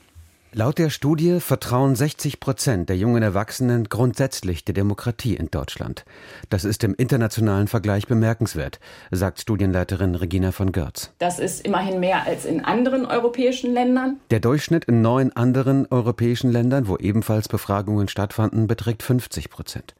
Laut 0.53 0.77
der 0.77 0.89
Studie 0.89 1.41
vertrauen 1.41 1.93
60 1.93 2.39
Prozent 2.39 2.87
der 2.87 2.95
jungen 2.95 3.21
Erwachsenen 3.21 3.89
grundsätzlich 3.89 4.63
der 4.63 4.73
Demokratie 4.73 5.35
in 5.35 5.51
Deutschland. 5.51 6.05
Das 6.49 6.63
ist 6.63 6.85
im 6.85 6.95
internationalen 6.95 7.67
Vergleich 7.67 8.07
bemerkenswert, 8.07 8.79
sagt 9.11 9.41
Studienleiterin 9.41 10.15
Regina 10.15 10.53
von 10.53 10.71
Görz. 10.71 11.11
Das 11.17 11.37
ist 11.37 11.65
immerhin 11.65 11.99
mehr 11.99 12.25
als 12.25 12.45
in 12.45 12.63
anderen 12.63 13.05
europäischen 13.05 13.73
Ländern. 13.73 14.21
Der 14.29 14.39
Durchschnitt 14.39 14.85
in 14.85 15.01
neun 15.01 15.33
anderen 15.33 15.85
europäischen 15.91 16.49
Ländern, 16.49 16.87
wo 16.87 16.95
ebenfalls 16.95 17.49
Befragungen 17.49 18.07
stattfanden, 18.07 18.67
beträgt 18.67 19.03
50 19.03 19.49
Prozent. 19.49 19.95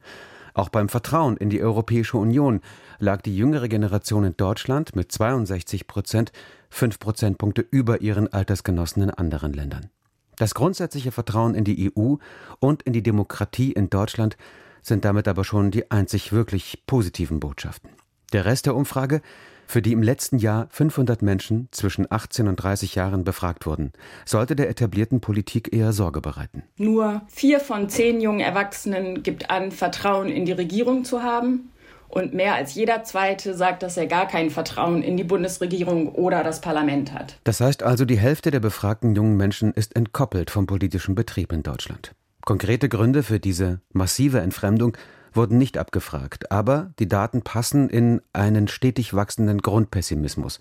Auch 0.54 0.70
beim 0.70 0.88
Vertrauen 0.88 1.36
in 1.36 1.50
die 1.50 1.62
Europäische 1.62 2.18
Union 2.18 2.62
lag 3.00 3.22
die 3.22 3.36
jüngere 3.36 3.68
Generation 3.68 4.24
in 4.24 4.38
Deutschland 4.38 4.96
mit 4.96 5.12
62 5.12 5.88
Prozent 5.88 6.32
fünf 6.72 6.98
Prozentpunkte 6.98 7.64
über 7.70 8.02
ihren 8.02 8.34
Altersgenossen 8.34 9.04
in 9.04 9.12
anderen 9.12 9.54
Ländern. 9.54 9.92
Das 10.38 10.56
grundsätzliche 10.56 11.12
Vertrauen 11.12 11.54
in 11.54 11.66
die 11.66 11.92
EU 11.96 12.16
und 12.60 12.82
in 12.82 12.94
die 12.94 13.04
Demokratie 13.04 13.72
in 13.72 13.92
Deutschland 13.92 14.38
sind 14.82 15.06
damit 15.06 15.28
aber 15.28 15.44
schon 15.44 15.70
die 15.70 15.92
einzig 15.92 16.32
wirklich 16.32 16.84
positiven 16.88 17.40
Botschaften. 17.40 17.92
Der 18.34 18.46
Rest 18.46 18.66
der 18.66 18.76
Umfrage 18.76 19.22
für 19.68 19.82
die 19.82 19.94
im 19.94 20.04
letzten 20.04 20.38
Jahr 20.38 20.68
500 20.70 21.22
Menschen 21.22 21.70
zwischen 21.72 22.06
18 22.12 22.50
und 22.50 22.58
30 22.58 22.96
Jahren 22.96 23.24
befragt 23.24 23.66
wurden, 23.66 23.94
sollte 24.26 24.56
der 24.56 24.70
etablierten 24.70 25.22
Politik 25.22 25.74
eher 25.74 25.94
Sorge 25.94 26.20
bereiten. 26.20 26.64
Nur 26.76 27.22
vier 27.28 27.62
von 27.62 27.88
zehn 27.88 28.20
jungen 28.20 28.42
Erwachsenen 28.42 29.24
gibt 29.24 29.50
an, 29.50 29.72
Vertrauen 29.72 30.28
in 30.28 30.46
die 30.46 30.52
Regierung 30.52 31.06
zu 31.06 31.24
haben. 31.24 31.71
Und 32.12 32.34
mehr 32.34 32.56
als 32.56 32.76
jeder 32.76 33.04
Zweite 33.04 33.54
sagt, 33.54 33.84
dass 33.84 33.96
er 33.96 34.06
gar 34.06 34.28
kein 34.28 34.50
Vertrauen 34.50 35.02
in 35.02 35.16
die 35.16 35.24
Bundesregierung 35.24 36.10
oder 36.10 36.44
das 36.44 36.60
Parlament 36.60 37.14
hat. 37.14 37.38
Das 37.46 37.62
heißt 37.62 37.84
also, 37.84 38.04
die 38.04 38.20
Hälfte 38.20 38.52
der 38.52 38.60
befragten 38.60 39.16
jungen 39.16 39.38
Menschen 39.38 39.74
ist 39.74 39.96
entkoppelt 39.96 40.52
vom 40.52 40.68
politischen 40.68 41.16
Betrieb 41.16 41.54
in 41.54 41.64
Deutschland. 41.64 42.12
Konkrete 42.44 42.90
Gründe 42.90 43.24
für 43.24 43.40
diese 43.40 43.80
massive 43.94 44.40
Entfremdung 44.40 44.98
wurden 45.34 45.58
nicht 45.58 45.78
abgefragt, 45.78 46.52
aber 46.52 46.92
die 47.00 47.08
Daten 47.08 47.42
passen 47.42 47.90
in 47.90 48.22
einen 48.34 48.68
stetig 48.68 49.14
wachsenden 49.14 49.60
Grundpessimismus, 49.60 50.60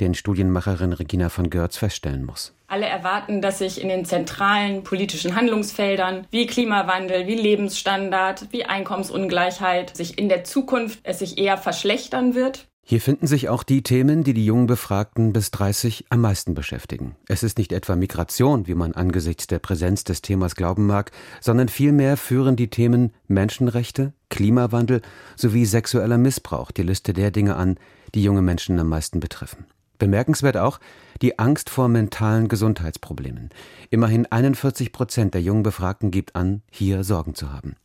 den 0.00 0.14
Studienmacherin 0.14 0.92
Regina 0.92 1.28
von 1.28 1.50
Görz 1.50 1.76
feststellen 1.76 2.24
muss. 2.24 2.54
Alle 2.68 2.86
erwarten, 2.86 3.42
dass 3.42 3.58
sich 3.58 3.82
in 3.82 3.88
den 3.88 4.04
zentralen 4.04 4.82
politischen 4.82 5.36
Handlungsfeldern 5.36 6.26
wie 6.30 6.46
Klimawandel, 6.46 7.26
wie 7.26 7.34
Lebensstandard, 7.34 8.48
wie 8.50 8.64
Einkommensungleichheit 8.64 9.94
sich 9.96 10.18
in 10.18 10.28
der 10.28 10.44
Zukunft 10.44 11.00
es 11.02 11.18
sich 11.18 11.36
eher 11.36 11.58
verschlechtern 11.58 12.34
wird. 12.34 12.66
Hier 12.84 13.00
finden 13.00 13.28
sich 13.28 13.48
auch 13.48 13.62
die 13.62 13.82
Themen, 13.82 14.24
die 14.24 14.34
die 14.34 14.44
jungen 14.44 14.66
Befragten 14.66 15.32
bis 15.32 15.52
30 15.52 16.06
am 16.10 16.20
meisten 16.20 16.54
beschäftigen. 16.54 17.14
Es 17.28 17.44
ist 17.44 17.56
nicht 17.56 17.72
etwa 17.72 17.94
Migration, 17.94 18.66
wie 18.66 18.74
man 18.74 18.92
angesichts 18.92 19.46
der 19.46 19.60
Präsenz 19.60 20.02
des 20.02 20.20
Themas 20.20 20.56
glauben 20.56 20.86
mag, 20.86 21.12
sondern 21.40 21.68
vielmehr 21.68 22.16
führen 22.16 22.56
die 22.56 22.70
Themen 22.70 23.12
Menschenrechte, 23.28 24.12
Klimawandel 24.30 25.00
sowie 25.36 25.64
sexueller 25.64 26.18
Missbrauch 26.18 26.72
die 26.72 26.82
Liste 26.82 27.12
der 27.12 27.30
Dinge 27.30 27.54
an, 27.54 27.78
die 28.16 28.22
junge 28.22 28.42
Menschen 28.42 28.78
am 28.80 28.88
meisten 28.88 29.20
betreffen. 29.20 29.66
Bemerkenswert 29.98 30.56
auch 30.56 30.80
die 31.22 31.38
Angst 31.38 31.70
vor 31.70 31.86
mentalen 31.86 32.48
Gesundheitsproblemen. 32.48 33.50
Immerhin 33.90 34.26
41 34.26 34.90
Prozent 34.90 35.34
der 35.34 35.42
jungen 35.42 35.62
Befragten 35.62 36.10
gibt 36.10 36.34
an, 36.34 36.62
hier 36.68 37.04
Sorgen 37.04 37.36
zu 37.36 37.52
haben. 37.52 37.76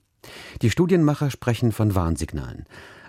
Die 0.64 0.72
Studienmacher 0.72 1.30
sprechen 1.30 1.72
von 1.72 1.94
Warnsignalen. 1.94 2.66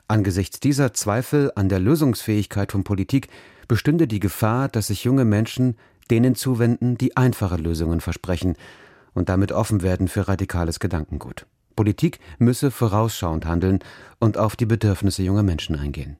Angesichts 0.09 0.59
dieser 0.59 0.95
Zweifel 0.95 1.53
an 1.55 1.69
der 1.69 1.81
Lösungsfähigkeit 1.81 2.73
von 2.73 2.83
Politik 2.83 3.29
bestünde 3.69 4.09
die 4.09 4.21
Gefahr, 4.21 4.69
dass 4.69 4.87
sich 4.87 5.05
junge 5.05 5.27
Menschen 5.27 5.77
denen 6.11 6.35
zuwenden, 6.35 6.97
die 6.97 7.19
einfache 7.19 7.57
Lösungen 7.57 8.01
versprechen 8.01 8.57
und 9.13 9.29
damit 9.29 9.53
offen 9.53 9.83
werden 9.83 10.09
für 10.09 10.27
radikales 10.27 10.81
Gedankengut. 10.81 11.47
Politik 11.77 12.21
müsse 12.39 12.71
vorausschauend 12.71 13.45
handeln 13.45 13.81
und 14.19 14.39
auf 14.39 14.57
die 14.57 14.65
Bedürfnisse 14.65 15.23
junger 15.23 15.43
Menschen 15.43 15.77
eingehen. 15.77 16.17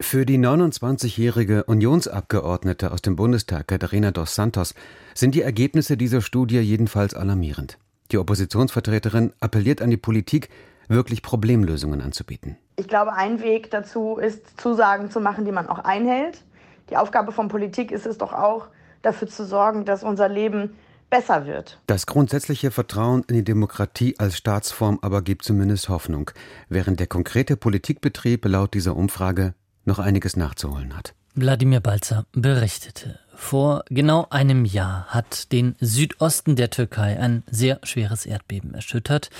Für 0.00 0.24
die 0.24 0.38
29-jährige 0.38 1.64
Unionsabgeordnete 1.64 2.90
aus 2.92 3.02
dem 3.02 3.16
Bundestag 3.16 3.68
Katharina 3.68 4.12
dos 4.12 4.34
Santos 4.34 4.74
sind 5.14 5.34
die 5.34 5.42
Ergebnisse 5.42 5.96
dieser 5.98 6.22
Studie 6.22 6.60
jedenfalls 6.60 7.14
alarmierend. 7.14 7.78
Die 8.12 8.18
Oppositionsvertreterin 8.18 9.34
appelliert 9.40 9.82
an 9.82 9.90
die 9.90 9.96
Politik, 9.96 10.48
wirklich 10.88 11.20
Problemlösungen 11.20 12.00
anzubieten. 12.00 12.56
Ich 12.78 12.86
glaube, 12.86 13.12
ein 13.12 13.42
Weg 13.42 13.72
dazu 13.72 14.18
ist, 14.18 14.60
Zusagen 14.60 15.10
zu 15.10 15.20
machen, 15.20 15.44
die 15.44 15.50
man 15.50 15.68
auch 15.68 15.80
einhält. 15.80 16.44
Die 16.90 16.96
Aufgabe 16.96 17.32
von 17.32 17.48
Politik 17.48 17.90
ist 17.90 18.06
es 18.06 18.18
doch 18.18 18.32
auch, 18.32 18.68
dafür 19.02 19.26
zu 19.26 19.44
sorgen, 19.44 19.84
dass 19.84 20.04
unser 20.04 20.28
Leben 20.28 20.76
besser 21.10 21.44
wird. 21.44 21.80
Das 21.88 22.06
grundsätzliche 22.06 22.70
Vertrauen 22.70 23.24
in 23.26 23.34
die 23.34 23.42
Demokratie 23.42 24.14
als 24.18 24.36
Staatsform 24.36 25.00
aber 25.02 25.22
gibt 25.22 25.44
zumindest 25.44 25.88
Hoffnung, 25.88 26.30
während 26.68 27.00
der 27.00 27.08
konkrete 27.08 27.56
Politikbetrieb 27.56 28.44
laut 28.44 28.74
dieser 28.74 28.94
Umfrage 28.94 29.54
noch 29.84 29.98
einiges 29.98 30.36
nachzuholen 30.36 30.96
hat. 30.96 31.14
Wladimir 31.34 31.80
Balzer 31.80 32.26
berichtete. 32.32 33.18
Vor 33.34 33.84
genau 33.88 34.28
einem 34.30 34.64
Jahr 34.64 35.06
hat 35.08 35.50
den 35.50 35.74
Südosten 35.80 36.54
der 36.54 36.70
Türkei 36.70 37.18
ein 37.18 37.42
sehr 37.50 37.80
schweres 37.82 38.24
Erdbeben 38.24 38.74
erschüttert. 38.74 39.30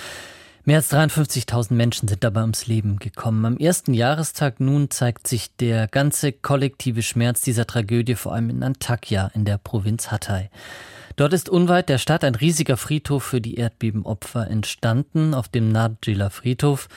Mehr 0.65 0.77
als 0.77 0.91
53.000 0.91 1.73
Menschen 1.73 2.07
sind 2.07 2.23
dabei 2.23 2.41
ums 2.41 2.67
Leben 2.67 2.97
gekommen. 2.97 3.45
Am 3.45 3.57
ersten 3.57 3.93
Jahrestag 3.93 4.59
nun 4.59 4.91
zeigt 4.91 5.27
sich 5.27 5.55
der 5.55 5.87
ganze 5.87 6.31
kollektive 6.31 7.01
Schmerz 7.01 7.41
dieser 7.41 7.65
Tragödie 7.65 8.15
vor 8.15 8.33
allem 8.33 8.49
in 8.49 8.61
Antakya 8.61 9.31
in 9.33 9.45
der 9.45 9.57
Provinz 9.57 10.11
Hatay. 10.11 10.49
Dort 11.15 11.33
ist 11.33 11.49
unweit 11.49 11.89
der 11.89 11.97
Stadt 11.97 12.23
ein 12.23 12.35
riesiger 12.35 12.77
Friedhof 12.77 13.23
für 13.23 13.41
die 13.41 13.55
Erdbebenopfer 13.55 14.47
entstanden. 14.47 15.33
Auf 15.33 15.47
dem 15.47 15.69
Nadjila 15.69 16.29
Friedhof 16.29 16.87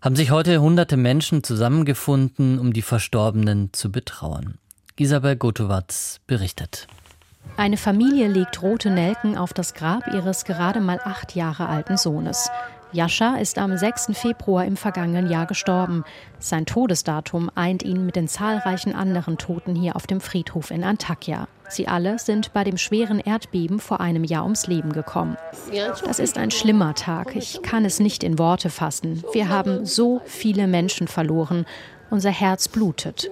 haben 0.00 0.16
sich 0.16 0.30
heute 0.30 0.60
hunderte 0.60 0.96
Menschen 0.96 1.42
zusammengefunden, 1.42 2.58
um 2.58 2.72
die 2.72 2.82
Verstorbenen 2.82 3.72
zu 3.72 3.90
betrauern. 3.90 4.58
Isabel 4.96 5.36
Gotowatz 5.36 6.20
berichtet. 6.26 6.86
Eine 7.56 7.76
Familie 7.76 8.28
legt 8.28 8.62
rote 8.62 8.90
Nelken 8.90 9.36
auf 9.38 9.52
das 9.54 9.74
Grab 9.74 10.06
ihres 10.12 10.44
gerade 10.44 10.80
mal 10.80 11.00
acht 11.02 11.34
Jahre 11.34 11.68
alten 11.68 11.96
Sohnes. 11.96 12.50
Jascha 12.92 13.36
ist 13.36 13.58
am 13.58 13.76
6. 13.76 14.12
Februar 14.12 14.64
im 14.64 14.76
vergangenen 14.76 15.28
Jahr 15.28 15.46
gestorben. 15.46 16.04
Sein 16.38 16.66
Todesdatum 16.66 17.50
eint 17.54 17.82
ihn 17.82 18.06
mit 18.06 18.16
den 18.16 18.28
zahlreichen 18.28 18.94
anderen 18.94 19.38
Toten 19.38 19.74
hier 19.74 19.96
auf 19.96 20.06
dem 20.06 20.20
Friedhof 20.20 20.70
in 20.70 20.84
Antakya. 20.84 21.48
Sie 21.68 21.88
alle 21.88 22.18
sind 22.18 22.52
bei 22.52 22.62
dem 22.62 22.76
schweren 22.76 23.18
Erdbeben 23.18 23.80
vor 23.80 24.00
einem 24.00 24.22
Jahr 24.22 24.44
ums 24.44 24.68
Leben 24.68 24.92
gekommen. 24.92 25.36
Das 26.04 26.20
ist 26.20 26.38
ein 26.38 26.52
schlimmer 26.52 26.94
Tag. 26.94 27.34
Ich 27.34 27.60
kann 27.62 27.84
es 27.84 27.98
nicht 27.98 28.22
in 28.22 28.38
Worte 28.38 28.70
fassen. 28.70 29.24
Wir 29.32 29.48
haben 29.48 29.84
so 29.84 30.20
viele 30.24 30.68
Menschen 30.68 31.08
verloren 31.08 31.66
unser 32.10 32.30
Herz 32.30 32.68
blutet, 32.68 33.28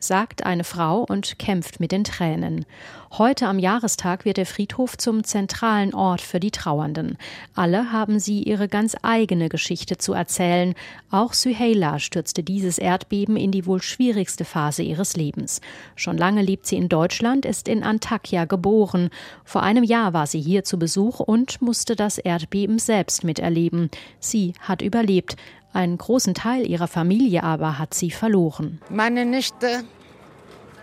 sagt 0.00 0.44
eine 0.44 0.64
Frau 0.64 1.04
und 1.08 1.38
kämpft 1.38 1.80
mit 1.80 1.92
den 1.92 2.04
Tränen. 2.04 2.64
Heute 3.10 3.46
am 3.46 3.58
Jahrestag 3.58 4.26
wird 4.26 4.36
der 4.36 4.44
Friedhof 4.44 4.98
zum 4.98 5.24
zentralen 5.24 5.94
Ort 5.94 6.20
für 6.20 6.40
die 6.40 6.50
Trauernden. 6.50 7.16
Alle 7.54 7.90
haben 7.90 8.20
sie 8.20 8.42
ihre 8.42 8.68
ganz 8.68 8.96
eigene 9.02 9.48
Geschichte 9.48 9.96
zu 9.96 10.12
erzählen. 10.12 10.74
Auch 11.10 11.32
Süheila 11.32 12.00
stürzte 12.00 12.42
dieses 12.42 12.76
Erdbeben 12.76 13.36
in 13.36 13.50
die 13.50 13.64
wohl 13.64 13.80
schwierigste 13.80 14.44
Phase 14.44 14.82
ihres 14.82 15.16
Lebens. 15.16 15.62
Schon 15.96 16.18
lange 16.18 16.42
lebt 16.42 16.66
sie 16.66 16.76
in 16.76 16.90
Deutschland, 16.90 17.46
ist 17.46 17.66
in 17.66 17.82
Antakya 17.82 18.44
geboren. 18.44 19.08
Vor 19.42 19.62
einem 19.62 19.84
Jahr 19.84 20.12
war 20.12 20.26
sie 20.26 20.40
hier 20.40 20.64
zu 20.64 20.78
Besuch 20.78 21.20
und 21.20 21.62
musste 21.62 21.96
das 21.96 22.18
Erdbeben 22.18 22.78
selbst 22.78 23.24
miterleben. 23.24 23.90
Sie 24.20 24.52
hat 24.60 24.82
überlebt, 24.82 25.36
einen 25.72 25.98
großen 25.98 26.34
Teil 26.34 26.66
ihrer 26.68 26.88
Familie 26.88 27.42
aber 27.42 27.78
hat 27.78 27.94
sie 27.94 28.10
verloren. 28.10 28.80
Meine 28.90 29.24
Nichte, 29.24 29.84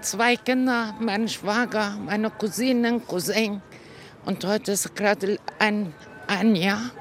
zwei 0.01 0.35
Kinder, 0.35 0.93
mein 0.99 1.27
Schwager, 1.27 1.97
meine 2.05 2.29
Cousinen, 2.29 3.05
Cousin. 3.05 3.61
Und 4.25 4.45
heute 4.45 4.71
ist 4.71 4.95
gerade 4.95 5.37
ein, 5.59 5.93
ein 6.27 6.55
Jahr. 6.55 6.91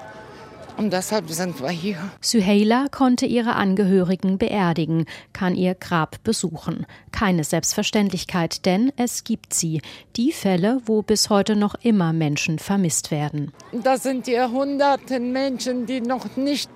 Und 0.76 0.92
deshalb 0.92 1.30
sind 1.30 1.60
wir 1.62 1.70
hier. 1.70 1.98
Suheila 2.20 2.86
konnte 2.90 3.26
ihre 3.26 3.54
Angehörigen 3.54 4.38
beerdigen, 4.38 5.06
kann 5.32 5.54
ihr 5.54 5.76
Grab 5.76 6.22
besuchen. 6.24 6.86
Keine 7.12 7.44
Selbstverständlichkeit, 7.44 8.66
denn 8.66 8.92
es 8.96 9.22
gibt 9.22 9.54
sie. 9.54 9.80
Die 10.16 10.32
Fälle, 10.32 10.80
wo 10.84 11.02
bis 11.02 11.30
heute 11.30 11.54
noch 11.54 11.76
immer 11.76 12.12
Menschen 12.12 12.58
vermisst 12.58 13.12
werden. 13.12 13.52
Das 13.72 14.02
sind 14.02 14.26
die 14.26 14.40
hunderten 14.40 15.30
Menschen, 15.30 15.86
die 15.86 16.00
noch 16.00 16.36
nicht 16.36 16.70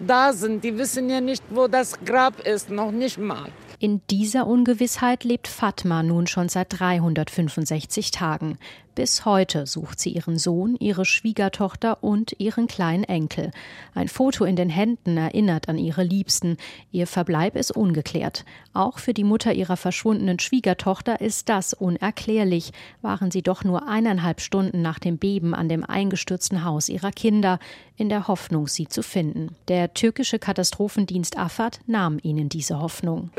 da 0.00 0.32
sind. 0.32 0.64
Die 0.64 0.76
wissen 0.78 1.08
ja 1.08 1.20
nicht, 1.20 1.42
wo 1.50 1.68
das 1.68 1.98
Grab 2.04 2.40
ist, 2.46 2.70
noch 2.70 2.90
nicht 2.90 3.18
mal. 3.18 3.50
In 3.78 4.02
dieser 4.10 4.46
Ungewissheit 4.46 5.24
lebt 5.24 5.48
Fatma 5.48 6.02
nun 6.02 6.26
schon 6.26 6.50
seit 6.50 6.78
365 6.78 8.10
Tagen. 8.10 8.58
Bis 8.94 9.24
heute 9.24 9.66
sucht 9.66 10.00
sie 10.00 10.10
ihren 10.10 10.36
Sohn, 10.36 10.76
ihre 10.80 11.04
Schwiegertochter 11.04 12.02
und 12.02 12.34
ihren 12.38 12.66
kleinen 12.66 13.04
Enkel. 13.04 13.50
Ein 13.94 14.08
Foto 14.08 14.44
in 14.44 14.56
den 14.56 14.68
Händen 14.68 15.16
erinnert 15.16 15.68
an 15.68 15.78
ihre 15.78 16.02
Liebsten. 16.02 16.56
Ihr 16.90 17.06
Verbleib 17.06 17.56
ist 17.56 17.70
ungeklärt. 17.70 18.44
Auch 18.72 18.98
für 18.98 19.14
die 19.14 19.24
Mutter 19.24 19.52
ihrer 19.52 19.76
verschwundenen 19.76 20.38
Schwiegertochter 20.38 21.20
ist 21.20 21.48
das 21.48 21.72
unerklärlich. 21.72 22.72
Waren 23.00 23.30
sie 23.30 23.42
doch 23.42 23.64
nur 23.64 23.88
eineinhalb 23.88 24.40
Stunden 24.40 24.82
nach 24.82 24.98
dem 24.98 25.18
Beben 25.18 25.54
an 25.54 25.68
dem 25.68 25.84
eingestürzten 25.84 26.64
Haus 26.64 26.88
ihrer 26.88 27.12
Kinder, 27.12 27.58
in 28.00 28.08
der 28.08 28.28
Hoffnung, 28.28 28.66
sie 28.66 28.88
zu 28.88 29.02
finden. 29.02 29.54
Der 29.68 29.92
türkische 29.92 30.38
Katastrophendienst 30.38 31.36
Afad 31.36 31.80
nahm 31.86 32.18
ihnen 32.22 32.48
diese 32.48 32.80
Hoffnung. 32.80 33.30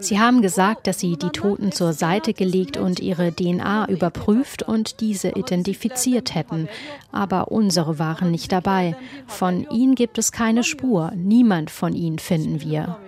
Sie 0.00 0.20
haben 0.20 0.40
gesagt, 0.40 0.86
dass 0.86 1.00
sie 1.00 1.16
die 1.16 1.30
Toten 1.30 1.72
zur 1.72 1.92
Seite 1.92 2.32
gelegt 2.32 2.76
und 2.76 3.00
ihre 3.00 3.34
DNA 3.34 3.88
über 3.88 4.10
überprüft 4.14 4.62
und 4.62 5.00
diese 5.00 5.30
identifiziert 5.30 6.34
hätten. 6.34 6.68
Aber 7.12 7.50
unsere 7.50 7.98
waren 7.98 8.30
nicht 8.30 8.52
dabei. 8.52 8.96
Von 9.26 9.68
ihnen 9.70 9.94
gibt 9.94 10.18
es 10.18 10.32
keine 10.32 10.64
Spur. 10.64 11.12
Niemand 11.14 11.70
von 11.70 11.94
ihnen 11.94 12.18
finden 12.18 12.60
wir. 12.60 12.98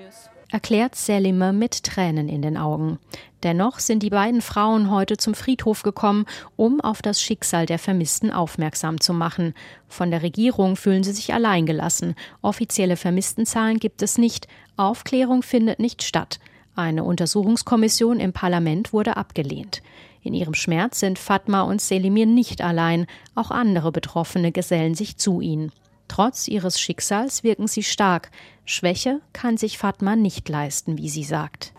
erklärt 0.53 0.95
Selime 0.95 1.53
mit 1.53 1.83
Tränen 1.83 2.29
in 2.29 2.41
den 2.41 2.57
Augen. 2.57 3.01
Dennoch 3.43 3.81
sind 3.81 4.05
die 4.05 4.11
beiden 4.11 4.41
Frauen 4.41 4.93
heute 4.93 5.17
zum 5.17 5.35
Friedhof 5.35 5.83
gekommen, 5.83 6.25
um 6.55 6.81
auf 6.81 7.03
das 7.03 7.21
Schicksal 7.21 7.67
der 7.67 7.81
Vermissten 7.81 8.31
aufmerksam 8.31 9.01
zu 9.01 9.13
machen. 9.13 9.55
Von 9.89 10.13
der 10.13 10.23
Regierung 10.23 10.77
fühlen 10.77 11.03
sie 11.03 11.13
sich 11.13 11.35
alleingelassen. 11.35 12.15
Offizielle 12.43 12.97
Vermisstenzahlen 12.97 13.81
gibt 13.81 14.03
es 14.03 14.19
nicht. 14.19 14.47
Aufklärung 14.77 15.43
findet 15.43 15.81
nicht 15.81 16.05
statt. 16.05 16.39
Eine 16.77 17.03
Untersuchungskommission 17.03 18.21
im 18.21 18.33
Parlament 18.33 18.93
wurde 18.93 19.17
abgelehnt. 19.17 19.83
In 20.27 20.35
ihrem 20.35 20.55
Schmerz 20.55 20.99
sind 20.99 21.21
Fatma 21.21 21.63
und 21.63 21.81
Selimir 21.81 22.27
nicht 22.27 22.61
allein, 22.61 23.07
auch 23.37 23.53
andere 23.53 23.93
Betroffene 23.93 24.51
gesellen 24.51 24.97
sich 24.97 25.19
zu 25.19 25.41
ihnen. 25.41 25.71
Trotz 26.09 26.49
ihres 26.49 26.81
Schicksals 26.81 27.45
wirken 27.45 27.69
sie 27.69 27.85
stark. 27.85 28.33
Schwäche 28.65 29.21
kann 29.33 29.57
sich 29.57 29.79
Fatma 29.79 30.17
nicht 30.17 30.49
leisten, 30.49 30.99
wie 30.99 31.11
sie 31.11 31.23
sagt. 31.23 31.73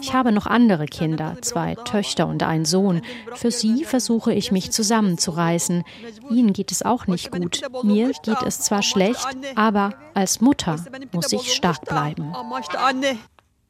Ich 0.00 0.14
habe 0.14 0.32
noch 0.32 0.46
andere 0.46 0.86
Kinder, 0.86 1.36
zwei 1.42 1.74
Töchter 1.74 2.26
und 2.26 2.42
einen 2.42 2.64
Sohn. 2.64 3.02
Für 3.34 3.50
sie 3.50 3.84
versuche 3.84 4.32
ich 4.32 4.50
mich 4.50 4.70
zusammenzureißen. 4.70 5.84
Ihnen 6.30 6.54
geht 6.54 6.72
es 6.72 6.82
auch 6.82 7.06
nicht 7.06 7.30
gut. 7.30 7.60
Mir 7.82 8.12
geht 8.22 8.42
es 8.46 8.60
zwar 8.60 8.82
schlecht, 8.82 9.26
aber 9.56 9.92
als 10.14 10.40
Mutter 10.40 10.82
muss 11.12 11.32
ich 11.32 11.52
stark 11.52 11.84
bleiben. 11.84 12.32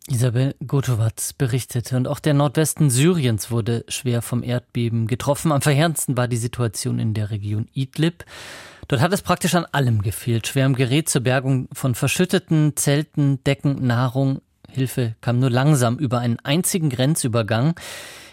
Isabel 0.08 0.54
Gotowatz 0.64 1.32
berichtete 1.32 1.96
und 1.96 2.06
auch 2.06 2.20
der 2.20 2.34
Nordwesten 2.34 2.90
Syriens 2.90 3.50
wurde 3.50 3.84
schwer 3.88 4.22
vom 4.22 4.42
Erdbeben 4.44 5.06
getroffen. 5.08 5.50
Am 5.50 5.62
verheerendsten 5.62 6.16
war 6.16 6.28
die 6.28 6.36
Situation 6.36 6.98
in 6.98 7.12
der 7.12 7.30
Region 7.30 7.68
Idlib. 7.72 8.24
Dort 8.88 9.02
hat 9.02 9.12
es 9.12 9.22
praktisch 9.22 9.54
an 9.56 9.66
allem 9.72 10.02
gefehlt. 10.02 10.46
Schwerem 10.46 10.76
Gerät 10.76 11.08
zur 11.08 11.22
Bergung 11.22 11.68
von 11.72 11.96
verschütteten 11.96 12.76
Zelten, 12.76 13.42
Decken, 13.42 13.84
Nahrung. 13.84 14.42
Hilfe 14.70 15.16
kam 15.20 15.40
nur 15.40 15.50
langsam 15.50 15.98
über 15.98 16.20
einen 16.20 16.38
einzigen 16.40 16.88
Grenzübergang 16.90 17.74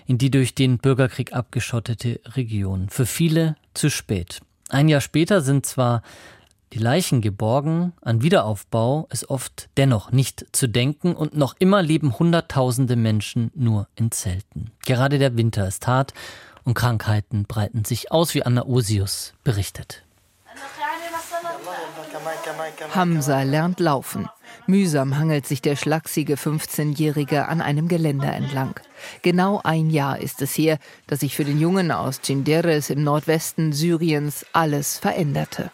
in 0.05 0.17
die 0.17 0.29
durch 0.29 0.53
den 0.53 0.77
Bürgerkrieg 0.77 1.33
abgeschottete 1.33 2.19
Region. 2.35 2.89
Für 2.89 3.05
viele 3.05 3.55
zu 3.73 3.89
spät. 3.89 4.41
Ein 4.69 4.89
Jahr 4.89 5.01
später 5.01 5.41
sind 5.41 5.65
zwar 5.65 6.01
die 6.73 6.79
Leichen 6.79 7.21
geborgen, 7.21 7.93
an 8.01 8.23
Wiederaufbau 8.23 9.07
ist 9.11 9.29
oft 9.29 9.69
dennoch 9.77 10.11
nicht 10.11 10.45
zu 10.53 10.67
denken 10.67 11.15
und 11.15 11.37
noch 11.37 11.55
immer 11.59 11.83
leben 11.83 12.17
Hunderttausende 12.17 12.95
Menschen 12.95 13.51
nur 13.53 13.87
in 13.95 14.11
Zelten. 14.11 14.71
Gerade 14.85 15.19
der 15.19 15.37
Winter 15.37 15.67
ist 15.67 15.85
hart 15.85 16.13
und 16.63 16.73
Krankheiten 16.73 17.43
breiten 17.43 17.85
sich 17.85 18.11
aus, 18.11 18.33
wie 18.33 18.43
Anna 18.43 18.65
Osius 18.65 19.33
berichtet. 19.43 20.02
Hamza 22.93 23.41
lernt 23.43 23.79
laufen. 23.79 24.29
Mühsam 24.67 25.17
hangelt 25.17 25.45
sich 25.45 25.61
der 25.61 25.75
schlachsige 25.75 26.35
15-Jährige 26.35 27.47
an 27.47 27.61
einem 27.61 27.87
Geländer 27.87 28.33
entlang. 28.33 28.79
Genau 29.21 29.61
ein 29.63 29.89
Jahr 29.89 30.19
ist 30.19 30.41
es 30.41 30.57
her, 30.57 30.77
dass 31.07 31.21
sich 31.21 31.35
für 31.35 31.43
den 31.43 31.59
Jungen 31.59 31.91
aus 31.91 32.21
Cinderes 32.21 32.89
im 32.89 33.03
Nordwesten 33.03 33.73
Syriens 33.73 34.45
alles 34.53 34.97
veränderte. 34.97 35.71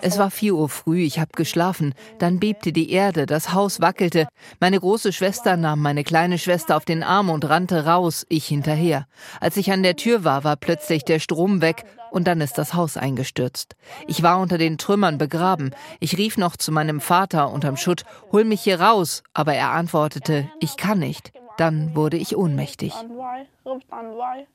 Es 0.00 0.18
war 0.18 0.30
vier 0.30 0.54
Uhr 0.54 0.68
früh, 0.68 1.02
ich 1.02 1.18
habe 1.18 1.32
geschlafen. 1.34 1.94
Dann 2.18 2.40
bebte 2.40 2.72
die 2.72 2.90
Erde, 2.90 3.26
das 3.26 3.52
Haus 3.52 3.80
wackelte. 3.80 4.28
Meine 4.60 4.80
große 4.80 5.12
Schwester 5.12 5.58
nahm 5.58 5.80
meine 5.80 6.04
kleine 6.04 6.38
Schwester 6.38 6.76
auf 6.76 6.86
den 6.86 7.02
Arm 7.02 7.28
und 7.28 7.46
rannte 7.48 7.84
raus, 7.84 8.24
ich 8.30 8.46
hinterher. 8.46 9.06
Als 9.40 9.58
ich 9.58 9.72
an 9.72 9.82
der 9.82 9.96
Tür 9.96 10.24
war, 10.24 10.44
war 10.44 10.56
plötzlich 10.56 11.04
der 11.04 11.18
Strom 11.18 11.60
weg 11.60 11.84
und 12.12 12.26
dann 12.26 12.40
ist 12.40 12.58
das 12.58 12.74
Haus 12.74 12.96
eingestürzt. 12.96 13.74
Ich 14.06 14.22
war 14.22 14.38
unter 14.38 14.58
den 14.58 14.78
Trümmern 14.78 15.18
begraben. 15.18 15.74
Ich 15.98 16.18
rief 16.18 16.36
noch 16.36 16.56
zu 16.56 16.70
meinem 16.70 17.00
Vater 17.00 17.50
unterm 17.50 17.76
Schutt, 17.76 18.04
hol 18.30 18.44
mich 18.44 18.60
hier 18.60 18.80
raus, 18.80 19.22
aber 19.34 19.54
er 19.54 19.70
antwortete, 19.70 20.48
ich 20.60 20.76
kann 20.76 20.98
nicht. 20.98 21.32
Dann 21.56 21.94
wurde 21.96 22.16
ich 22.18 22.36
ohnmächtig. 22.36 22.92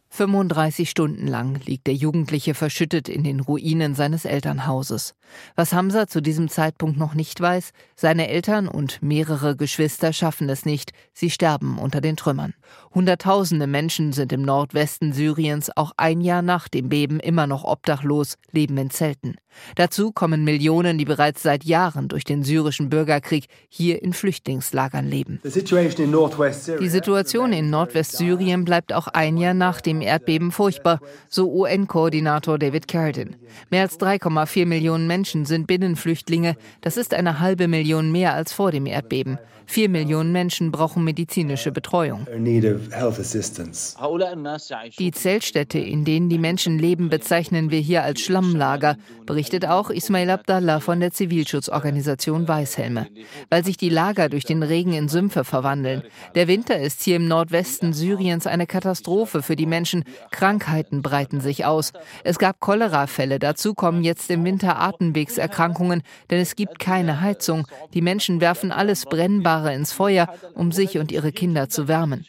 35 0.09 0.89
Stunden 0.89 1.27
lang 1.27 1.59
liegt 1.65 1.87
der 1.87 1.93
Jugendliche 1.93 2.53
verschüttet 2.53 3.09
in 3.09 3.23
den 3.23 3.39
Ruinen 3.39 3.93
seines 3.95 4.25
Elternhauses. 4.25 5.15
Was 5.55 5.73
Hamza 5.73 6.07
zu 6.07 6.21
diesem 6.21 6.49
Zeitpunkt 6.49 6.97
noch 6.97 7.13
nicht 7.13 7.39
weiß, 7.39 7.71
seine 7.95 8.29
Eltern 8.29 8.67
und 8.67 9.01
mehrere 9.01 9.55
Geschwister 9.55 10.13
schaffen 10.13 10.49
es 10.49 10.65
nicht, 10.65 10.91
sie 11.13 11.29
sterben 11.29 11.77
unter 11.77 12.01
den 12.01 12.15
Trümmern. 12.15 12.53
Hunderttausende 12.93 13.67
Menschen 13.67 14.13
sind 14.13 14.31
im 14.33 14.41
Nordwesten 14.41 15.13
Syriens 15.13 15.69
auch 15.75 15.91
ein 15.97 16.21
Jahr 16.21 16.41
nach 16.41 16.67
dem 16.67 16.89
Beben 16.89 17.19
immer 17.19 17.47
noch 17.47 17.63
obdachlos, 17.63 18.37
leben 18.51 18.77
in 18.77 18.89
Zelten. 18.89 19.35
Dazu 19.75 20.11
kommen 20.11 20.43
Millionen, 20.43 20.97
die 20.97 21.05
bereits 21.05 21.43
seit 21.43 21.63
Jahren 21.63 22.07
durch 22.07 22.23
den 22.23 22.43
syrischen 22.43 22.89
Bürgerkrieg 22.89 23.45
hier 23.69 24.01
in 24.01 24.13
Flüchtlingslagern 24.13 25.07
leben. 25.07 25.39
Die 25.43 26.89
Situation 26.89 27.53
in 27.53 27.69
Nordwestsyrien 27.69 28.65
bleibt 28.65 28.93
auch 28.93 29.06
ein 29.07 29.37
Jahr 29.37 29.53
nach 29.53 29.81
dem 29.81 30.01
Erdbeben 30.01 30.51
furchtbar, 30.51 30.99
so 31.29 31.51
UN-Koordinator 31.51 32.57
David 32.59 32.87
Carradine. 32.87 33.31
Mehr 33.69 33.81
als 33.81 33.99
3,4 33.99 34.65
Millionen 34.65 35.07
Menschen 35.07 35.45
sind 35.45 35.67
Binnenflüchtlinge. 35.67 36.55
Das 36.81 36.97
ist 36.97 37.13
eine 37.13 37.39
halbe 37.39 37.67
Million 37.67 38.11
mehr 38.11 38.33
als 38.33 38.53
vor 38.53 38.71
dem 38.71 38.85
Erdbeben. 38.85 39.39
Vier 39.69 39.89
Millionen 39.89 40.31
Menschen 40.31 40.71
brauchen 40.71 41.03
medizinische 41.03 41.73
Betreuung. 41.73 42.25
Die 44.97 45.11
Zeltstädte, 45.11 45.77
in 45.77 46.05
denen 46.05 46.29
die 46.29 46.39
Menschen 46.39 46.79
leben, 46.79 47.09
bezeichnen 47.09 47.69
wir 47.69 47.79
hier 47.79 48.03
als 48.03 48.21
Schlammlager, 48.21 48.95
berichtet 49.25 49.65
auch 49.65 49.89
Ismail 49.89 50.29
Abdallah 50.29 50.79
von 50.79 51.01
der 51.01 51.11
Zivilschutzorganisation 51.11 52.47
Weißhelme. 52.47 53.07
Weil 53.49 53.65
sich 53.65 53.75
die 53.75 53.89
Lager 53.89 54.29
durch 54.29 54.45
den 54.45 54.63
Regen 54.63 54.93
in 54.93 55.09
Sümpfe 55.09 55.43
verwandeln. 55.43 56.01
Der 56.33 56.47
Winter 56.47 56.79
ist 56.79 57.03
hier 57.03 57.17
im 57.17 57.27
Nordwesten 57.27 57.91
Syriens 57.91 58.47
eine 58.47 58.67
Katastrophe 58.67 59.43
für 59.43 59.57
die 59.57 59.65
Menschen. 59.65 60.05
Krankheiten 60.31 61.01
breiten 61.01 61.41
sich 61.41 61.65
aus. 61.65 61.91
Es 62.23 62.39
gab 62.39 62.61
Cholerafälle. 62.61 63.37
Dazu 63.37 63.73
kommen 63.73 64.03
jetzt 64.03 64.31
im 64.31 64.45
Winter 64.45 64.79
Atemwegserkrankungen, 64.79 66.03
denn 66.31 66.39
es 66.39 66.55
gibt 66.55 66.79
keine 66.79 67.19
Heizung. 67.19 67.67
Die 67.93 68.01
Menschen 68.01 68.39
werfen 68.39 68.71
alles 68.71 69.03
Brennbare 69.05 69.56
Jahre 69.57 69.73
ins 69.73 69.91
Feuer, 69.91 70.27
um 70.53 70.71
sich 70.71 70.97
und 70.97 71.11
ihre 71.11 71.31
Kinder 71.31 71.69
zu 71.69 71.87
wärmen. 71.87 72.25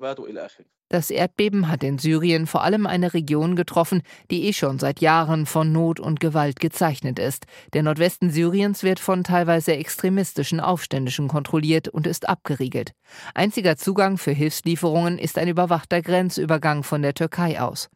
Das 0.90 1.10
Erdbeben 1.10 1.68
hat 1.68 1.84
in 1.84 1.98
Syrien 1.98 2.46
vor 2.46 2.64
allem 2.64 2.86
eine 2.86 3.12
Region 3.12 3.56
getroffen, 3.56 4.00
die 4.30 4.46
eh 4.46 4.54
schon 4.54 4.78
seit 4.78 5.02
Jahren 5.02 5.44
von 5.44 5.70
Not 5.70 6.00
und 6.00 6.18
Gewalt 6.18 6.60
gezeichnet 6.60 7.18
ist. 7.18 7.44
Der 7.74 7.82
Nordwesten 7.82 8.30
Syriens 8.30 8.82
wird 8.82 8.98
von 8.98 9.22
teilweise 9.22 9.76
extremistischen 9.76 10.60
Aufständischen 10.60 11.28
kontrolliert 11.28 11.88
und 11.88 12.06
ist 12.06 12.26
abgeriegelt. 12.26 12.92
Einziger 13.34 13.76
Zugang 13.76 14.16
für 14.16 14.30
Hilfslieferungen 14.30 15.18
ist 15.18 15.36
ein 15.36 15.48
überwachter 15.48 16.00
Grenzübergang 16.00 16.82
von 16.82 17.02
der 17.02 17.12
Türkei 17.12 17.60
aus. 17.60 17.90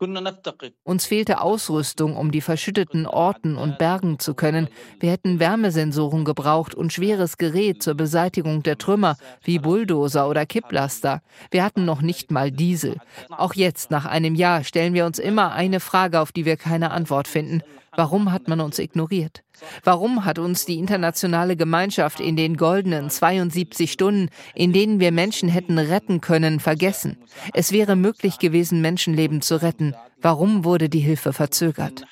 Uns 0.83 1.07
fehlte 1.07 1.41
Ausrüstung, 1.41 2.15
um 2.15 2.31
die 2.31 2.43
verschütteten 2.43 3.07
Orten 3.07 3.57
und 3.57 3.79
Bergen 3.79 4.19
zu 4.19 4.35
können. 4.35 4.69
Wir 5.01 5.13
hätten 5.13 5.41
Wärmesensoren 5.41 6.27
gebraucht 6.27 6.75
und 6.75 6.93
schweres 6.93 7.39
Gerät 7.39 7.83
zur 7.83 7.95
Beseitigung 7.95 8.63
der 8.63 8.77
Trümmer, 8.77 9.17
wie 9.43 9.59
Bulldozer 9.59 10.29
oder 10.29 10.45
Kipplaster. 10.45 11.23
Wir 11.51 11.65
hatten 11.65 11.87
noch 11.87 12.03
nicht 12.03 12.31
mal 12.31 12.51
diese 12.51 12.82
Diesel. 12.83 12.97
Auch 13.31 13.55
jetzt, 13.55 13.91
nach 13.91 14.07
einem 14.07 14.35
Jahr, 14.35 14.65
stellen 14.65 14.95
wir 14.95 15.07
uns 15.07 15.19
immer 15.19 15.53
eine 15.53 15.81
Frage, 15.81 16.21
auf 16.21 16.33
die 16.33 16.45
wir 16.45 16.57
keine 16.57 16.91
Antwort 16.91 17.29
finden. 17.29 17.63
Warum 17.95 18.33
hat 18.33 18.49
man 18.49 18.61
uns 18.61 18.79
ignoriert? 18.79 19.43
Warum 19.85 20.25
hat 20.25 20.39
uns 20.39 20.65
die 20.65 20.79
internationale 20.79 21.57
Gemeinschaft 21.57 22.21
in 22.21 22.37
den 22.37 22.57
goldenen 22.57 23.11
72 23.11 23.93
Stunden, 23.93 24.31
in 24.55 24.73
denen 24.73 24.99
wir 24.99 25.13
Menschen 25.13 25.49
hätten 25.49 25.79
retten 25.79 26.21
können, 26.21 26.59
vergessen? 26.59 27.19
Es 27.53 27.71
wäre 27.71 27.95
möglich 27.95 28.39
gewesen, 28.39 28.81
Menschenleben 28.81 29.43
zu 29.43 29.61
retten. 29.61 29.95
Warum 30.23 30.65
wurde 30.65 30.89
die 30.89 31.01
Hilfe 31.01 31.33
verzögert? 31.33 32.05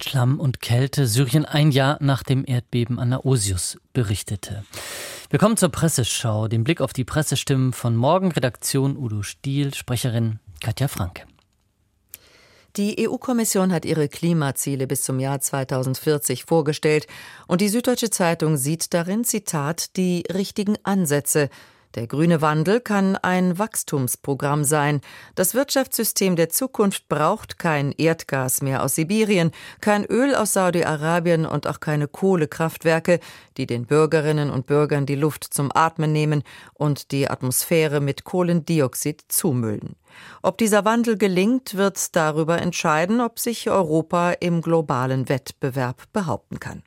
Schlamm 0.00 0.40
und 0.40 0.60
Kälte, 0.60 1.06
Syrien 1.06 1.46
ein 1.46 1.70
Jahr 1.70 1.96
nach 2.00 2.22
dem 2.22 2.44
Erdbeben 2.46 2.98
an 2.98 3.10
der 3.10 3.24
Osius 3.24 3.78
berichtete. 3.92 4.64
Wir 5.34 5.40
kommen 5.40 5.56
zur 5.56 5.70
Presseschau, 5.70 6.46
den 6.46 6.62
Blick 6.62 6.80
auf 6.80 6.92
die 6.92 7.02
Pressestimmen 7.02 7.72
von 7.72 7.96
Morgen, 7.96 8.30
Redaktion 8.30 8.96
Udo 8.96 9.22
Stiel, 9.24 9.74
Sprecherin 9.74 10.38
Katja 10.62 10.86
Franke. 10.86 11.24
Die 12.76 13.04
EU-Kommission 13.08 13.72
hat 13.72 13.84
ihre 13.84 14.08
Klimaziele 14.08 14.86
bis 14.86 15.02
zum 15.02 15.18
Jahr 15.18 15.40
2040 15.40 16.44
vorgestellt. 16.44 17.08
Und 17.48 17.62
die 17.62 17.68
Süddeutsche 17.68 18.10
Zeitung 18.10 18.56
sieht 18.56 18.94
darin, 18.94 19.24
Zitat, 19.24 19.96
die 19.96 20.22
richtigen 20.32 20.76
Ansätze 20.84 21.50
der 21.94 22.06
grüne 22.06 22.42
Wandel 22.42 22.80
kann 22.80 23.16
ein 23.16 23.58
Wachstumsprogramm 23.58 24.64
sein. 24.64 25.00
Das 25.34 25.54
Wirtschaftssystem 25.54 26.36
der 26.36 26.48
Zukunft 26.48 27.08
braucht 27.08 27.58
kein 27.58 27.92
Erdgas 27.92 28.62
mehr 28.62 28.82
aus 28.82 28.96
Sibirien, 28.96 29.52
kein 29.80 30.04
Öl 30.04 30.34
aus 30.34 30.52
Saudi-Arabien 30.54 31.46
und 31.46 31.66
auch 31.66 31.80
keine 31.80 32.08
Kohlekraftwerke, 32.08 33.20
die 33.56 33.66
den 33.66 33.86
Bürgerinnen 33.86 34.50
und 34.50 34.66
Bürgern 34.66 35.06
die 35.06 35.14
Luft 35.14 35.44
zum 35.44 35.70
Atmen 35.74 36.12
nehmen 36.12 36.42
und 36.74 37.12
die 37.12 37.30
Atmosphäre 37.30 38.00
mit 38.00 38.24
Kohlendioxid 38.24 39.24
zumüllen. 39.28 39.96
Ob 40.42 40.58
dieser 40.58 40.84
Wandel 40.84 41.16
gelingt, 41.16 41.74
wird 41.74 42.14
darüber 42.16 42.60
entscheiden, 42.60 43.20
ob 43.20 43.38
sich 43.38 43.70
Europa 43.70 44.32
im 44.32 44.60
globalen 44.62 45.28
Wettbewerb 45.28 46.02
behaupten 46.12 46.60
kann. 46.60 46.82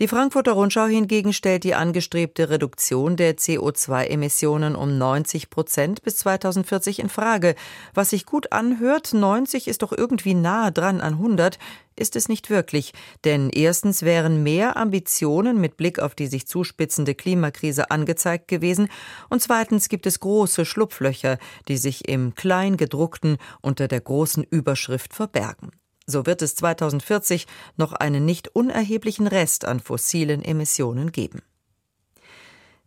Die 0.00 0.08
Frankfurter 0.08 0.52
Rundschau 0.52 0.86
hingegen 0.86 1.32
stellt 1.32 1.62
die 1.62 1.76
angestrebte 1.76 2.50
Reduktion 2.50 3.16
der 3.16 3.36
CO2-Emissionen 3.36 4.74
um 4.74 4.98
90 4.98 5.50
Prozent 5.50 6.02
bis 6.02 6.16
2040 6.16 6.98
in 6.98 7.08
Frage. 7.08 7.54
Was 7.94 8.10
sich 8.10 8.26
gut 8.26 8.50
anhört, 8.50 9.12
90 9.12 9.68
ist 9.68 9.82
doch 9.82 9.92
irgendwie 9.92 10.34
nahe 10.34 10.72
dran 10.72 11.00
an 11.00 11.14
100, 11.14 11.60
ist 11.94 12.16
es 12.16 12.28
nicht 12.28 12.50
wirklich. 12.50 12.92
Denn 13.22 13.50
erstens 13.50 14.02
wären 14.02 14.42
mehr 14.42 14.76
Ambitionen 14.76 15.60
mit 15.60 15.76
Blick 15.76 16.00
auf 16.00 16.16
die 16.16 16.26
sich 16.26 16.48
zuspitzende 16.48 17.14
Klimakrise 17.14 17.92
angezeigt 17.92 18.48
gewesen 18.48 18.88
und 19.30 19.42
zweitens 19.42 19.88
gibt 19.88 20.06
es 20.06 20.18
große 20.18 20.64
Schlupflöcher, 20.64 21.38
die 21.68 21.76
sich 21.76 22.08
im 22.08 22.34
Kleingedruckten 22.34 23.36
unter 23.60 23.86
der 23.86 24.00
großen 24.00 24.42
Überschrift 24.42 25.14
verbergen. 25.14 25.70
So 26.06 26.26
wird 26.26 26.42
es 26.42 26.54
2040 26.56 27.46
noch 27.76 27.92
einen 27.92 28.24
nicht 28.24 28.48
unerheblichen 28.48 29.26
Rest 29.26 29.64
an 29.64 29.80
fossilen 29.80 30.44
Emissionen 30.44 31.12
geben. 31.12 31.42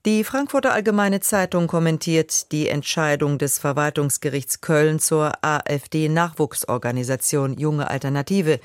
Die 0.05 0.23
Frankfurter 0.23 0.73
Allgemeine 0.73 1.19
Zeitung 1.19 1.67
kommentiert 1.67 2.53
die 2.53 2.69
Entscheidung 2.69 3.39
des 3.39 3.59
Verwaltungsgerichts 3.59 4.61
Köln 4.61 4.99
zur 4.99 5.33
AfD-Nachwuchsorganisation 5.43 7.57
Junge 7.57 7.89
Alternative, 7.89 8.61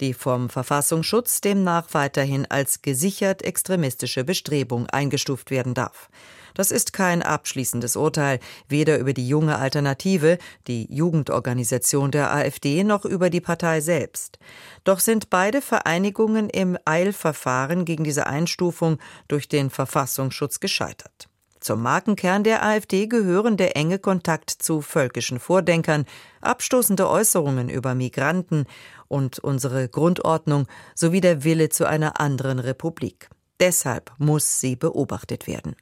die 0.00 0.14
vom 0.14 0.48
Verfassungsschutz 0.48 1.42
demnach 1.42 1.88
weiterhin 1.92 2.46
als 2.46 2.80
gesichert 2.80 3.42
extremistische 3.42 4.24
Bestrebung 4.24 4.86
eingestuft 4.86 5.50
werden 5.50 5.74
darf. 5.74 6.08
Das 6.56 6.70
ist 6.70 6.94
kein 6.94 7.22
abschließendes 7.22 7.96
Urteil, 7.96 8.40
weder 8.66 8.98
über 8.98 9.12
die 9.12 9.28
junge 9.28 9.58
Alternative, 9.58 10.38
die 10.66 10.90
Jugendorganisation 10.90 12.10
der 12.10 12.32
AfD, 12.32 12.82
noch 12.82 13.04
über 13.04 13.28
die 13.28 13.42
Partei 13.42 13.82
selbst. 13.82 14.38
Doch 14.82 15.00
sind 15.00 15.28
beide 15.28 15.60
Vereinigungen 15.60 16.48
im 16.48 16.78
Eilverfahren 16.86 17.84
gegen 17.84 18.04
diese 18.04 18.26
Einstufung 18.26 18.96
durch 19.28 19.48
den 19.48 19.68
Verfassungsschutz 19.68 20.58
gescheitert. 20.58 21.28
Zum 21.60 21.82
Markenkern 21.82 22.42
der 22.42 22.64
AfD 22.64 23.06
gehören 23.06 23.58
der 23.58 23.76
enge 23.76 23.98
Kontakt 23.98 24.48
zu 24.48 24.80
völkischen 24.80 25.38
Vordenkern, 25.38 26.06
abstoßende 26.40 27.06
Äußerungen 27.06 27.68
über 27.68 27.94
Migranten 27.94 28.64
und 29.08 29.40
unsere 29.40 29.90
Grundordnung 29.90 30.68
sowie 30.94 31.20
der 31.20 31.44
Wille 31.44 31.68
zu 31.68 31.86
einer 31.86 32.18
anderen 32.18 32.60
Republik. 32.60 33.28
Deshalb 33.60 34.10
muss 34.16 34.58
sie 34.58 34.74
beobachtet 34.74 35.46
werden. 35.46 35.76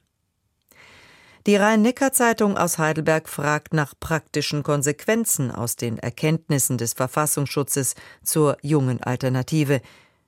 Die 1.47 1.57
Rhein-Neckar-Zeitung 1.57 2.57
aus 2.57 2.79
Heidelberg 2.79 3.29
fragt 3.29 3.75
nach 3.75 3.93
praktischen 4.01 4.63
Konsequenzen 4.63 5.51
aus 5.51 5.77
den 5.77 5.99
Erkenntnissen 5.99 6.79
des 6.79 6.95
Verfassungsschutzes 6.95 7.97
zur 8.23 8.57
jungen 8.63 9.03
Alternative. 9.03 9.83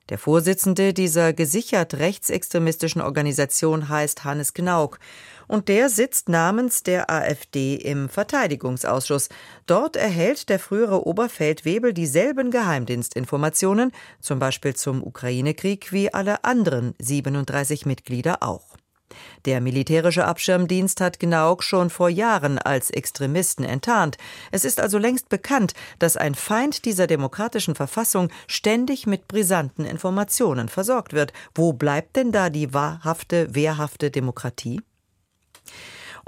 Der 0.09 0.19
Vorsitzende 0.19 0.93
dieser 0.93 1.33
gesichert 1.33 1.95
rechtsextremistischen 1.95 3.01
Organisation 3.01 3.89
heißt 3.89 4.25
Hannes 4.25 4.53
Knauk 4.53 4.99
und 5.47 5.69
der 5.69 5.89
sitzt 5.89 6.29
namens 6.29 6.83
der 6.83 7.09
AfD 7.09 7.73
im 7.73 8.09
Verteidigungsausschuss. 8.09 9.29
Dort 9.65 9.95
erhält 9.95 10.49
der 10.49 10.59
frühere 10.59 11.07
Oberfeldwebel 11.07 11.93
dieselben 11.93 12.51
Geheimdienstinformationen, 12.51 13.91
zum 14.21 14.37
Beispiel 14.37 14.75
zum 14.75 15.03
Ukraine-Krieg, 15.03 15.91
wie 15.91 16.13
alle 16.13 16.43
anderen 16.43 16.93
37 16.99 17.87
Mitglieder 17.87 18.43
auch. 18.43 18.77
Der 19.45 19.61
militärische 19.61 20.25
Abschirmdienst 20.25 21.01
hat 21.01 21.19
Gnauk 21.19 21.63
schon 21.63 21.89
vor 21.89 22.09
Jahren 22.09 22.59
als 22.59 22.89
Extremisten 22.89 23.63
enttarnt. 23.63 24.17
Es 24.51 24.65
ist 24.65 24.79
also 24.79 24.97
längst 24.97 25.29
bekannt, 25.29 25.73
dass 25.99 26.17
ein 26.17 26.35
Feind 26.35 26.85
dieser 26.85 27.07
demokratischen 27.07 27.75
Verfassung 27.75 28.29
ständig 28.47 29.07
mit 29.07 29.27
brisanten 29.27 29.85
Informationen 29.85 30.69
versorgt 30.69 31.13
wird. 31.13 31.33
Wo 31.55 31.73
bleibt 31.73 32.15
denn 32.15 32.31
da 32.31 32.49
die 32.49 32.73
wahrhafte, 32.73 33.53
wehrhafte 33.53 34.11
Demokratie? 34.11 34.81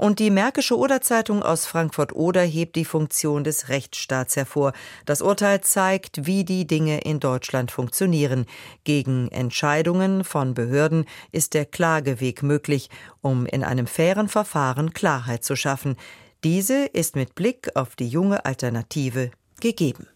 Und 0.00 0.18
die 0.18 0.30
Märkische 0.30 0.78
Oder-Zeitung 0.78 1.42
aus 1.42 1.66
Frankfurt-Oder 1.66 2.40
hebt 2.40 2.76
die 2.76 2.86
Funktion 2.86 3.44
des 3.44 3.68
Rechtsstaats 3.68 4.34
hervor. 4.34 4.72
Das 5.04 5.20
Urteil 5.20 5.60
zeigt, 5.60 6.24
wie 6.24 6.42
die 6.42 6.66
Dinge 6.66 7.02
in 7.02 7.20
Deutschland 7.20 7.70
funktionieren. 7.70 8.46
Gegen 8.84 9.28
Entscheidungen 9.28 10.24
von 10.24 10.54
Behörden 10.54 11.04
ist 11.32 11.52
der 11.52 11.66
Klageweg 11.66 12.42
möglich, 12.42 12.88
um 13.20 13.44
in 13.44 13.62
einem 13.62 13.86
fairen 13.86 14.30
Verfahren 14.30 14.94
Klarheit 14.94 15.44
zu 15.44 15.54
schaffen. 15.54 15.96
Diese 16.44 16.86
ist 16.86 17.14
mit 17.14 17.34
Blick 17.34 17.68
auf 17.76 17.94
die 17.94 18.08
junge 18.08 18.46
Alternative 18.46 19.32
gegeben. 19.60 20.06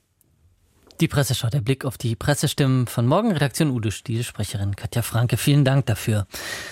Die 1.01 1.09
Presseschau, 1.09 1.49
der 1.49 1.61
Blick 1.61 1.85
auf 1.85 1.99
die 1.99 2.15
Pressestimmen 2.15 2.87
von 2.87 3.05
morgen. 3.07 3.33
Redaktion 3.33 3.71
Ude 3.71 3.91
Stiel, 3.91 4.23
Sprecherin 4.23 4.77
Katja 4.77 5.03
Franke. 5.03 5.37
Vielen 5.37 5.65
Dank 5.65 5.87
dafür. 5.87 6.29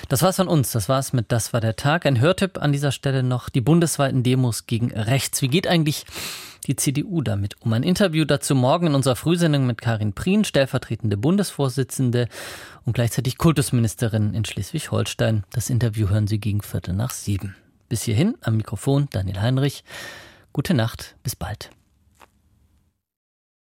Das 0.08 0.22
war's 0.22 0.36
von 0.36 0.46
uns. 0.46 0.70
Das 0.70 0.88
war's 0.88 1.12
mit 1.12 1.32
Das 1.32 1.52
war 1.52 1.60
der 1.60 1.74
Tag. 1.74 2.06
Ein 2.06 2.20
Hörtipp 2.20 2.62
an 2.62 2.70
dieser 2.70 2.92
Stelle 2.92 3.24
noch. 3.24 3.48
Die 3.48 3.60
bundesweiten 3.60 4.22
Demos 4.22 4.66
gegen 4.66 4.92
rechts. 4.92 5.42
Wie 5.42 5.48
geht 5.48 5.66
eigentlich 5.66 6.06
die 6.68 6.76
CDU 6.76 7.20
damit 7.20 7.60
um? 7.62 7.72
Ein 7.72 7.82
Interview 7.82 8.24
dazu 8.24 8.54
morgen 8.54 8.86
in 8.86 8.94
unserer 8.94 9.16
Frühsendung 9.16 9.66
mit 9.66 9.80
Karin 9.80 10.12
Prien, 10.12 10.44
stellvertretende 10.44 11.16
Bundesvorsitzende 11.16 12.28
und 12.84 12.92
gleichzeitig 12.92 13.38
Kultusministerin 13.38 14.34
in 14.34 14.44
Schleswig-Holstein. 14.44 15.42
Das 15.50 15.68
Interview 15.68 16.10
hören 16.10 16.28
Sie 16.28 16.38
gegen 16.38 16.62
Viertel 16.62 16.94
nach 16.94 17.10
sieben. 17.10 17.56
Bis 17.88 18.04
hierhin 18.04 18.36
am 18.42 18.56
Mikrofon 18.56 19.08
Daniel 19.10 19.40
Heinrich. 19.40 19.82
Gute 20.52 20.74
Nacht. 20.74 21.16
Bis 21.24 21.34
bald. 21.34 21.70